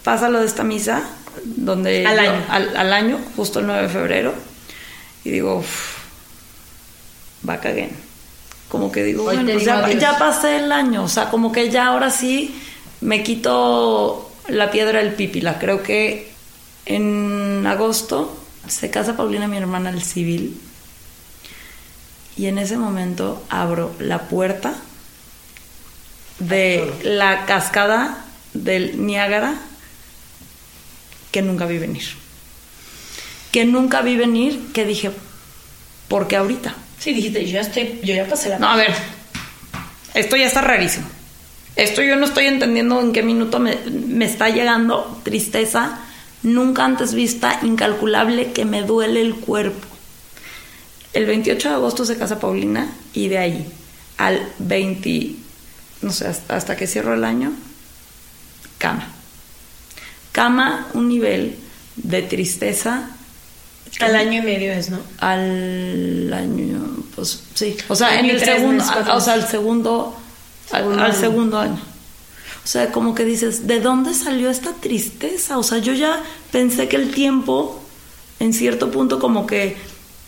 pasa 0.03 0.29
lo 0.29 0.39
de 0.41 0.45
esta 0.45 0.63
misa, 0.63 1.03
donde 1.43 2.05
Al 2.05 2.19
año. 2.19 2.45
al, 2.49 2.75
al 2.77 2.93
año, 2.93 3.19
justo 3.35 3.59
el 3.59 3.67
9 3.67 3.83
de 3.83 3.89
febrero, 3.89 4.33
y 5.23 5.31
digo, 5.31 5.57
"Uf, 5.57 5.97
va 7.47 7.59
cagar. 7.59 7.89
Como 8.69 8.91
que 8.91 9.03
digo, 9.03 9.23
Hoy 9.23 9.35
bueno, 9.37 9.47
te 9.47 9.53
pues 9.53 9.65
digo 9.65 9.77
ya, 9.77 9.85
adiós. 9.85 10.01
ya 10.01 10.17
pasé 10.19 10.57
el 10.57 10.71
año, 10.71 11.03
o 11.03 11.07
sea, 11.09 11.29
como 11.29 11.51
que 11.51 11.69
ya 11.71 11.87
ahora 11.87 12.11
sí 12.11 12.55
me 13.01 13.23
quito 13.23 14.28
la 14.49 14.71
piedra 14.71 14.99
del 14.99 15.13
pípila. 15.13 15.59
Creo 15.59 15.83
que 15.83 16.31
en 16.85 17.65
agosto 17.67 18.37
se 18.67 18.89
casa 18.89 19.15
Paulina, 19.15 19.47
mi 19.47 19.57
hermana, 19.57 19.89
al 19.89 20.03
civil. 20.03 20.59
Y 22.37 22.47
en 22.47 22.57
ese 22.57 22.77
momento 22.77 23.43
abro 23.49 23.93
la 23.99 24.27
puerta 24.27 24.75
de 26.39 26.91
la 27.03 27.45
cascada 27.45 28.25
del 28.53 29.05
Niágara 29.05 29.55
que 31.31 31.41
nunca 31.41 31.65
vi 31.65 31.77
venir. 31.77 32.03
Que 33.51 33.65
nunca 33.65 34.01
vi 34.01 34.15
venir, 34.15 34.71
que 34.73 34.85
dije, 34.85 35.11
¿por 36.07 36.27
qué 36.27 36.37
ahorita? 36.37 36.75
Sí, 36.99 37.13
dijiste, 37.13 37.45
yo 37.45 37.53
ya 37.53 37.61
estoy, 37.61 37.99
yo 38.03 38.13
ya 38.13 38.27
pasé 38.27 38.49
la... 38.49 38.59
No, 38.59 38.69
a 38.69 38.75
ver, 38.75 38.93
esto 40.13 40.35
ya 40.35 40.45
está 40.45 40.61
rarísimo. 40.61 41.07
Esto 41.79 42.01
yo 42.01 42.17
no 42.17 42.25
estoy 42.25 42.45
entendiendo 42.45 42.99
en 42.99 43.13
qué 43.13 43.23
minuto 43.23 43.59
me, 43.59 43.77
me 44.07 44.25
está 44.25 44.49
llegando 44.49 45.21
tristeza 45.23 45.99
nunca 46.43 46.83
antes 46.83 47.13
vista, 47.13 47.59
incalculable, 47.63 48.51
que 48.51 48.65
me 48.65 48.83
duele 48.83 49.21
el 49.21 49.35
cuerpo. 49.35 49.87
El 51.13 51.25
28 51.25 51.69
de 51.69 51.75
agosto 51.75 52.03
se 52.03 52.17
casa 52.17 52.37
Paulina 52.37 52.89
y 53.13 53.29
de 53.29 53.37
ahí 53.37 53.65
al 54.17 54.45
20, 54.59 55.35
no 56.01 56.11
sé, 56.11 56.27
hasta, 56.27 56.55
hasta 56.55 56.75
que 56.75 56.85
cierro 56.85 57.13
el 57.13 57.23
año, 57.23 57.53
cama. 58.77 59.07
Cama, 60.33 60.87
un 60.93 61.07
nivel 61.07 61.55
de 61.95 62.21
tristeza. 62.23 63.09
Al 64.01 64.17
año 64.17 64.41
y 64.41 64.45
medio 64.45 64.73
es, 64.73 64.89
¿no? 64.89 64.99
Al 65.19 66.31
año, 66.33 67.03
pues 67.15 67.41
sí. 67.53 67.77
O 67.87 67.95
sea, 67.95 68.19
en 68.19 68.25
el 68.25 68.39
segundo, 68.43 68.83
o 69.13 69.21
sea, 69.21 69.33
al 69.33 69.47
meses. 69.47 70.28
Segundo, 70.69 71.03
al, 71.03 71.03
Segundo 71.03 71.03
al 71.03 71.11
año. 71.11 71.19
segundo 71.19 71.59
año. 71.59 71.79
O 72.63 72.67
sea, 72.67 72.91
como 72.91 73.15
que 73.15 73.25
dices, 73.25 73.67
¿de 73.67 73.79
dónde 73.79 74.13
salió 74.13 74.49
esta 74.49 74.73
tristeza? 74.73 75.57
O 75.57 75.63
sea, 75.63 75.79
yo 75.79 75.93
ya 75.93 76.21
pensé 76.51 76.87
que 76.87 76.97
el 76.97 77.11
tiempo, 77.11 77.81
en 78.39 78.53
cierto 78.53 78.91
punto, 78.91 79.19
como 79.19 79.47
que 79.47 79.77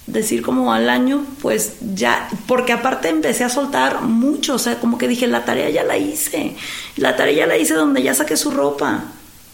decir 0.07 0.41
como 0.41 0.73
al 0.73 0.89
año, 0.89 1.23
pues 1.41 1.73
ya, 1.93 2.29
porque 2.47 2.73
aparte 2.73 3.09
empecé 3.09 3.43
a 3.43 3.49
soltar 3.49 4.01
mucho, 4.01 4.55
o 4.55 4.59
sea, 4.59 4.79
como 4.79 4.97
que 4.97 5.07
dije, 5.07 5.27
la 5.27 5.45
tarea 5.45 5.69
ya 5.69 5.83
la 5.83 5.97
hice, 5.97 6.55
la 6.97 7.15
tarea 7.15 7.45
ya 7.45 7.47
la 7.47 7.57
hice 7.57 7.75
donde 7.75 8.01
ya 8.01 8.13
saqué 8.13 8.35
su 8.35 8.51
ropa, 8.51 9.03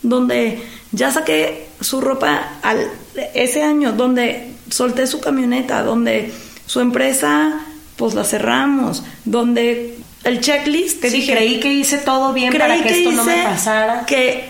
donde 0.01 0.63
ya 0.91 1.11
saqué 1.11 1.67
su 1.81 2.01
ropa 2.01 2.59
al, 2.61 2.89
ese 3.33 3.63
año, 3.63 3.91
donde 3.91 4.53
solté 4.69 5.07
su 5.07 5.19
camioneta, 5.19 5.83
donde 5.83 6.33
su 6.65 6.79
empresa, 6.79 7.61
pues 7.97 8.13
la 8.13 8.23
cerramos, 8.23 9.03
donde 9.25 9.96
el 10.27 10.41
checklist, 10.41 11.01
Sí, 11.01 11.09
dije, 11.09 11.33
creí 11.33 11.59
que 11.59 11.71
hice 11.71 11.97
todo 11.97 12.33
bien 12.33 12.57
para 12.57 12.81
que, 12.81 12.99
esto 12.99 13.11
no 13.11 13.23
me 13.23 13.43
pasara. 13.43 14.05
Que, 14.05 14.49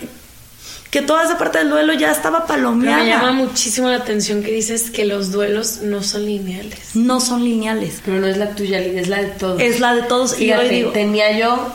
que 0.91 1.01
toda 1.01 1.23
esa 1.25 1.37
parte 1.37 1.59
del 1.59 1.69
duelo 1.69 1.93
ya 1.93 2.11
estaba 2.11 2.45
Pero 2.45 2.47
palomeada. 2.47 3.03
me 3.03 3.09
llama 3.09 3.31
muchísimo 3.33 3.89
la 3.89 3.97
atención 3.97 4.43
que 4.43 4.51
dices 4.51 4.89
que 4.89 5.05
los 5.05 5.31
duelos 5.31 5.81
no 5.81 6.03
son 6.03 6.25
lineales. 6.25 6.95
No 6.95 7.19
son 7.19 7.43
lineales. 7.43 8.01
Pero 8.03 8.19
no 8.19 8.27
es 8.27 8.37
la 8.37 8.51
tuya, 8.51 8.79
Lidia, 8.79 9.01
es 9.01 9.07
la 9.07 9.21
de 9.21 9.27
todos. 9.27 9.61
Es 9.61 9.79
la 9.79 9.93
de 9.93 10.03
todos. 10.03 10.39
y 10.39 10.47
yo 10.47 10.61
digo, 10.63 10.91
tenía 10.91 11.37
yo 11.37 11.71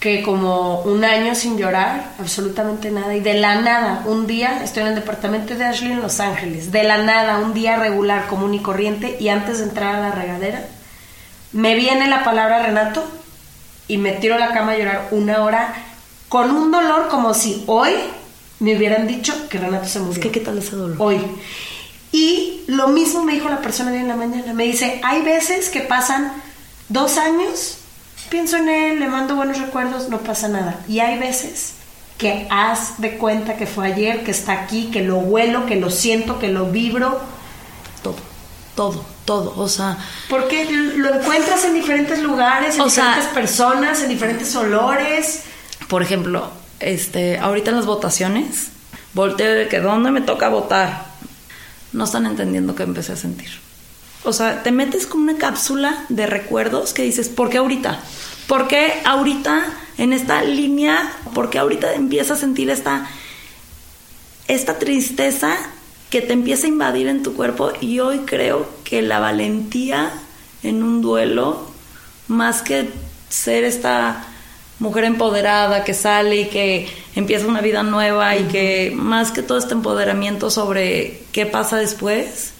que 0.00 0.22
como 0.22 0.82
un 0.82 1.04
año 1.04 1.34
sin 1.34 1.56
llorar, 1.56 2.12
absolutamente 2.18 2.90
nada. 2.90 3.16
Y 3.16 3.20
de 3.20 3.34
la 3.34 3.60
nada, 3.60 4.02
un 4.06 4.26
día, 4.26 4.62
estoy 4.62 4.82
en 4.82 4.90
el 4.90 4.94
departamento 4.94 5.54
de 5.54 5.64
Ashley 5.64 5.92
en 5.92 6.02
Los 6.02 6.20
Ángeles, 6.20 6.70
de 6.70 6.84
la 6.84 6.98
nada, 6.98 7.38
un 7.38 7.54
día 7.54 7.76
regular, 7.76 8.26
común 8.28 8.54
y 8.54 8.60
corriente, 8.60 9.16
y 9.18 9.28
antes 9.28 9.58
de 9.58 9.64
entrar 9.64 9.96
a 9.96 10.00
la 10.00 10.12
regadera, 10.12 10.66
me 11.56 11.74
viene 11.74 12.06
la 12.06 12.22
palabra 12.22 12.62
Renato 12.62 13.02
y 13.88 13.96
me 13.96 14.12
tiro 14.12 14.34
a 14.34 14.38
la 14.38 14.52
cama 14.52 14.72
a 14.72 14.78
llorar 14.78 15.08
una 15.10 15.42
hora 15.42 15.74
con 16.28 16.50
un 16.50 16.70
dolor 16.70 17.08
como 17.08 17.32
si 17.32 17.64
hoy 17.66 17.92
me 18.60 18.76
hubieran 18.76 19.06
dicho 19.06 19.48
que 19.48 19.58
Renato 19.58 19.88
se 19.88 20.00
murió. 20.00 20.14
es 20.14 20.20
que 20.20 20.30
qué 20.30 20.40
tal 20.40 20.58
ese 20.58 20.76
dolor. 20.76 20.96
Hoy. 20.98 21.18
Y 22.12 22.62
lo 22.66 22.88
mismo 22.88 23.24
me 23.24 23.32
dijo 23.32 23.48
la 23.48 23.62
persona 23.62 23.90
de 23.90 24.00
en 24.00 24.08
la 24.08 24.16
mañana. 24.16 24.52
Me 24.52 24.64
dice, 24.64 25.00
hay 25.02 25.22
veces 25.22 25.70
que 25.70 25.80
pasan 25.80 26.30
dos 26.90 27.16
años, 27.16 27.78
pienso 28.28 28.58
en 28.58 28.68
él, 28.68 29.00
le 29.00 29.08
mando 29.08 29.34
buenos 29.34 29.58
recuerdos, 29.58 30.10
no 30.10 30.18
pasa 30.18 30.48
nada. 30.48 30.80
Y 30.88 31.00
hay 31.00 31.18
veces 31.18 31.72
que 32.18 32.46
haz 32.50 33.00
de 33.00 33.16
cuenta 33.16 33.56
que 33.56 33.66
fue 33.66 33.86
ayer, 33.86 34.24
que 34.24 34.30
está 34.30 34.52
aquí, 34.52 34.90
que 34.90 35.02
lo 35.02 35.18
huelo, 35.18 35.64
que 35.64 35.76
lo 35.76 35.90
siento, 35.90 36.38
que 36.38 36.48
lo 36.48 36.66
vibro. 36.66 37.18
Todo, 38.02 38.16
todo, 38.74 39.15
todo. 39.26 39.52
O 39.58 39.68
sea, 39.68 39.98
Porque 40.30 40.64
lo 40.64 41.14
encuentras 41.20 41.64
en 41.66 41.74
diferentes 41.74 42.20
lugares, 42.22 42.78
en 42.78 42.88
sea- 42.90 43.04
diferentes 43.08 43.34
personas, 43.34 44.02
en 44.02 44.08
diferentes 44.08 44.56
olores. 44.56 45.42
por 45.88 46.02
ejemplo, 46.02 46.50
este, 46.80 47.38
ahorita 47.38 47.70
en 47.70 47.76
las 47.76 47.86
votaciones, 47.86 48.68
volteo 49.12 49.52
de 49.54 49.68
que 49.68 49.80
dónde 49.80 50.10
me 50.10 50.20
toca 50.22 50.48
votar. 50.48 51.04
No 51.92 52.04
están 52.04 52.26
entendiendo 52.26 52.74
qué 52.74 52.82
empecé 52.84 53.12
a 53.12 53.16
sentir. 53.16 53.48
O 54.24 54.32
sea, 54.32 54.62
te 54.62 54.72
metes 54.72 55.06
como 55.06 55.22
una 55.22 55.38
cápsula 55.38 56.04
de 56.08 56.26
recuerdos 56.26 56.92
que 56.92 57.02
dices, 57.02 57.28
¿por 57.28 57.48
qué 57.48 57.58
ahorita? 57.58 58.00
¿Por 58.48 58.66
qué 58.68 59.00
ahorita 59.04 59.64
en 59.98 60.12
esta 60.12 60.42
línea? 60.42 61.12
¿Por 61.34 61.48
qué 61.48 61.58
ahorita 61.58 61.94
empiezas 61.94 62.38
a 62.38 62.40
sentir 62.40 62.68
esta, 62.70 63.06
esta 64.48 64.78
tristeza 64.78 65.56
que 66.10 66.22
te 66.22 66.32
empieza 66.32 66.66
a 66.66 66.68
invadir 66.68 67.08
en 67.08 67.22
tu 67.22 67.34
cuerpo? 67.34 67.72
Y 67.80 68.00
hoy 68.00 68.20
creo 68.20 68.68
que 68.84 69.02
la 69.02 69.18
valentía 69.18 70.12
en 70.62 70.82
un 70.82 71.02
duelo, 71.02 71.70
más 72.28 72.62
que 72.62 72.88
ser 73.28 73.64
esta 73.64 74.26
mujer 74.78 75.04
empoderada 75.04 75.84
que 75.84 75.94
sale 75.94 76.42
y 76.42 76.44
que 76.46 76.86
empieza 77.14 77.46
una 77.46 77.60
vida 77.60 77.82
nueva 77.82 78.36
y 78.36 78.44
que 78.44 78.92
más 78.94 79.32
que 79.32 79.42
todo 79.42 79.58
este 79.58 79.74
empoderamiento 79.74 80.50
sobre 80.50 81.22
qué 81.32 81.46
pasa 81.46 81.78
después, 81.78 82.52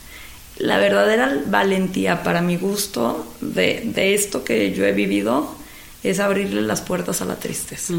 la 0.58 0.78
verdadera 0.78 1.42
valentía 1.46 2.22
para 2.22 2.40
mi 2.40 2.56
gusto 2.56 3.26
de, 3.40 3.82
de 3.84 4.14
esto 4.14 4.44
que 4.44 4.72
yo 4.72 4.86
he 4.86 4.92
vivido 4.92 5.54
es 6.02 6.20
abrirle 6.20 6.62
las 6.62 6.80
puertas 6.80 7.20
a 7.20 7.24
la 7.24 7.36
tristeza. 7.36 7.92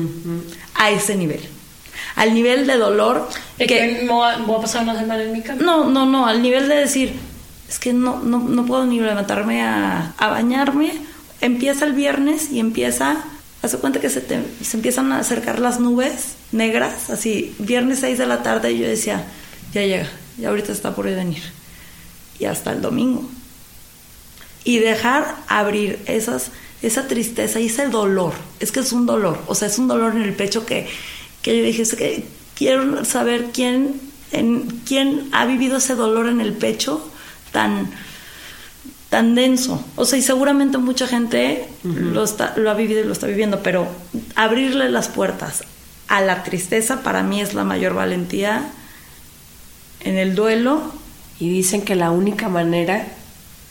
A 0.76 0.90
ese 0.92 1.16
nivel. 1.16 1.42
Al 2.16 2.34
nivel 2.34 2.68
de 2.68 2.78
dolor 2.78 3.30
De 3.58 3.68
que... 3.68 3.78
que 3.78 4.04
me 4.04 4.10
voy 4.10 4.28
a, 4.28 4.38
voy 4.38 4.58
a 4.58 4.62
pasar 4.62 4.84
una 4.84 4.98
semana 4.98 5.24
en 5.24 5.32
mi 5.32 5.42
cama. 5.42 5.62
No, 5.62 5.90
no, 5.90 6.06
no, 6.06 6.28
al 6.28 6.42
nivel 6.42 6.68
de 6.68 6.76
decir, 6.76 7.14
es 7.70 7.80
que 7.80 7.94
no, 7.94 8.20
no, 8.20 8.40
no 8.40 8.66
puedo 8.66 8.86
ni 8.86 9.00
levantarme 9.00 9.64
a, 9.64 10.14
a 10.18 10.28
bañarme. 10.28 10.94
Empieza 11.42 11.86
el 11.86 11.94
viernes 11.94 12.52
y 12.52 12.60
empieza, 12.60 13.18
hace 13.62 13.78
cuenta 13.78 14.00
que 14.00 14.10
se, 14.10 14.22
te, 14.22 14.42
se 14.64 14.78
empiezan 14.78 15.12
a 15.12 15.20
acercar 15.20 15.60
las 15.60 15.80
nubes 15.80 16.36
negras, 16.52 17.10
así, 17.10 17.56
viernes 17.60 18.00
6 18.00 18.18
de 18.18 18.26
la 18.26 18.42
tarde 18.42 18.72
y 18.72 18.80
yo 18.80 18.88
decía, 18.88 19.26
ya 19.74 19.82
llega, 19.82 20.08
ya 20.38 20.50
ahorita 20.50 20.72
está 20.72 20.96
por 20.96 21.06
venir. 21.06 21.44
Y 22.40 22.46
hasta 22.46 22.72
el 22.72 22.82
domingo. 22.82 23.28
Y 24.64 24.80
dejar 24.80 25.36
abrir 25.48 26.00
esas, 26.06 26.52
esa 26.82 27.08
tristeza 27.08 27.60
y 27.60 27.68
ese 27.68 27.88
dolor. 27.88 28.34
Es 28.60 28.72
que 28.72 28.80
es 28.80 28.92
un 28.92 29.06
dolor, 29.06 29.42
o 29.48 29.56
sea, 29.56 29.68
es 29.68 29.78
un 29.78 29.88
dolor 29.88 30.16
en 30.16 30.22
el 30.22 30.34
pecho 30.34 30.66
que, 30.66 30.88
que 31.48 31.58
yo 31.58 31.64
dije, 31.64 31.82
es 31.82 31.96
que 31.96 32.26
quiero 32.56 33.06
saber 33.06 33.48
quién, 33.54 34.02
en, 34.32 34.64
quién 34.86 35.30
ha 35.32 35.46
vivido 35.46 35.78
ese 35.78 35.96
dolor 35.96 36.28
en 36.28 36.42
el 36.42 36.54
pecho 36.54 37.10
tan, 37.52 37.90
tan 39.10 39.34
denso. 39.36 39.84
O 39.96 40.06
sea, 40.06 40.20
y 40.20 40.22
seguramente 40.22 40.78
mucha 40.78 41.08
gente 41.08 41.70
lo, 41.84 42.24
está, 42.24 42.54
lo 42.58 42.70
ha 42.70 42.74
vivido 42.74 43.02
y 43.02 43.06
lo 43.06 43.14
está 43.14 43.28
viviendo, 43.28 43.62
pero 43.64 43.88
abrirle 44.36 44.90
las 44.90 45.08
puertas 45.08 45.64
a 46.10 46.22
la 46.22 46.44
tristeza 46.44 47.02
para 47.02 47.24
mí 47.24 47.40
es 47.40 47.54
la 47.54 47.64
mayor 47.64 47.94
valentía 47.94 48.70
en 50.02 50.18
el 50.18 50.36
duelo. 50.36 50.92
Y 51.40 51.50
dicen 51.50 51.84
que 51.84 51.96
la 51.96 52.10
única 52.12 52.50
manera 52.50 53.08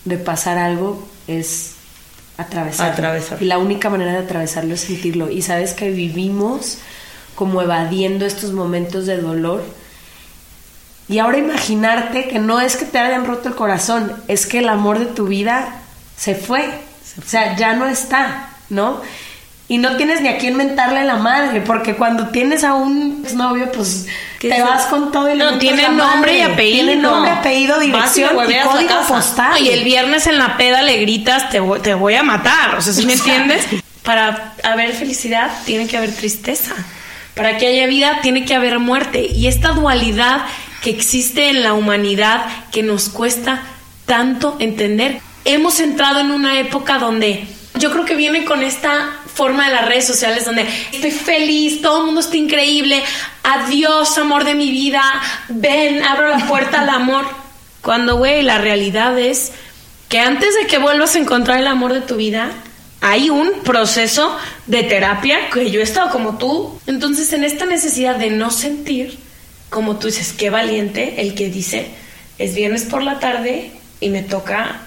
de 0.05 0.19
pasar 0.19 0.57
algo 0.57 1.07
es 1.27 1.73
atravesarlo. 2.39 2.93
Atravesarlo. 2.93 3.45
Y 3.45 3.49
la 3.49 3.59
única 3.59 3.91
manera 3.91 4.13
de 4.13 4.19
atravesarlo 4.19 4.75
es 4.75 4.83
sentirlo. 4.83 5.31
Y 5.31 5.43
sabes 5.43 5.73
que 5.75 5.91
vivimos 5.91 6.79
como 7.37 7.63
evadiendo 7.63 8.27
estos 8.27 8.53
momentos 8.53 9.07
de 9.07 9.19
dolor. 9.19 9.65
Y 11.09 11.21
ahora 11.21 11.39
imaginarte 11.39 12.27
que 12.27 12.41
no 12.41 12.61
es 12.61 12.75
que 12.77 12.85
te 12.85 12.99
hayan 12.99 13.27
roto 13.27 13.49
el 13.49 13.55
corazón, 13.55 14.13
es 14.27 14.47
que 14.47 14.59
el 14.59 14.69
amor 14.69 14.99
de 14.99 15.07
tu 15.07 15.27
vida 15.29 15.83
se 16.17 16.35
fue. 16.35 16.69
O 17.25 17.29
sea, 17.29 17.55
ya 17.57 17.75
no 17.75 17.87
está, 17.87 18.51
¿no? 18.69 19.01
Y 19.69 19.79
no 19.79 19.97
tienes 19.97 20.21
ni 20.21 20.29
a 20.29 20.39
quién 20.39 20.57
mentarle 20.57 21.05
la 21.05 21.17
madre, 21.17 21.61
porque 21.61 21.95
cuando 21.95 22.29
tienes 22.29 22.63
a 22.63 22.75
un 22.75 23.25
novio, 23.35 23.71
pues 23.73 24.07
¿Qué 24.39 24.49
te 24.49 24.59
es? 24.59 24.63
vas 24.65 24.87
con 24.87 25.11
todo 25.11 25.29
y 25.29 25.37
le 25.37 25.45
No, 25.45 25.59
tiene 25.59 25.83
la 25.83 25.89
nombre 25.89 26.39
y 26.39 26.41
apellido. 26.43 26.87
Tiene 26.87 27.03
nombre, 27.03 27.31
apellido, 27.33 27.83
y 27.83 27.87
dirección 27.87 28.31
y 28.49 28.53
la 28.53 28.63
código 28.65 28.95
postal. 29.09 29.61
Y 29.61 29.71
el 29.71 29.83
viernes 29.83 30.27
en 30.29 30.39
la 30.39 30.57
peda 30.57 30.83
le 30.83 30.99
gritas, 30.99 31.51
te 31.51 31.59
voy, 31.59 31.81
te 31.81 31.95
voy 31.95 32.15
a 32.15 32.23
matar. 32.23 32.77
O 32.77 32.81
sea, 32.81 32.93
¿sí 32.93 33.05
me 33.07 33.13
entiendes? 33.15 33.67
Para 34.05 34.55
haber 34.63 34.93
felicidad 34.93 35.51
tiene 35.65 35.89
que 35.89 35.97
haber 35.97 36.15
tristeza. 36.15 36.75
Para 37.37 37.59
que 37.59 37.69
haya 37.69 37.87
vida 37.87 38.19
tiene 38.23 38.45
que 38.45 38.55
haber 38.55 38.81
muerte. 38.81 39.25
Y 39.27 39.47
esta 39.47 39.73
dualidad 39.73 40.47
que 40.83 40.91
existe 40.91 41.51
en 41.51 41.63
la 41.63 41.75
humanidad 41.75 42.47
que 42.73 42.83
nos 42.83 43.09
cuesta 43.09 43.63
tanto 44.07 44.57
entender. 44.59 45.21
Hemos 45.45 45.79
entrado 45.81 46.21
en 46.21 46.33
una 46.33 46.59
época 46.59 46.99
donde 46.99 47.47
yo 47.75 47.93
creo 47.93 48.05
que 48.05 48.17
viene 48.17 48.45
con 48.45 48.63
esta 48.63 49.13
forma 49.35 49.67
de 49.67 49.75
las 49.75 49.87
redes 49.87 50.07
sociales 50.07 50.47
donde 50.47 50.67
estoy 50.93 51.11
feliz, 51.11 51.83
todo 51.83 52.01
el 52.01 52.07
mundo 52.07 52.21
está 52.21 52.37
increíble, 52.37 53.03
adiós 53.43 54.17
amor 54.17 54.45
de 54.45 54.55
mi 54.55 54.71
vida, 54.71 55.03
ven, 55.49 56.03
abro 56.03 56.29
la 56.29 56.47
puerta 56.47 56.81
al 56.81 56.89
amor. 56.89 57.27
Cuando, 57.83 58.17
güey, 58.17 58.43
la 58.43 58.59
realidad 58.59 59.19
es 59.19 59.53
que 60.09 60.21
antes 60.21 60.55
de 60.55 60.67
que 60.67 60.79
vuelvas 60.79 61.15
a 61.15 61.19
encontrar 61.19 61.59
el 61.59 61.67
amor 61.67 61.93
de 61.93 62.01
tu 62.01 62.17
vida, 62.17 62.51
hay 63.01 63.29
un 63.29 63.61
proceso 63.63 64.37
de 64.67 64.83
terapia 64.83 65.51
que 65.53 65.71
yo 65.71 65.81
he 65.81 65.83
estado 65.83 66.11
como 66.11 66.39
tú. 66.39 66.79
Entonces, 66.87 67.33
en 67.33 67.45
esta 67.45 67.67
necesidad 67.67 68.17
de 68.17 68.31
no 68.31 68.51
sentir, 68.51 69.19
como 69.71 69.97
tú 69.97 70.09
dices, 70.09 70.33
qué 70.33 70.51
valiente 70.51 71.21
el 71.21 71.35
que 71.35 71.51
dice, 71.51 71.87
es 72.39 72.55
viernes 72.55 72.85
por 72.85 73.03
la 73.03 73.19
tarde 73.21 73.71
y 74.01 74.09
me 74.11 74.23
toca 74.23 74.81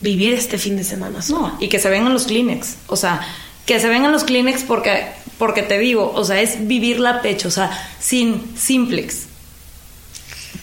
vivir 0.00 0.34
este 0.34 0.58
fin 0.58 0.76
de 0.76 0.84
semana. 0.84 1.20
No, 1.28 1.56
y 1.60 1.68
que 1.68 1.78
se 1.78 1.90
vengan 1.90 2.12
los 2.12 2.26
Kleenex. 2.26 2.76
O 2.86 2.96
sea, 2.96 3.20
que 3.66 3.80
se 3.80 3.88
vengan 3.88 4.12
los 4.12 4.24
Kleenex 4.24 4.62
porque, 4.62 5.06
porque 5.36 5.62
te 5.62 5.78
digo, 5.78 6.12
o 6.14 6.24
sea, 6.24 6.40
es 6.40 6.66
vivir 6.66 7.00
la 7.00 7.20
pecho, 7.20 7.48
o 7.48 7.50
sea, 7.50 7.70
sin 8.00 8.56
simplex. 8.56 9.26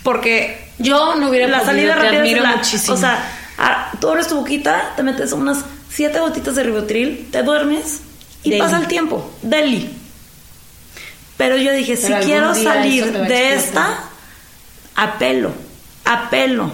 Porque 0.04 0.70
yo 0.78 1.16
no 1.16 1.30
hubiera 1.30 1.48
la 1.48 1.60
podido, 1.60 1.72
salida 1.72 1.96
te 1.96 2.02
rápida 2.02 2.22
admiro 2.22 2.44
la, 2.44 2.56
muchísimo. 2.58 2.94
O 2.94 2.98
sea, 2.98 3.32
tú 4.00 4.10
abres 4.10 4.28
tu 4.28 4.36
boquita, 4.36 4.94
te 4.96 5.04
metes 5.04 5.34
unas 5.34 5.66
siete 5.90 6.20
gotitas 6.20 6.56
de 6.56 6.64
ribotril, 6.64 7.28
te 7.32 7.44
duermes 7.44 8.02
y 8.46 8.60
pasa 8.60 8.78
el 8.78 8.88
tiempo. 8.88 9.32
Deli. 9.42 9.90
Pero 11.38 11.58
yo 11.58 11.74
dije, 11.74 11.98
si 11.98 12.08
Pero 12.08 12.26
quiero 12.26 12.56
salir 12.56 13.12
de 13.12 13.56
esta, 13.56 14.06
apelo, 14.96 15.52
apelo. 16.06 16.72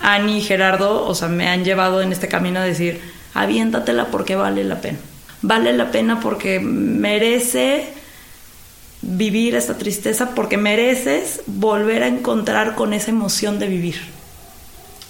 Ani 0.00 0.38
y 0.38 0.42
Gerardo, 0.42 1.06
o 1.06 1.14
sea, 1.14 1.28
me 1.28 1.48
han 1.48 1.64
llevado 1.64 2.02
en 2.02 2.12
este 2.12 2.28
camino 2.28 2.60
a 2.60 2.64
decir, 2.64 3.00
aviéntatela 3.34 4.06
porque 4.06 4.36
vale 4.36 4.62
la 4.62 4.80
pena. 4.80 4.98
Vale 5.42 5.72
la 5.72 5.90
pena 5.90 6.20
porque 6.20 6.60
merece 6.60 7.88
vivir 9.00 9.54
esta 9.54 9.78
tristeza, 9.78 10.34
porque 10.34 10.58
mereces 10.58 11.40
volver 11.46 12.02
a 12.02 12.08
encontrar 12.08 12.74
con 12.74 12.92
esa 12.92 13.10
emoción 13.10 13.58
de 13.58 13.68
vivir. 13.68 14.00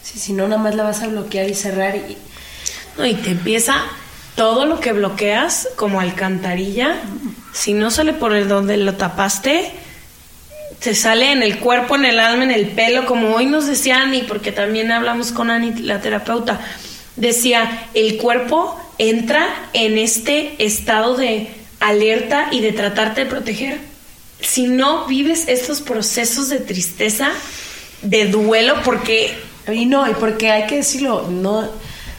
Sí, 0.03 0.19
si 0.21 0.33
no, 0.33 0.47
nada 0.47 0.63
más 0.63 0.75
la 0.75 0.85
vas 0.85 1.03
a 1.03 1.09
bloquear 1.09 1.51
y 1.51 1.55
cerrar 1.55 1.97
y... 1.97 2.17
No, 2.97 3.05
y 3.05 3.15
te 3.15 3.31
empieza 3.33 3.83
todo 4.37 4.67
lo 4.67 4.81
que 4.81 4.93
bloqueas 4.93 5.69
como 5.77 6.01
alcantarilla. 6.01 7.01
Si 7.53 7.73
no 7.73 7.91
sale 7.91 8.13
por 8.13 8.35
el 8.35 8.49
donde 8.49 8.77
lo 8.77 8.95
tapaste, 8.95 9.73
te 10.79 10.95
sale 10.95 11.33
en 11.33 11.43
el 11.43 11.59
cuerpo, 11.59 11.97
en 11.97 12.05
el 12.05 12.21
alma, 12.21 12.45
en 12.45 12.51
el 12.51 12.69
pelo, 12.69 13.07
como 13.07 13.35
hoy 13.35 13.47
nos 13.47 13.67
decía 13.67 14.03
Ani, 14.03 14.23
porque 14.23 14.53
también 14.53 14.93
hablamos 14.93 15.33
con 15.33 15.51
Ani, 15.51 15.73
la 15.81 16.01
terapeuta. 16.01 16.61
Decía, 17.17 17.89
el 17.95 18.19
cuerpo 18.19 18.79
entra 18.99 19.49
en 19.73 19.99
este 19.99 20.55
estado 20.65 21.17
de 21.17 21.49
alerta 21.81 22.49
y 22.53 22.61
de 22.61 22.73
tratarte 22.73 23.25
de 23.25 23.31
proteger. 23.31 23.79
Si 24.41 24.67
no 24.69 25.07
vives 25.07 25.49
estos 25.49 25.81
procesos 25.81 26.51
de 26.51 26.59
tristeza, 26.59 27.31
de 28.03 28.27
duelo, 28.27 28.77
porque 28.85 29.35
Y 29.73 29.87
no, 29.87 30.09
y 30.09 30.15
porque 30.15 30.53
hay 30.53 30.67
que 30.67 30.77
decirlo, 30.77 31.27
no, 31.29 31.69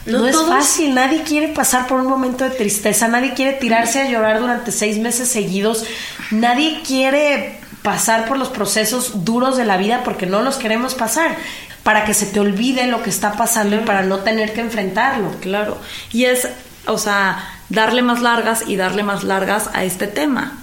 no, 0.08 0.18
No 0.20 0.26
es 0.26 0.32
todos- 0.32 0.48
fácil, 0.48 0.94
nadie 0.94 1.22
quiere 1.22 1.48
pasar 1.48 1.86
por 1.86 2.00
un 2.00 2.06
momento 2.08 2.44
de 2.44 2.50
tristeza, 2.50 3.08
nadie 3.08 3.34
quiere 3.34 3.52
tirarse 3.54 4.00
a 4.00 4.08
llorar 4.10 4.40
durante 4.40 4.72
seis 4.72 4.98
meses 4.98 5.28
seguidos, 5.28 5.84
nadie 6.30 6.82
quiere 6.86 7.60
pasar 7.82 8.26
por 8.26 8.38
los 8.38 8.48
procesos 8.48 9.24
duros 9.24 9.56
de 9.56 9.64
la 9.64 9.76
vida 9.76 10.02
porque 10.04 10.26
no 10.26 10.42
los 10.42 10.56
queremos 10.56 10.94
pasar, 10.94 11.36
para 11.82 12.04
que 12.04 12.12
se 12.14 12.26
te 12.26 12.40
olvide 12.40 12.86
lo 12.86 13.02
que 13.02 13.10
está 13.10 13.32
pasando 13.32 13.76
y 13.76 13.80
para 13.80 14.02
no 14.02 14.18
tener 14.18 14.52
que 14.52 14.60
enfrentarlo. 14.60 15.30
Claro. 15.40 15.78
Y 16.12 16.24
es, 16.24 16.48
o 16.86 16.98
sea, 16.98 17.38
darle 17.70 18.02
más 18.02 18.20
largas 18.20 18.64
y 18.66 18.76
darle 18.76 19.02
más 19.02 19.24
largas 19.24 19.70
a 19.72 19.84
este 19.84 20.06
tema. 20.06 20.58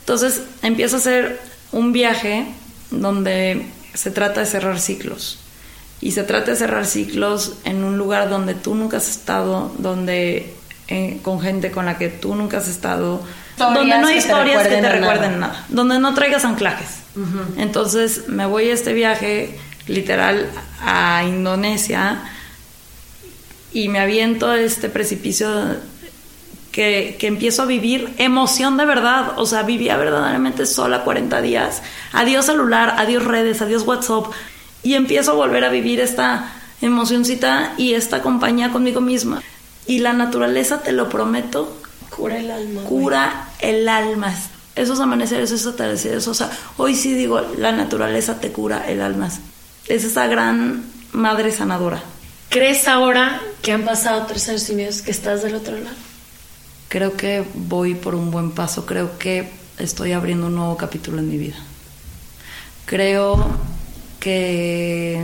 Entonces 0.00 0.42
empiezo 0.62 0.96
a 0.96 0.98
hacer 0.98 1.40
un 1.70 1.92
viaje 1.92 2.46
donde 2.90 3.66
se 3.94 4.10
trata 4.10 4.40
de 4.40 4.46
cerrar 4.46 4.78
ciclos. 4.80 5.38
Y 6.02 6.10
se 6.10 6.24
trata 6.24 6.50
de 6.50 6.56
cerrar 6.56 6.84
ciclos 6.84 7.54
en 7.64 7.84
un 7.84 7.96
lugar 7.96 8.28
donde 8.28 8.54
tú 8.54 8.74
nunca 8.74 8.98
has 8.98 9.08
estado, 9.08 9.72
donde 9.78 10.52
eh, 10.88 11.20
con 11.22 11.40
gente 11.40 11.70
con 11.70 11.86
la 11.86 11.96
que 11.96 12.08
tú 12.08 12.34
nunca 12.34 12.58
has 12.58 12.68
estado, 12.68 13.22
Historias 13.52 13.78
donde 13.78 13.98
no 13.98 14.06
hay 14.08 14.14
que 14.16 14.20
te 14.20 14.26
historias 14.26 14.62
que 14.66 14.68
te 14.68 14.80
recuerden 14.80 14.84
a 14.84 14.90
nada. 14.90 15.12
recuerden 15.12 15.40
nada, 15.40 15.64
donde 15.68 15.98
no 16.00 16.12
traigas 16.12 16.44
anclajes. 16.44 17.02
Entonces 17.56 18.28
me 18.28 18.46
voy 18.46 18.68
a 18.68 18.74
este 18.74 18.92
viaje 18.92 19.56
literal 19.86 20.50
a 20.80 21.24
Indonesia 21.24 22.22
y 23.72 23.88
me 23.88 24.00
aviento 24.00 24.48
a 24.48 24.58
este 24.58 24.88
precipicio 24.88 25.48
que, 26.72 27.16
que 27.18 27.26
empiezo 27.26 27.62
a 27.62 27.66
vivir 27.66 28.12
emoción 28.18 28.76
de 28.76 28.86
verdad. 28.86 29.34
O 29.36 29.46
sea, 29.46 29.62
vivía 29.62 29.96
verdaderamente 29.96 30.66
sola 30.66 31.04
40 31.04 31.40
días. 31.42 31.82
Adiós 32.12 32.46
celular, 32.46 32.96
adiós 32.98 33.24
redes, 33.24 33.62
adiós 33.62 33.86
WhatsApp. 33.86 34.26
Y 34.82 34.94
empiezo 34.94 35.32
a 35.32 35.34
volver 35.34 35.64
a 35.64 35.68
vivir 35.68 36.00
esta 36.00 36.52
emocioncita 36.80 37.74
y 37.76 37.94
esta 37.94 38.22
compañía 38.22 38.70
conmigo 38.70 39.00
misma. 39.00 39.42
Y 39.86 39.98
la 40.00 40.12
naturaleza, 40.12 40.82
te 40.82 40.92
lo 40.92 41.08
prometo, 41.08 41.76
cura 42.10 42.38
el 42.38 42.50
alma. 42.50 42.82
güey. 42.82 42.86
cura 42.86 43.48
el 43.60 43.88
alma. 43.88 44.34
Esos 44.74 45.00
amaneceres, 45.00 45.50
esos 45.50 45.74
atardeceres, 45.74 46.26
o 46.28 46.34
sea, 46.34 46.50
hoy 46.76 46.94
sí 46.94 47.14
digo, 47.14 47.40
la 47.58 47.72
naturaleza 47.72 48.40
te 48.40 48.52
cura 48.52 48.88
el 48.88 49.02
alma. 49.02 49.28
Es 49.86 50.04
esa 50.04 50.26
gran 50.26 50.84
madre 51.12 51.52
sanadora. 51.52 52.02
¿Crees 52.48 52.88
ahora 52.88 53.40
que 53.62 53.72
han 53.72 53.84
pasado 53.84 54.26
tres 54.26 54.48
años 54.48 54.68
y 54.68 54.74
medio 54.74 55.04
que 55.04 55.10
estás 55.10 55.42
del 55.42 55.54
otro 55.54 55.76
lado? 55.76 55.96
Creo 56.88 57.16
que 57.16 57.44
voy 57.54 57.94
por 57.94 58.14
un 58.14 58.30
buen 58.30 58.50
paso, 58.50 58.84
creo 58.84 59.18
que 59.18 59.48
estoy 59.78 60.12
abriendo 60.12 60.46
un 60.46 60.54
nuevo 60.56 60.76
capítulo 60.76 61.18
en 61.18 61.28
mi 61.28 61.38
vida. 61.38 61.56
Creo 62.84 63.56
que 64.22 65.20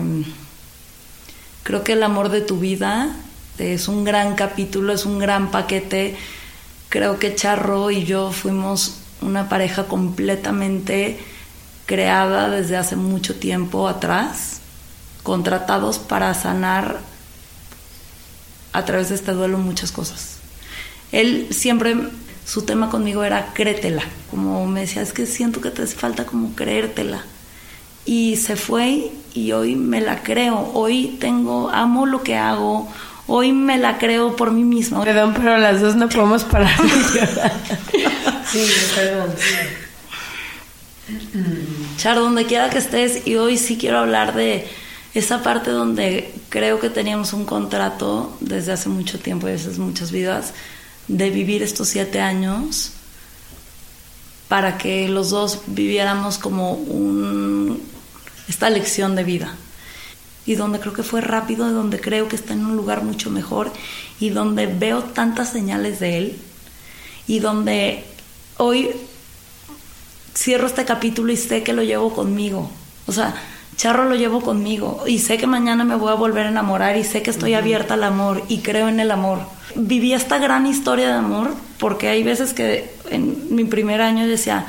creo 1.62 1.84
que 1.84 1.92
el 1.92 2.02
amor 2.02 2.30
de 2.30 2.40
tu 2.40 2.58
vida 2.58 3.14
es 3.56 3.86
un 3.86 4.02
gran 4.02 4.34
capítulo, 4.34 4.92
es 4.92 5.06
un 5.06 5.20
gran 5.20 5.52
paquete. 5.52 6.16
Creo 6.88 7.20
que 7.20 7.36
Charro 7.36 7.92
y 7.92 8.04
yo 8.04 8.32
fuimos 8.32 8.96
una 9.20 9.48
pareja 9.48 9.84
completamente 9.84 11.16
creada 11.86 12.50
desde 12.50 12.76
hace 12.76 12.96
mucho 12.96 13.36
tiempo 13.36 13.86
atrás, 13.86 14.62
contratados 15.22 16.00
para 16.00 16.34
sanar 16.34 16.98
a 18.72 18.84
través 18.84 19.10
de 19.10 19.14
este 19.14 19.30
duelo 19.30 19.58
muchas 19.58 19.92
cosas. 19.92 20.38
Él 21.12 21.46
siempre, 21.52 21.96
su 22.44 22.62
tema 22.62 22.90
conmigo 22.90 23.22
era 23.22 23.52
créetela, 23.54 24.02
como 24.28 24.66
me 24.66 24.80
decía, 24.80 25.02
es 25.02 25.12
que 25.12 25.24
siento 25.24 25.60
que 25.60 25.70
te 25.70 25.82
hace 25.82 25.94
falta 25.94 26.26
como 26.26 26.56
creértela. 26.56 27.24
Y 28.08 28.36
se 28.36 28.56
fue 28.56 29.12
y 29.34 29.52
hoy 29.52 29.76
me 29.76 30.00
la 30.00 30.22
creo, 30.22 30.70
hoy 30.72 31.18
tengo, 31.20 31.68
amo 31.68 32.06
lo 32.06 32.22
que 32.22 32.36
hago, 32.36 32.88
hoy 33.26 33.52
me 33.52 33.76
la 33.76 33.98
creo 33.98 34.34
por 34.34 34.50
mí 34.50 34.64
misma. 34.64 35.04
Perdón, 35.04 35.34
pero 35.36 35.58
las 35.58 35.82
dos 35.82 35.94
no 35.94 36.08
podemos 36.08 36.44
parar. 36.44 36.74
Sí, 38.50 38.66
perdón. 38.94 39.30
Char, 41.98 42.16
donde 42.16 42.46
quiera 42.46 42.70
que 42.70 42.78
estés, 42.78 43.26
y 43.26 43.34
hoy 43.34 43.58
sí 43.58 43.76
quiero 43.76 43.98
hablar 43.98 44.34
de 44.34 44.66
esa 45.12 45.42
parte 45.42 45.70
donde 45.70 46.32
creo 46.48 46.80
que 46.80 46.88
teníamos 46.88 47.34
un 47.34 47.44
contrato 47.44 48.38
desde 48.40 48.72
hace 48.72 48.88
mucho 48.88 49.18
tiempo 49.18 49.48
y 49.48 49.50
desde 49.50 49.78
muchas 49.78 50.12
vidas 50.12 50.54
de 51.08 51.28
vivir 51.28 51.62
estos 51.62 51.88
siete 51.88 52.22
años 52.22 52.92
para 54.48 54.78
que 54.78 55.08
los 55.08 55.28
dos 55.28 55.60
viviéramos 55.66 56.38
como 56.38 56.72
un, 56.72 57.82
esta 58.48 58.70
lección 58.70 59.14
de 59.14 59.24
vida. 59.24 59.54
Y 60.46 60.54
donde 60.54 60.80
creo 60.80 60.94
que 60.94 61.02
fue 61.02 61.20
rápido, 61.20 61.68
y 61.68 61.72
donde 61.72 62.00
creo 62.00 62.28
que 62.28 62.36
está 62.36 62.54
en 62.54 62.64
un 62.64 62.76
lugar 62.76 63.02
mucho 63.04 63.30
mejor 63.30 63.70
y 64.18 64.30
donde 64.30 64.66
veo 64.66 65.02
tantas 65.02 65.50
señales 65.50 66.00
de 66.00 66.18
él 66.18 66.38
y 67.26 67.40
donde 67.40 68.04
hoy 68.56 68.90
cierro 70.34 70.66
este 70.66 70.84
capítulo 70.84 71.32
y 71.32 71.36
sé 71.36 71.62
que 71.62 71.72
lo 71.72 71.82
llevo 71.82 72.14
conmigo. 72.14 72.70
O 73.06 73.12
sea, 73.12 73.34
Charro 73.76 74.08
lo 74.08 74.16
llevo 74.16 74.40
conmigo 74.40 75.04
y 75.06 75.20
sé 75.20 75.38
que 75.38 75.46
mañana 75.46 75.84
me 75.84 75.94
voy 75.94 76.10
a 76.10 76.14
volver 76.14 76.46
a 76.46 76.48
enamorar 76.48 76.96
y 76.96 77.04
sé 77.04 77.22
que 77.22 77.30
estoy 77.30 77.54
abierta 77.54 77.94
al 77.94 78.02
amor 78.02 78.42
y 78.48 78.58
creo 78.58 78.88
en 78.88 78.98
el 78.98 79.12
amor. 79.12 79.38
Viví 79.76 80.14
esta 80.14 80.38
gran 80.38 80.66
historia 80.66 81.06
de 81.06 81.14
amor 81.14 81.54
porque 81.78 82.08
hay 82.08 82.24
veces 82.24 82.54
que 82.54 82.92
en 83.10 83.54
mi 83.54 83.64
primer 83.64 84.00
año 84.00 84.26
decía, 84.26 84.66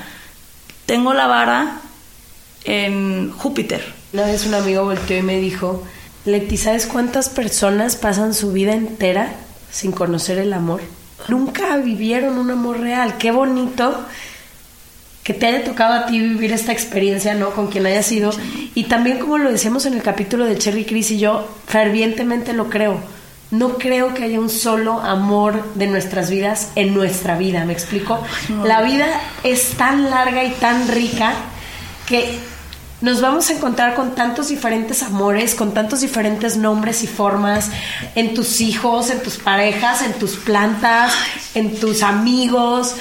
tengo 0.85 1.15
la 1.15 1.25
vara 1.25 1.81
en 2.63 3.31
Júpiter. 3.31 3.93
Una 4.13 4.25
vez 4.25 4.45
un 4.45 4.53
amigo 4.53 4.83
volteó 4.83 5.17
y 5.17 5.21
me 5.21 5.39
dijo, 5.39 5.83
Leti, 6.25 6.57
¿sabes 6.57 6.85
cuántas 6.85 7.29
personas 7.29 7.95
pasan 7.95 8.33
su 8.33 8.51
vida 8.51 8.73
entera 8.73 9.33
sin 9.71 9.91
conocer 9.91 10.37
el 10.37 10.53
amor? 10.53 10.81
Nunca 11.27 11.77
vivieron 11.77 12.37
un 12.37 12.51
amor 12.51 12.79
real. 12.79 13.17
Qué 13.17 13.31
bonito 13.31 14.05
que 15.23 15.33
te 15.33 15.45
haya 15.45 15.63
tocado 15.63 15.93
a 15.93 16.05
ti 16.07 16.19
vivir 16.19 16.51
esta 16.53 16.71
experiencia, 16.71 17.35
¿no? 17.35 17.51
Con 17.51 17.67
quien 17.67 17.85
haya 17.85 18.01
sido. 18.01 18.31
Y 18.73 18.85
también 18.85 19.19
como 19.19 19.37
lo 19.37 19.51
decíamos 19.51 19.85
en 19.85 19.93
el 19.93 20.01
capítulo 20.01 20.45
de 20.45 20.57
Cherry 20.57 20.85
Chris 20.85 21.11
y 21.11 21.19
yo, 21.19 21.47
fervientemente 21.67 22.53
lo 22.53 22.69
creo. 22.69 22.99
No 23.51 23.77
creo 23.77 24.13
que 24.13 24.23
haya 24.23 24.39
un 24.39 24.49
solo 24.49 24.99
amor 24.99 25.63
de 25.75 25.87
nuestras 25.87 26.29
vidas 26.29 26.71
en 26.75 26.93
nuestra 26.93 27.37
vida, 27.37 27.65
¿me 27.65 27.73
explico? 27.73 28.23
La 28.63 28.81
vida 28.81 29.07
es 29.43 29.71
tan 29.71 30.09
larga 30.09 30.43
y 30.43 30.51
tan 30.51 30.87
rica 30.87 31.33
que 32.09 32.39
nos 33.01 33.21
vamos 33.21 33.49
a 33.49 33.53
encontrar 33.53 33.95
con 33.95 34.13
tantos 34.13 34.49
diferentes 34.49 35.03
amores, 35.03 35.55
con 35.55 35.73
tantos 35.73 36.01
diferentes 36.01 36.57
nombres 36.57 37.03
y 37.03 37.07
formas, 37.07 37.71
en 38.15 38.33
tus 38.33 38.59
hijos, 38.59 39.09
en 39.09 39.23
tus 39.23 39.37
parejas, 39.37 40.01
en 40.01 40.13
tus 40.13 40.35
plantas, 40.35 41.13
en 41.55 41.79
tus 41.79 42.03
amigos. 42.03 42.95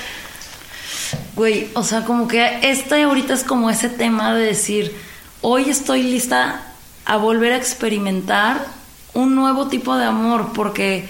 Güey, 1.34 1.68
o 1.74 1.82
sea, 1.82 2.04
como 2.04 2.28
que 2.28 2.60
este 2.62 3.02
ahorita 3.02 3.34
es 3.34 3.42
como 3.42 3.70
ese 3.70 3.88
tema 3.88 4.34
de 4.34 4.44
decir, 4.44 4.94
hoy 5.40 5.68
estoy 5.68 6.02
lista 6.02 6.62
a 7.04 7.16
volver 7.16 7.52
a 7.52 7.56
experimentar 7.56 8.66
un 9.14 9.34
nuevo 9.34 9.66
tipo 9.68 9.96
de 9.96 10.04
amor 10.04 10.52
porque 10.54 11.08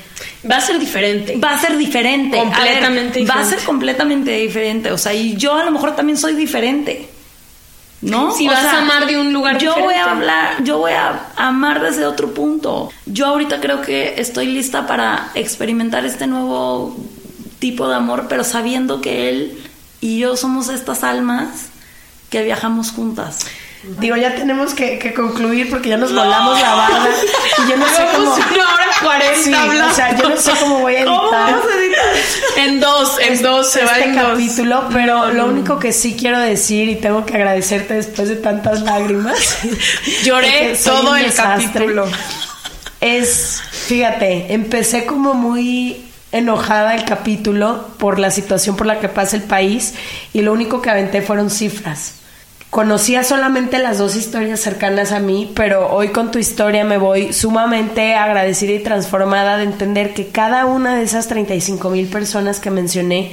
va 0.51 0.57
a 0.57 0.61
ser 0.61 0.79
diferente. 0.79 1.37
Va 1.37 1.57
a 1.57 1.61
ser 1.61 1.77
diferente. 1.77 2.39
Completamente 2.39 3.19
diferente. 3.19 3.33
Va 3.33 3.41
a 3.41 3.45
ser 3.45 3.59
completamente 3.65 4.31
diferente. 4.31 4.93
O 4.93 4.99
sea, 4.99 5.13
y 5.13 5.37
yo 5.37 5.55
a 5.55 5.65
lo 5.65 5.73
mejor 5.73 5.95
también 5.95 6.17
soy 6.17 6.35
diferente. 6.35 7.18
¿No? 8.01 8.33
Si 8.33 8.47
O 8.47 8.51
vas 8.51 8.61
sea, 8.61 8.75
a 8.75 8.79
amar 8.83 9.07
de 9.07 9.21
un 9.21 9.33
lugar 9.33 9.59
Yo 9.59 9.75
voy 9.77 9.95
a 9.95 10.13
hablar, 10.13 10.63
yo 10.63 10.79
voy 10.79 10.93
a 10.93 11.21
amar 11.37 11.83
desde 11.83 12.07
otro 12.07 12.33
punto. 12.33 12.91
Yo 13.07 13.27
ahorita 13.27 13.61
creo 13.61 13.83
que 13.83 14.21
estoy 14.21 14.47
lista 14.47 14.87
para 14.87 15.31
experimentar 15.35 16.05
este 16.05 16.27
nuevo 16.29 16.97
tipo 17.59 17.89
de 17.89 17.97
amor, 17.97 18.27
pero 18.29 18.45
sabiendo 18.45 19.01
que 19.01 19.29
él 19.29 19.59
y 20.01 20.21
yo 20.21 20.37
somos 20.37 20.69
estas 20.69 21.03
almas 21.03 21.71
que 22.31 22.43
viajamos 22.45 22.93
juntas. 22.93 23.41
Digo, 23.83 24.16
ya 24.16 24.35
tenemos 24.35 24.74
que, 24.74 24.99
que 24.99 25.14
concluir 25.14 25.70
porque 25.70 25.91
ya 25.91 25.97
nos 25.97 26.12
volamos 26.12 26.61
la 26.61 26.74
barda. 26.74 27.09
Y 27.64 27.70
yo 27.70 27.76
no 27.76 27.87
sé 27.89 28.07
cómo. 28.14 28.35
Una 28.35 28.74
hora 28.74 28.87
cuarenta 29.03 29.35
Sí, 29.43 29.53
o 29.55 29.95
sea, 29.95 30.16
yo 30.16 30.29
no 30.29 30.37
sé 30.37 30.51
cómo 30.61 30.81
voy 30.81 30.97
a 30.97 31.05
¿Cómo 31.05 31.22
editar. 31.22 31.53
vamos 31.53 31.66
a 31.66 31.79
editar? 31.79 32.05
En 32.57 32.81
dos, 32.81 33.18
en 33.20 33.43
dos, 33.43 33.70
se 33.70 33.85
va 33.85 33.93
este 33.93 34.05
en 34.11 34.16
dos. 34.16 34.24
capítulo, 34.31 34.85
pero 34.93 35.33
lo 35.33 35.47
único 35.47 35.79
que 35.79 35.93
sí 35.93 36.16
quiero 36.18 36.41
decir 36.41 36.89
y 36.89 36.97
tengo 36.97 37.24
que 37.24 37.35
agradecerte 37.37 37.95
después 37.95 38.29
de 38.29 38.37
tantas 38.37 38.83
lágrimas. 38.83 39.59
Lloré 40.24 40.76
todo 40.85 41.14
el 41.16 41.24
desastre, 41.26 41.70
capítulo. 41.72 42.07
Es, 43.01 43.61
fíjate, 43.70 44.53
empecé 44.55 45.07
como 45.07 45.35
muy 45.35 46.05
enojada 46.33 46.95
el 46.97 47.05
capítulo 47.05 47.89
por 47.99 48.18
la 48.18 48.31
situación 48.31 48.76
por 48.76 48.87
la 48.87 48.99
que 49.01 49.09
pasa 49.09 49.37
el 49.37 49.43
país 49.45 49.95
y 50.33 50.43
lo 50.43 50.53
único 50.53 50.83
que 50.83 50.91
aventé 50.91 51.22
fueron 51.22 51.49
cifras. 51.49 52.14
Conocía 52.71 53.25
solamente 53.25 53.79
las 53.79 53.97
dos 53.97 54.14
historias 54.14 54.61
cercanas 54.61 55.12
a 55.12 55.21
mí, 55.21 55.51
pero 55.55 55.91
hoy 55.91 56.09
con 56.09 56.31
tu 56.31 56.39
historia 56.39 56.85
me 56.85 56.99
voy 56.99 57.33
sumamente 57.33 58.14
agradecida 58.14 58.73
y 58.73 58.83
transformada 58.83 59.57
de 59.57 59.64
entender 59.64 60.12
que 60.12 60.29
cada 60.29 60.66
una 60.66 60.95
de 60.95 61.03
esas 61.03 61.29
35 61.29 61.89
mil 61.89 62.09
personas 62.09 62.61
que 62.61 62.71
mencioné 62.71 63.33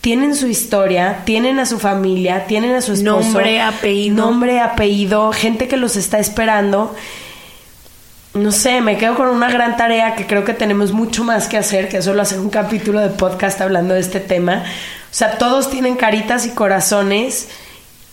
tienen 0.00 0.36
su 0.36 0.46
historia, 0.46 1.22
tienen 1.24 1.58
a 1.58 1.66
su 1.66 1.80
familia, 1.80 2.46
tienen 2.46 2.76
a 2.76 2.80
su 2.80 2.92
esposo. 2.92 3.20
Nombre, 3.20 3.60
apellido. 3.60 4.16
Nombre, 4.16 4.60
apellido, 4.60 5.32
gente 5.32 5.66
que 5.66 5.76
los 5.76 5.96
está 5.96 6.20
esperando. 6.20 6.94
No 8.34 8.52
sé, 8.52 8.80
me 8.80 8.96
quedo 8.96 9.16
con 9.16 9.26
una 9.26 9.50
gran 9.50 9.76
tarea 9.76 10.14
que 10.14 10.26
creo 10.26 10.44
que 10.44 10.54
tenemos 10.54 10.92
mucho 10.92 11.24
más 11.24 11.48
que 11.48 11.56
hacer, 11.56 11.88
que 11.88 12.00
solo 12.00 12.22
hacer 12.22 12.38
un 12.38 12.50
capítulo 12.50 13.00
de 13.00 13.08
podcast 13.08 13.60
hablando 13.60 13.94
de 13.94 14.00
este 14.00 14.20
tema. 14.20 14.62
O 15.10 15.14
sea, 15.14 15.36
todos 15.36 15.68
tienen 15.68 15.96
caritas 15.96 16.46
y 16.46 16.50
corazones 16.50 17.48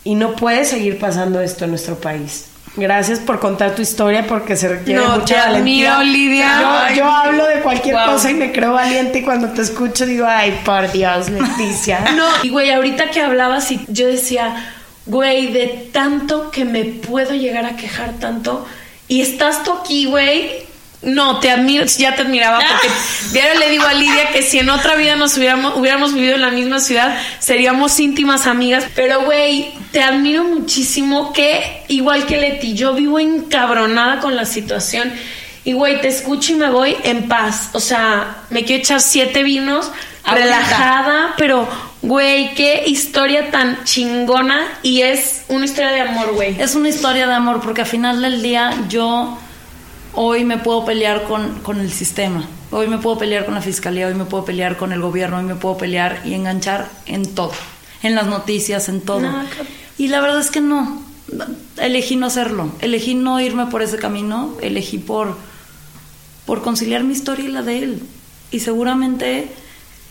y 0.06 0.14
no 0.14 0.34
puede 0.36 0.64
seguir 0.64 0.98
pasando 0.98 1.40
esto 1.40 1.64
en 1.64 1.70
nuestro 1.70 1.96
país. 1.96 2.46
Gracias 2.76 3.20
por 3.20 3.38
contar 3.40 3.74
tu 3.74 3.80
historia 3.82 4.26
porque 4.26 4.54
se 4.54 4.68
requiere 4.68 5.00
No, 5.00 5.18
mucha 5.18 5.46
valentía. 5.46 5.96
admiro, 5.96 6.02
Lidia. 6.12 6.60
Yo, 6.60 6.68
Ay, 6.70 6.96
yo 6.96 7.04
hablo 7.10 7.46
de 7.46 7.60
cualquier 7.60 7.94
wow. 7.96 8.04
cosa 8.12 8.30
y 8.30 8.34
me 8.34 8.52
creo 8.52 8.74
valiente 8.74 9.20
y 9.20 9.22
cuando 9.22 9.48
te 9.48 9.62
escucho 9.62 10.04
digo, 10.04 10.26
ay, 10.28 10.60
por 10.64 10.92
Dios, 10.92 11.30
Leticia. 11.30 12.00
No, 12.16 12.26
y 12.42 12.50
güey, 12.50 12.70
ahorita 12.70 13.10
que 13.10 13.22
hablabas 13.22 13.70
y 13.72 13.84
yo 13.88 14.06
decía, 14.06 14.74
güey, 15.06 15.52
de 15.52 15.88
tanto 15.90 16.50
que 16.50 16.66
me 16.66 16.84
puedo 16.84 17.32
llegar 17.32 17.64
a 17.64 17.76
quejar 17.76 18.12
tanto 18.20 18.66
y 19.08 19.22
estás 19.22 19.62
tú 19.64 19.72
aquí, 19.72 20.04
güey. 20.04 20.65
No, 21.02 21.38
te 21.40 21.50
admiro, 21.50 21.84
ya 21.84 22.14
te 22.16 22.22
admiraba 22.22 22.58
porque 22.58 22.88
diario 23.32 23.60
le 23.60 23.70
digo 23.70 23.84
a 23.84 23.92
Lidia 23.92 24.30
que 24.32 24.42
si 24.42 24.58
en 24.58 24.70
otra 24.70 24.96
vida 24.96 25.14
nos 25.14 25.36
hubiéramos, 25.36 25.76
hubiéramos 25.76 26.14
vivido 26.14 26.34
en 26.34 26.40
la 26.40 26.50
misma 26.50 26.80
ciudad, 26.80 27.16
seríamos 27.38 28.00
íntimas 28.00 28.46
amigas. 28.46 28.84
Pero, 28.94 29.22
güey, 29.22 29.72
te 29.92 30.02
admiro 30.02 30.44
muchísimo 30.44 31.32
que, 31.32 31.84
igual 31.88 32.26
que 32.26 32.38
Leti, 32.38 32.74
yo 32.74 32.94
vivo 32.94 33.18
encabronada 33.18 34.20
con 34.20 34.36
la 34.36 34.46
situación. 34.46 35.12
Y, 35.64 35.74
güey, 35.74 36.00
te 36.00 36.08
escucho 36.08 36.52
y 36.52 36.56
me 36.56 36.70
voy 36.70 36.96
en 37.04 37.28
paz. 37.28 37.70
O 37.72 37.80
sea, 37.80 38.38
me 38.50 38.64
quiero 38.64 38.82
echar 38.82 39.00
siete 39.00 39.42
vinos, 39.42 39.90
Ahorita. 40.24 40.44
relajada, 40.44 41.34
pero, 41.36 41.68
güey, 42.02 42.54
qué 42.54 42.84
historia 42.86 43.50
tan 43.50 43.84
chingona. 43.84 44.66
Y 44.82 45.02
es 45.02 45.44
una 45.48 45.66
historia 45.66 45.90
de 45.90 46.00
amor, 46.00 46.32
güey. 46.34 46.60
Es 46.60 46.74
una 46.74 46.88
historia 46.88 47.26
de 47.26 47.34
amor 47.34 47.60
porque 47.60 47.82
al 47.82 47.86
final 47.86 48.22
del 48.22 48.42
día 48.42 48.72
yo 48.88 49.38
hoy 50.16 50.44
me 50.44 50.58
puedo 50.58 50.84
pelear 50.84 51.24
con, 51.24 51.60
con 51.60 51.80
el 51.80 51.92
sistema, 51.92 52.48
hoy 52.70 52.88
me 52.88 52.98
puedo 52.98 53.18
pelear 53.18 53.44
con 53.44 53.54
la 53.54 53.62
fiscalía, 53.62 54.08
hoy 54.08 54.14
me 54.14 54.24
puedo 54.24 54.44
pelear 54.44 54.76
con 54.76 54.92
el 54.92 55.00
gobierno, 55.00 55.38
hoy 55.38 55.44
me 55.44 55.54
puedo 55.54 55.76
pelear 55.76 56.22
y 56.24 56.34
enganchar 56.34 56.90
en 57.06 57.34
todo, 57.34 57.52
en 58.02 58.14
las 58.14 58.26
noticias, 58.26 58.88
en 58.88 59.02
todo. 59.02 59.20
No, 59.20 59.44
claro. 59.44 59.68
Y 59.98 60.08
la 60.08 60.20
verdad 60.20 60.40
es 60.40 60.50
que 60.50 60.60
no, 60.60 61.02
elegí 61.78 62.16
no 62.16 62.26
hacerlo, 62.26 62.70
elegí 62.80 63.14
no 63.14 63.40
irme 63.40 63.66
por 63.66 63.82
ese 63.82 63.98
camino, 63.98 64.54
elegí 64.60 64.98
por, 64.98 65.36
por 66.44 66.62
conciliar 66.62 67.04
mi 67.04 67.12
historia 67.12 67.44
y 67.44 67.48
la 67.48 67.62
de 67.62 67.78
él. 67.78 68.02
Y 68.50 68.60
seguramente 68.60 69.48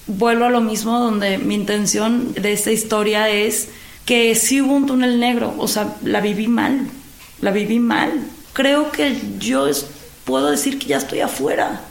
vuelvo 0.08 0.46
a 0.46 0.50
lo 0.50 0.62
mismo 0.62 1.00
donde 1.00 1.38
mi 1.38 1.56
intención 1.56 2.34
de 2.34 2.54
esta 2.54 2.72
historia 2.72 3.30
es 3.30 3.70
que 4.06 4.36
sí 4.36 4.62
hubo 4.62 4.74
un 4.74 4.86
túnel 4.86 5.20
negro, 5.20 5.56
o 5.58 5.68
sea, 5.68 5.96
la 6.04 6.22
viví 6.22 6.48
mal, 6.48 6.88
la 7.42 7.52
viví 7.52 7.80
mal. 7.80 8.12
Creo 8.54 8.92
que 8.92 9.20
yo 9.40 9.68
puedo 10.26 10.52
decir 10.52 10.78
que 10.80 10.88
ya 10.88 10.98
estoy 10.98 11.22
afuera. 11.22 11.82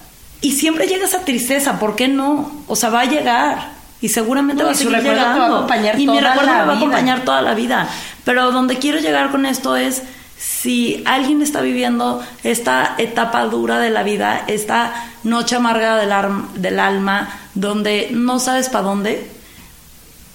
Y 0.41 0.53
siempre 0.53 0.87
llega 0.87 1.07
esa 1.07 1.21
tristeza, 1.25 1.79
¿por 1.79 1.97
qué 1.97 2.09
no? 2.09 2.53
O 2.67 2.77
sea, 2.77 2.91
va 2.91 3.01
a 3.01 3.05
llegar. 3.07 3.73
Y 4.01 4.11
seguramente 4.11 4.63
No, 4.63 4.67
va 4.69 4.73
a 4.73 4.77
seguir 4.77 4.99
te 4.99 5.03
va 5.03 5.11
a 5.13 5.15
llegando. 5.15 5.45
acompañar 5.57 5.99
y 5.99 6.07
mi 6.07 6.21
recuerdo 6.21 6.43
la 6.43 6.53
me 6.53 6.57
va 6.59 6.63
a 6.63 6.65
vida. 6.67 6.77
acompañar 6.77 7.25
toda 7.25 7.41
la 7.41 7.55
vida. 7.55 7.89
Pero 8.25 8.53
donde 8.53 8.79
quiero 8.79 8.99
llegar 8.99 9.31
con 9.31 9.47
esto 9.47 9.77
es 9.77 10.03
si 10.39 11.03
alguien 11.07 11.41
está 11.41 11.63
viviendo 11.63 12.23
esta 12.43 12.97
etapa 12.99 13.45
dura 13.47 13.79
de 13.79 13.89
la 13.89 14.03
vida, 14.03 14.45
esta 14.47 14.93
noche 15.23 15.57
amarga 15.57 15.97
del, 15.97 16.13
arm- 16.13 16.53
del 16.55 16.81
alma, 16.81 17.31
donde 17.55 18.09
no 18.13 18.39
sabes 18.41 18.69
para 18.69 18.85
dónde, 18.85 19.31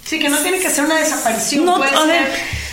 Sí, 0.06 0.18
que 0.18 0.30
no 0.30 0.38
tiene 0.40 0.58
que 0.60 0.70
ser 0.72 0.86
una 0.86 0.96
desaparición. 0.98 1.66
no, 1.66 1.78
puede 1.78 1.92
ser- 1.92 2.08
ver, 2.08 2.32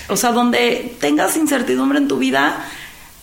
o 0.09 0.17
sea, 0.17 0.33
donde 0.33 0.97
tengas 1.01 1.37
incertidumbre 1.37 1.99
en 1.99 2.09
tu 2.09 2.17
vida, 2.17 2.65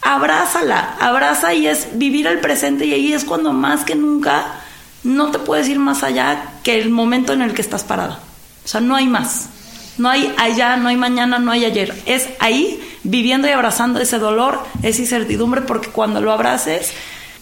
abrázala, 0.03 0.97
abraza 0.99 1.53
y 1.53 1.67
es 1.67 1.97
vivir 1.97 2.27
el 2.27 2.39
presente 2.39 2.85
y 2.85 2.93
ahí 2.93 3.13
es 3.13 3.23
cuando 3.25 3.53
más 3.53 3.83
que 3.85 3.95
nunca 3.95 4.61
no 5.03 5.31
te 5.31 5.39
puedes 5.39 5.67
ir 5.67 5.79
más 5.79 6.03
allá 6.03 6.51
que 6.63 6.79
el 6.79 6.89
momento 6.89 7.33
en 7.33 7.41
el 7.41 7.53
que 7.53 7.61
estás 7.61 7.83
parada. 7.83 8.19
O 8.63 8.67
sea, 8.67 8.81
no 8.81 8.95
hay 8.95 9.07
más. 9.07 9.49
No 9.97 10.09
hay 10.09 10.33
allá, 10.37 10.75
no 10.77 10.89
hay 10.89 10.97
mañana, 10.97 11.37
no 11.39 11.51
hay 11.51 11.65
ayer. 11.65 11.93
Es 12.05 12.29
ahí 12.39 12.81
viviendo 13.03 13.47
y 13.47 13.51
abrazando 13.51 13.99
ese 13.99 14.17
dolor, 14.17 14.63
esa 14.81 15.01
incertidumbre, 15.01 15.61
porque 15.61 15.89
cuando 15.89 16.19
lo 16.19 16.31
abraces 16.31 16.93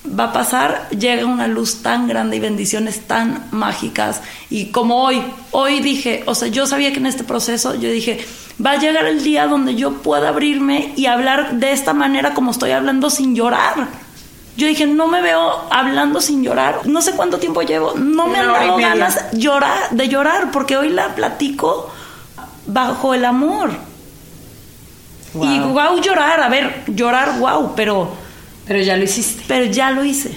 va 0.08 0.26
a 0.26 0.34
pasar, 0.34 0.90
llega 0.90 1.26
una 1.26 1.48
luz 1.48 1.82
tan 1.82 2.08
grande 2.08 2.38
y 2.38 2.40
bendiciones 2.40 3.02
tan 3.08 3.48
mágicas. 3.52 4.22
Y 4.50 4.68
como 4.68 5.04
hoy, 5.04 5.22
hoy 5.52 5.80
dije, 5.80 6.24
o 6.26 6.36
sea, 6.36 6.48
yo 6.48 6.66
sabía 6.66 6.92
que 6.92 7.00
en 7.00 7.06
este 7.06 7.24
proceso, 7.24 7.76
yo 7.76 7.90
dije, 7.90 8.26
va 8.64 8.72
a 8.72 8.78
llegar 8.78 9.06
el 9.06 9.24
día 9.24 9.48
donde 9.48 9.76
yo 9.76 10.02
pueda 10.02 10.30
abrirme 10.30 10.94
y 10.96 11.06
hablar 11.06 11.54
de 11.54 11.72
esta 11.72 11.94
manera 11.94 12.34
como 12.34 12.52
estoy 12.52 12.72
hablando 12.72 13.10
sin 13.10 13.36
llorar. 13.36 13.88
Yo 14.58 14.68
dije, 14.68 14.86
no 14.86 15.08
me 15.08 15.22
veo 15.22 15.68
hablando 15.72 16.20
sin 16.20 16.44
llorar. 16.44 16.82
No 16.86 17.02
sé 17.02 17.14
cuánto 17.14 17.38
tiempo 17.38 17.62
llevo. 17.62 17.94
No 17.96 18.28
me 18.28 18.40
han 18.40 18.48
dado 18.48 18.78
ganas 18.78 19.32
llorar, 19.32 19.90
de 19.92 20.10
llorar, 20.10 20.52
porque 20.52 20.78
hoy 20.78 20.90
la 20.90 21.16
platico 21.16 21.90
bajo 22.68 23.14
el 23.14 23.26
amor. 23.26 23.72
Y 25.34 25.60
wow, 25.60 26.02
llorar, 26.02 26.42
a 26.42 26.50
ver, 26.50 26.84
llorar, 26.88 27.40
wow, 27.40 27.74
pero, 27.76 28.12
Pero 28.68 28.80
ya 28.82 28.96
lo 28.98 29.04
hiciste. 29.04 29.44
pero 29.48 29.66
ya 29.66 29.92
lo 29.92 30.04
hice. 30.06 30.32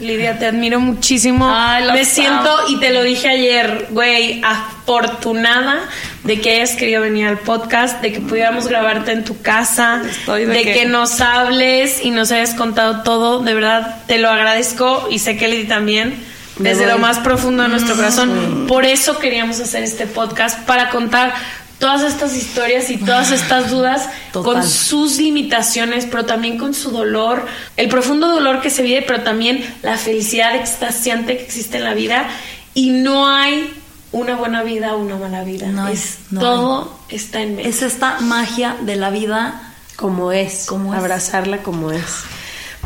Lidia, 0.00 0.38
te 0.38 0.46
admiro 0.46 0.80
muchísimo. 0.80 1.46
Ay, 1.54 1.84
Me 1.92 2.06
siento, 2.06 2.50
amo. 2.50 2.68
y 2.70 2.76
te 2.80 2.88
lo 2.90 3.02
dije 3.02 3.28
ayer, 3.28 3.88
güey, 3.90 4.40
afortunada 4.42 5.78
de 6.24 6.40
que 6.40 6.52
hayas 6.56 6.70
querido 6.74 7.02
venir 7.02 7.26
al 7.26 7.38
podcast, 7.38 8.00
de 8.00 8.10
que 8.10 8.20
pudiéramos 8.20 8.66
grabarte 8.66 9.12
en 9.12 9.24
tu 9.24 9.42
casa, 9.42 10.00
Estoy 10.08 10.46
de 10.46 10.54
de, 10.54 10.62
que- 10.62 10.72
que... 10.72 10.84
nos 10.86 11.20
hables 11.20 12.02
y 12.02 12.10
nos 12.12 12.32
hayas 12.32 12.54
contado 12.54 13.02
todo. 13.02 13.40
De 13.40 13.52
verdad, 13.52 14.02
te 14.06 14.18
lo 14.18 14.30
agradezco 14.30 15.06
y 15.10 15.18
sé 15.18 15.36
que 15.36 15.48
Lidi 15.48 15.64
también. 15.64 16.14
Me 16.58 16.70
Desde 16.70 16.84
voy. 16.84 16.92
lo 16.92 16.98
más 16.98 17.18
profundo 17.18 17.62
de 17.62 17.68
nuestro 17.70 17.94
corazón. 17.94 18.66
Por 18.68 18.84
eso 18.84 19.18
queríamos 19.18 19.60
hacer 19.60 19.82
este 19.82 20.06
podcast, 20.06 20.60
para 20.66 20.90
contar 20.90 21.32
todas 21.80 22.02
estas 22.02 22.36
historias 22.36 22.90
y 22.90 22.98
todas 22.98 23.32
estas 23.32 23.70
dudas 23.70 24.08
Total. 24.32 24.52
con 24.54 24.68
sus 24.68 25.16
limitaciones, 25.16 26.06
pero 26.06 26.24
también 26.26 26.58
con 26.58 26.74
su 26.74 26.90
dolor, 26.92 27.46
el 27.76 27.88
profundo 27.88 28.28
dolor 28.28 28.60
que 28.60 28.70
se 28.70 28.82
vive, 28.82 29.02
pero 29.02 29.22
también 29.22 29.64
la 29.82 29.96
felicidad 29.96 30.54
extasiante 30.54 31.36
que 31.36 31.42
existe 31.42 31.78
en 31.78 31.84
la 31.84 31.94
vida. 31.94 32.28
Y 32.74 32.90
no 32.90 33.26
hay 33.28 33.72
una 34.12 34.36
buena 34.36 34.62
vida 34.62 34.94
o 34.94 34.98
una 34.98 35.16
mala 35.16 35.42
vida. 35.42 35.68
No 35.68 35.88
es, 35.88 36.18
no 36.30 36.40
todo 36.40 37.00
está 37.08 37.40
en 37.40 37.56
medio. 37.56 37.68
Es 37.68 37.82
esta 37.82 38.20
magia 38.20 38.76
de 38.82 38.96
la 38.96 39.10
vida. 39.10 39.72
como 39.96 40.32
es, 40.32 40.66
Como 40.66 40.92
es. 40.94 41.00
abrazarla 41.00 41.62
como 41.62 41.90
es. 41.90 42.02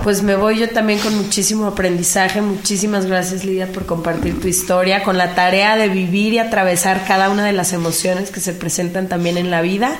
Pues 0.02 0.22
me 0.22 0.34
voy 0.36 0.58
yo 0.58 0.68
también 0.68 0.98
con 0.98 1.14
muchísimo 1.16 1.66
aprendizaje. 1.66 2.42
Muchísimas 2.42 3.06
gracias 3.06 3.44
Lidia 3.44 3.72
por 3.72 3.86
compartir 3.86 4.40
tu 4.40 4.48
historia, 4.48 5.02
con 5.02 5.16
la 5.16 5.34
tarea 5.34 5.76
de 5.76 5.88
vivir 5.88 6.34
y 6.34 6.38
atravesar 6.38 7.06
cada 7.06 7.30
una 7.30 7.44
de 7.46 7.52
las 7.52 7.72
emociones 7.72 8.30
que 8.30 8.40
se 8.40 8.52
presentan 8.52 9.08
también 9.08 9.38
en 9.38 9.50
la 9.50 9.62
vida. 9.62 9.98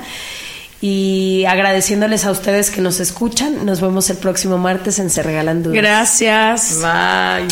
y 0.81 1.45
agradeciéndoles 1.45 2.25
a 2.25 2.31
ustedes 2.31 2.69
que 2.69 2.81
nos 2.81 2.99
escuchan. 2.99 3.65
Nos 3.65 3.81
vemos 3.81 4.09
el 4.09 4.17
próximo 4.17 4.57
martes 4.57 4.99
en 4.99 5.09
Se 5.09 5.23
Regalan 5.23 5.63
Dudas. 5.63 5.77
Gracias. 5.77 6.81
Bye. 6.81 7.47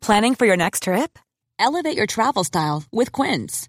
Planning 0.00 0.34
for 0.34 0.46
your 0.46 0.56
next 0.56 0.84
trip? 0.84 1.18
Elevate 1.58 1.96
your 1.96 2.06
travel 2.06 2.44
style 2.44 2.84
with 2.90 3.12
Quince. 3.12 3.68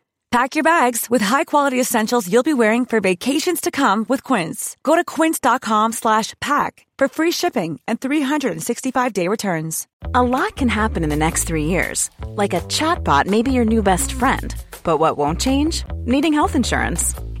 Pack 0.31 0.55
your 0.55 0.63
bags 0.63 1.09
with 1.09 1.21
high-quality 1.21 1.77
essentials 1.77 2.31
you'll 2.31 2.41
be 2.41 2.53
wearing 2.53 2.85
for 2.85 3.01
vacations 3.01 3.59
to 3.59 3.69
come 3.69 4.05
with 4.07 4.23
Quince. 4.23 4.77
Go 4.81 4.95
to 4.95 5.03
quince.com 5.03 5.91
slash 5.91 6.35
pack 6.39 6.85
for 6.97 7.09
free 7.09 7.31
shipping 7.31 7.81
and 7.85 7.99
365-day 7.99 9.27
returns. 9.27 9.89
A 10.15 10.23
lot 10.23 10.55
can 10.55 10.69
happen 10.69 11.03
in 11.03 11.09
the 11.09 11.17
next 11.17 11.43
three 11.43 11.65
years. 11.65 12.09
Like 12.27 12.53
a 12.53 12.61
chatbot 12.61 13.25
may 13.25 13.41
be 13.41 13.51
your 13.51 13.65
new 13.65 13.83
best 13.83 14.13
friend. 14.13 14.55
But 14.85 14.99
what 14.99 15.17
won't 15.17 15.41
change? 15.41 15.83
Needing 16.05 16.31
health 16.31 16.55
insurance. 16.55 17.13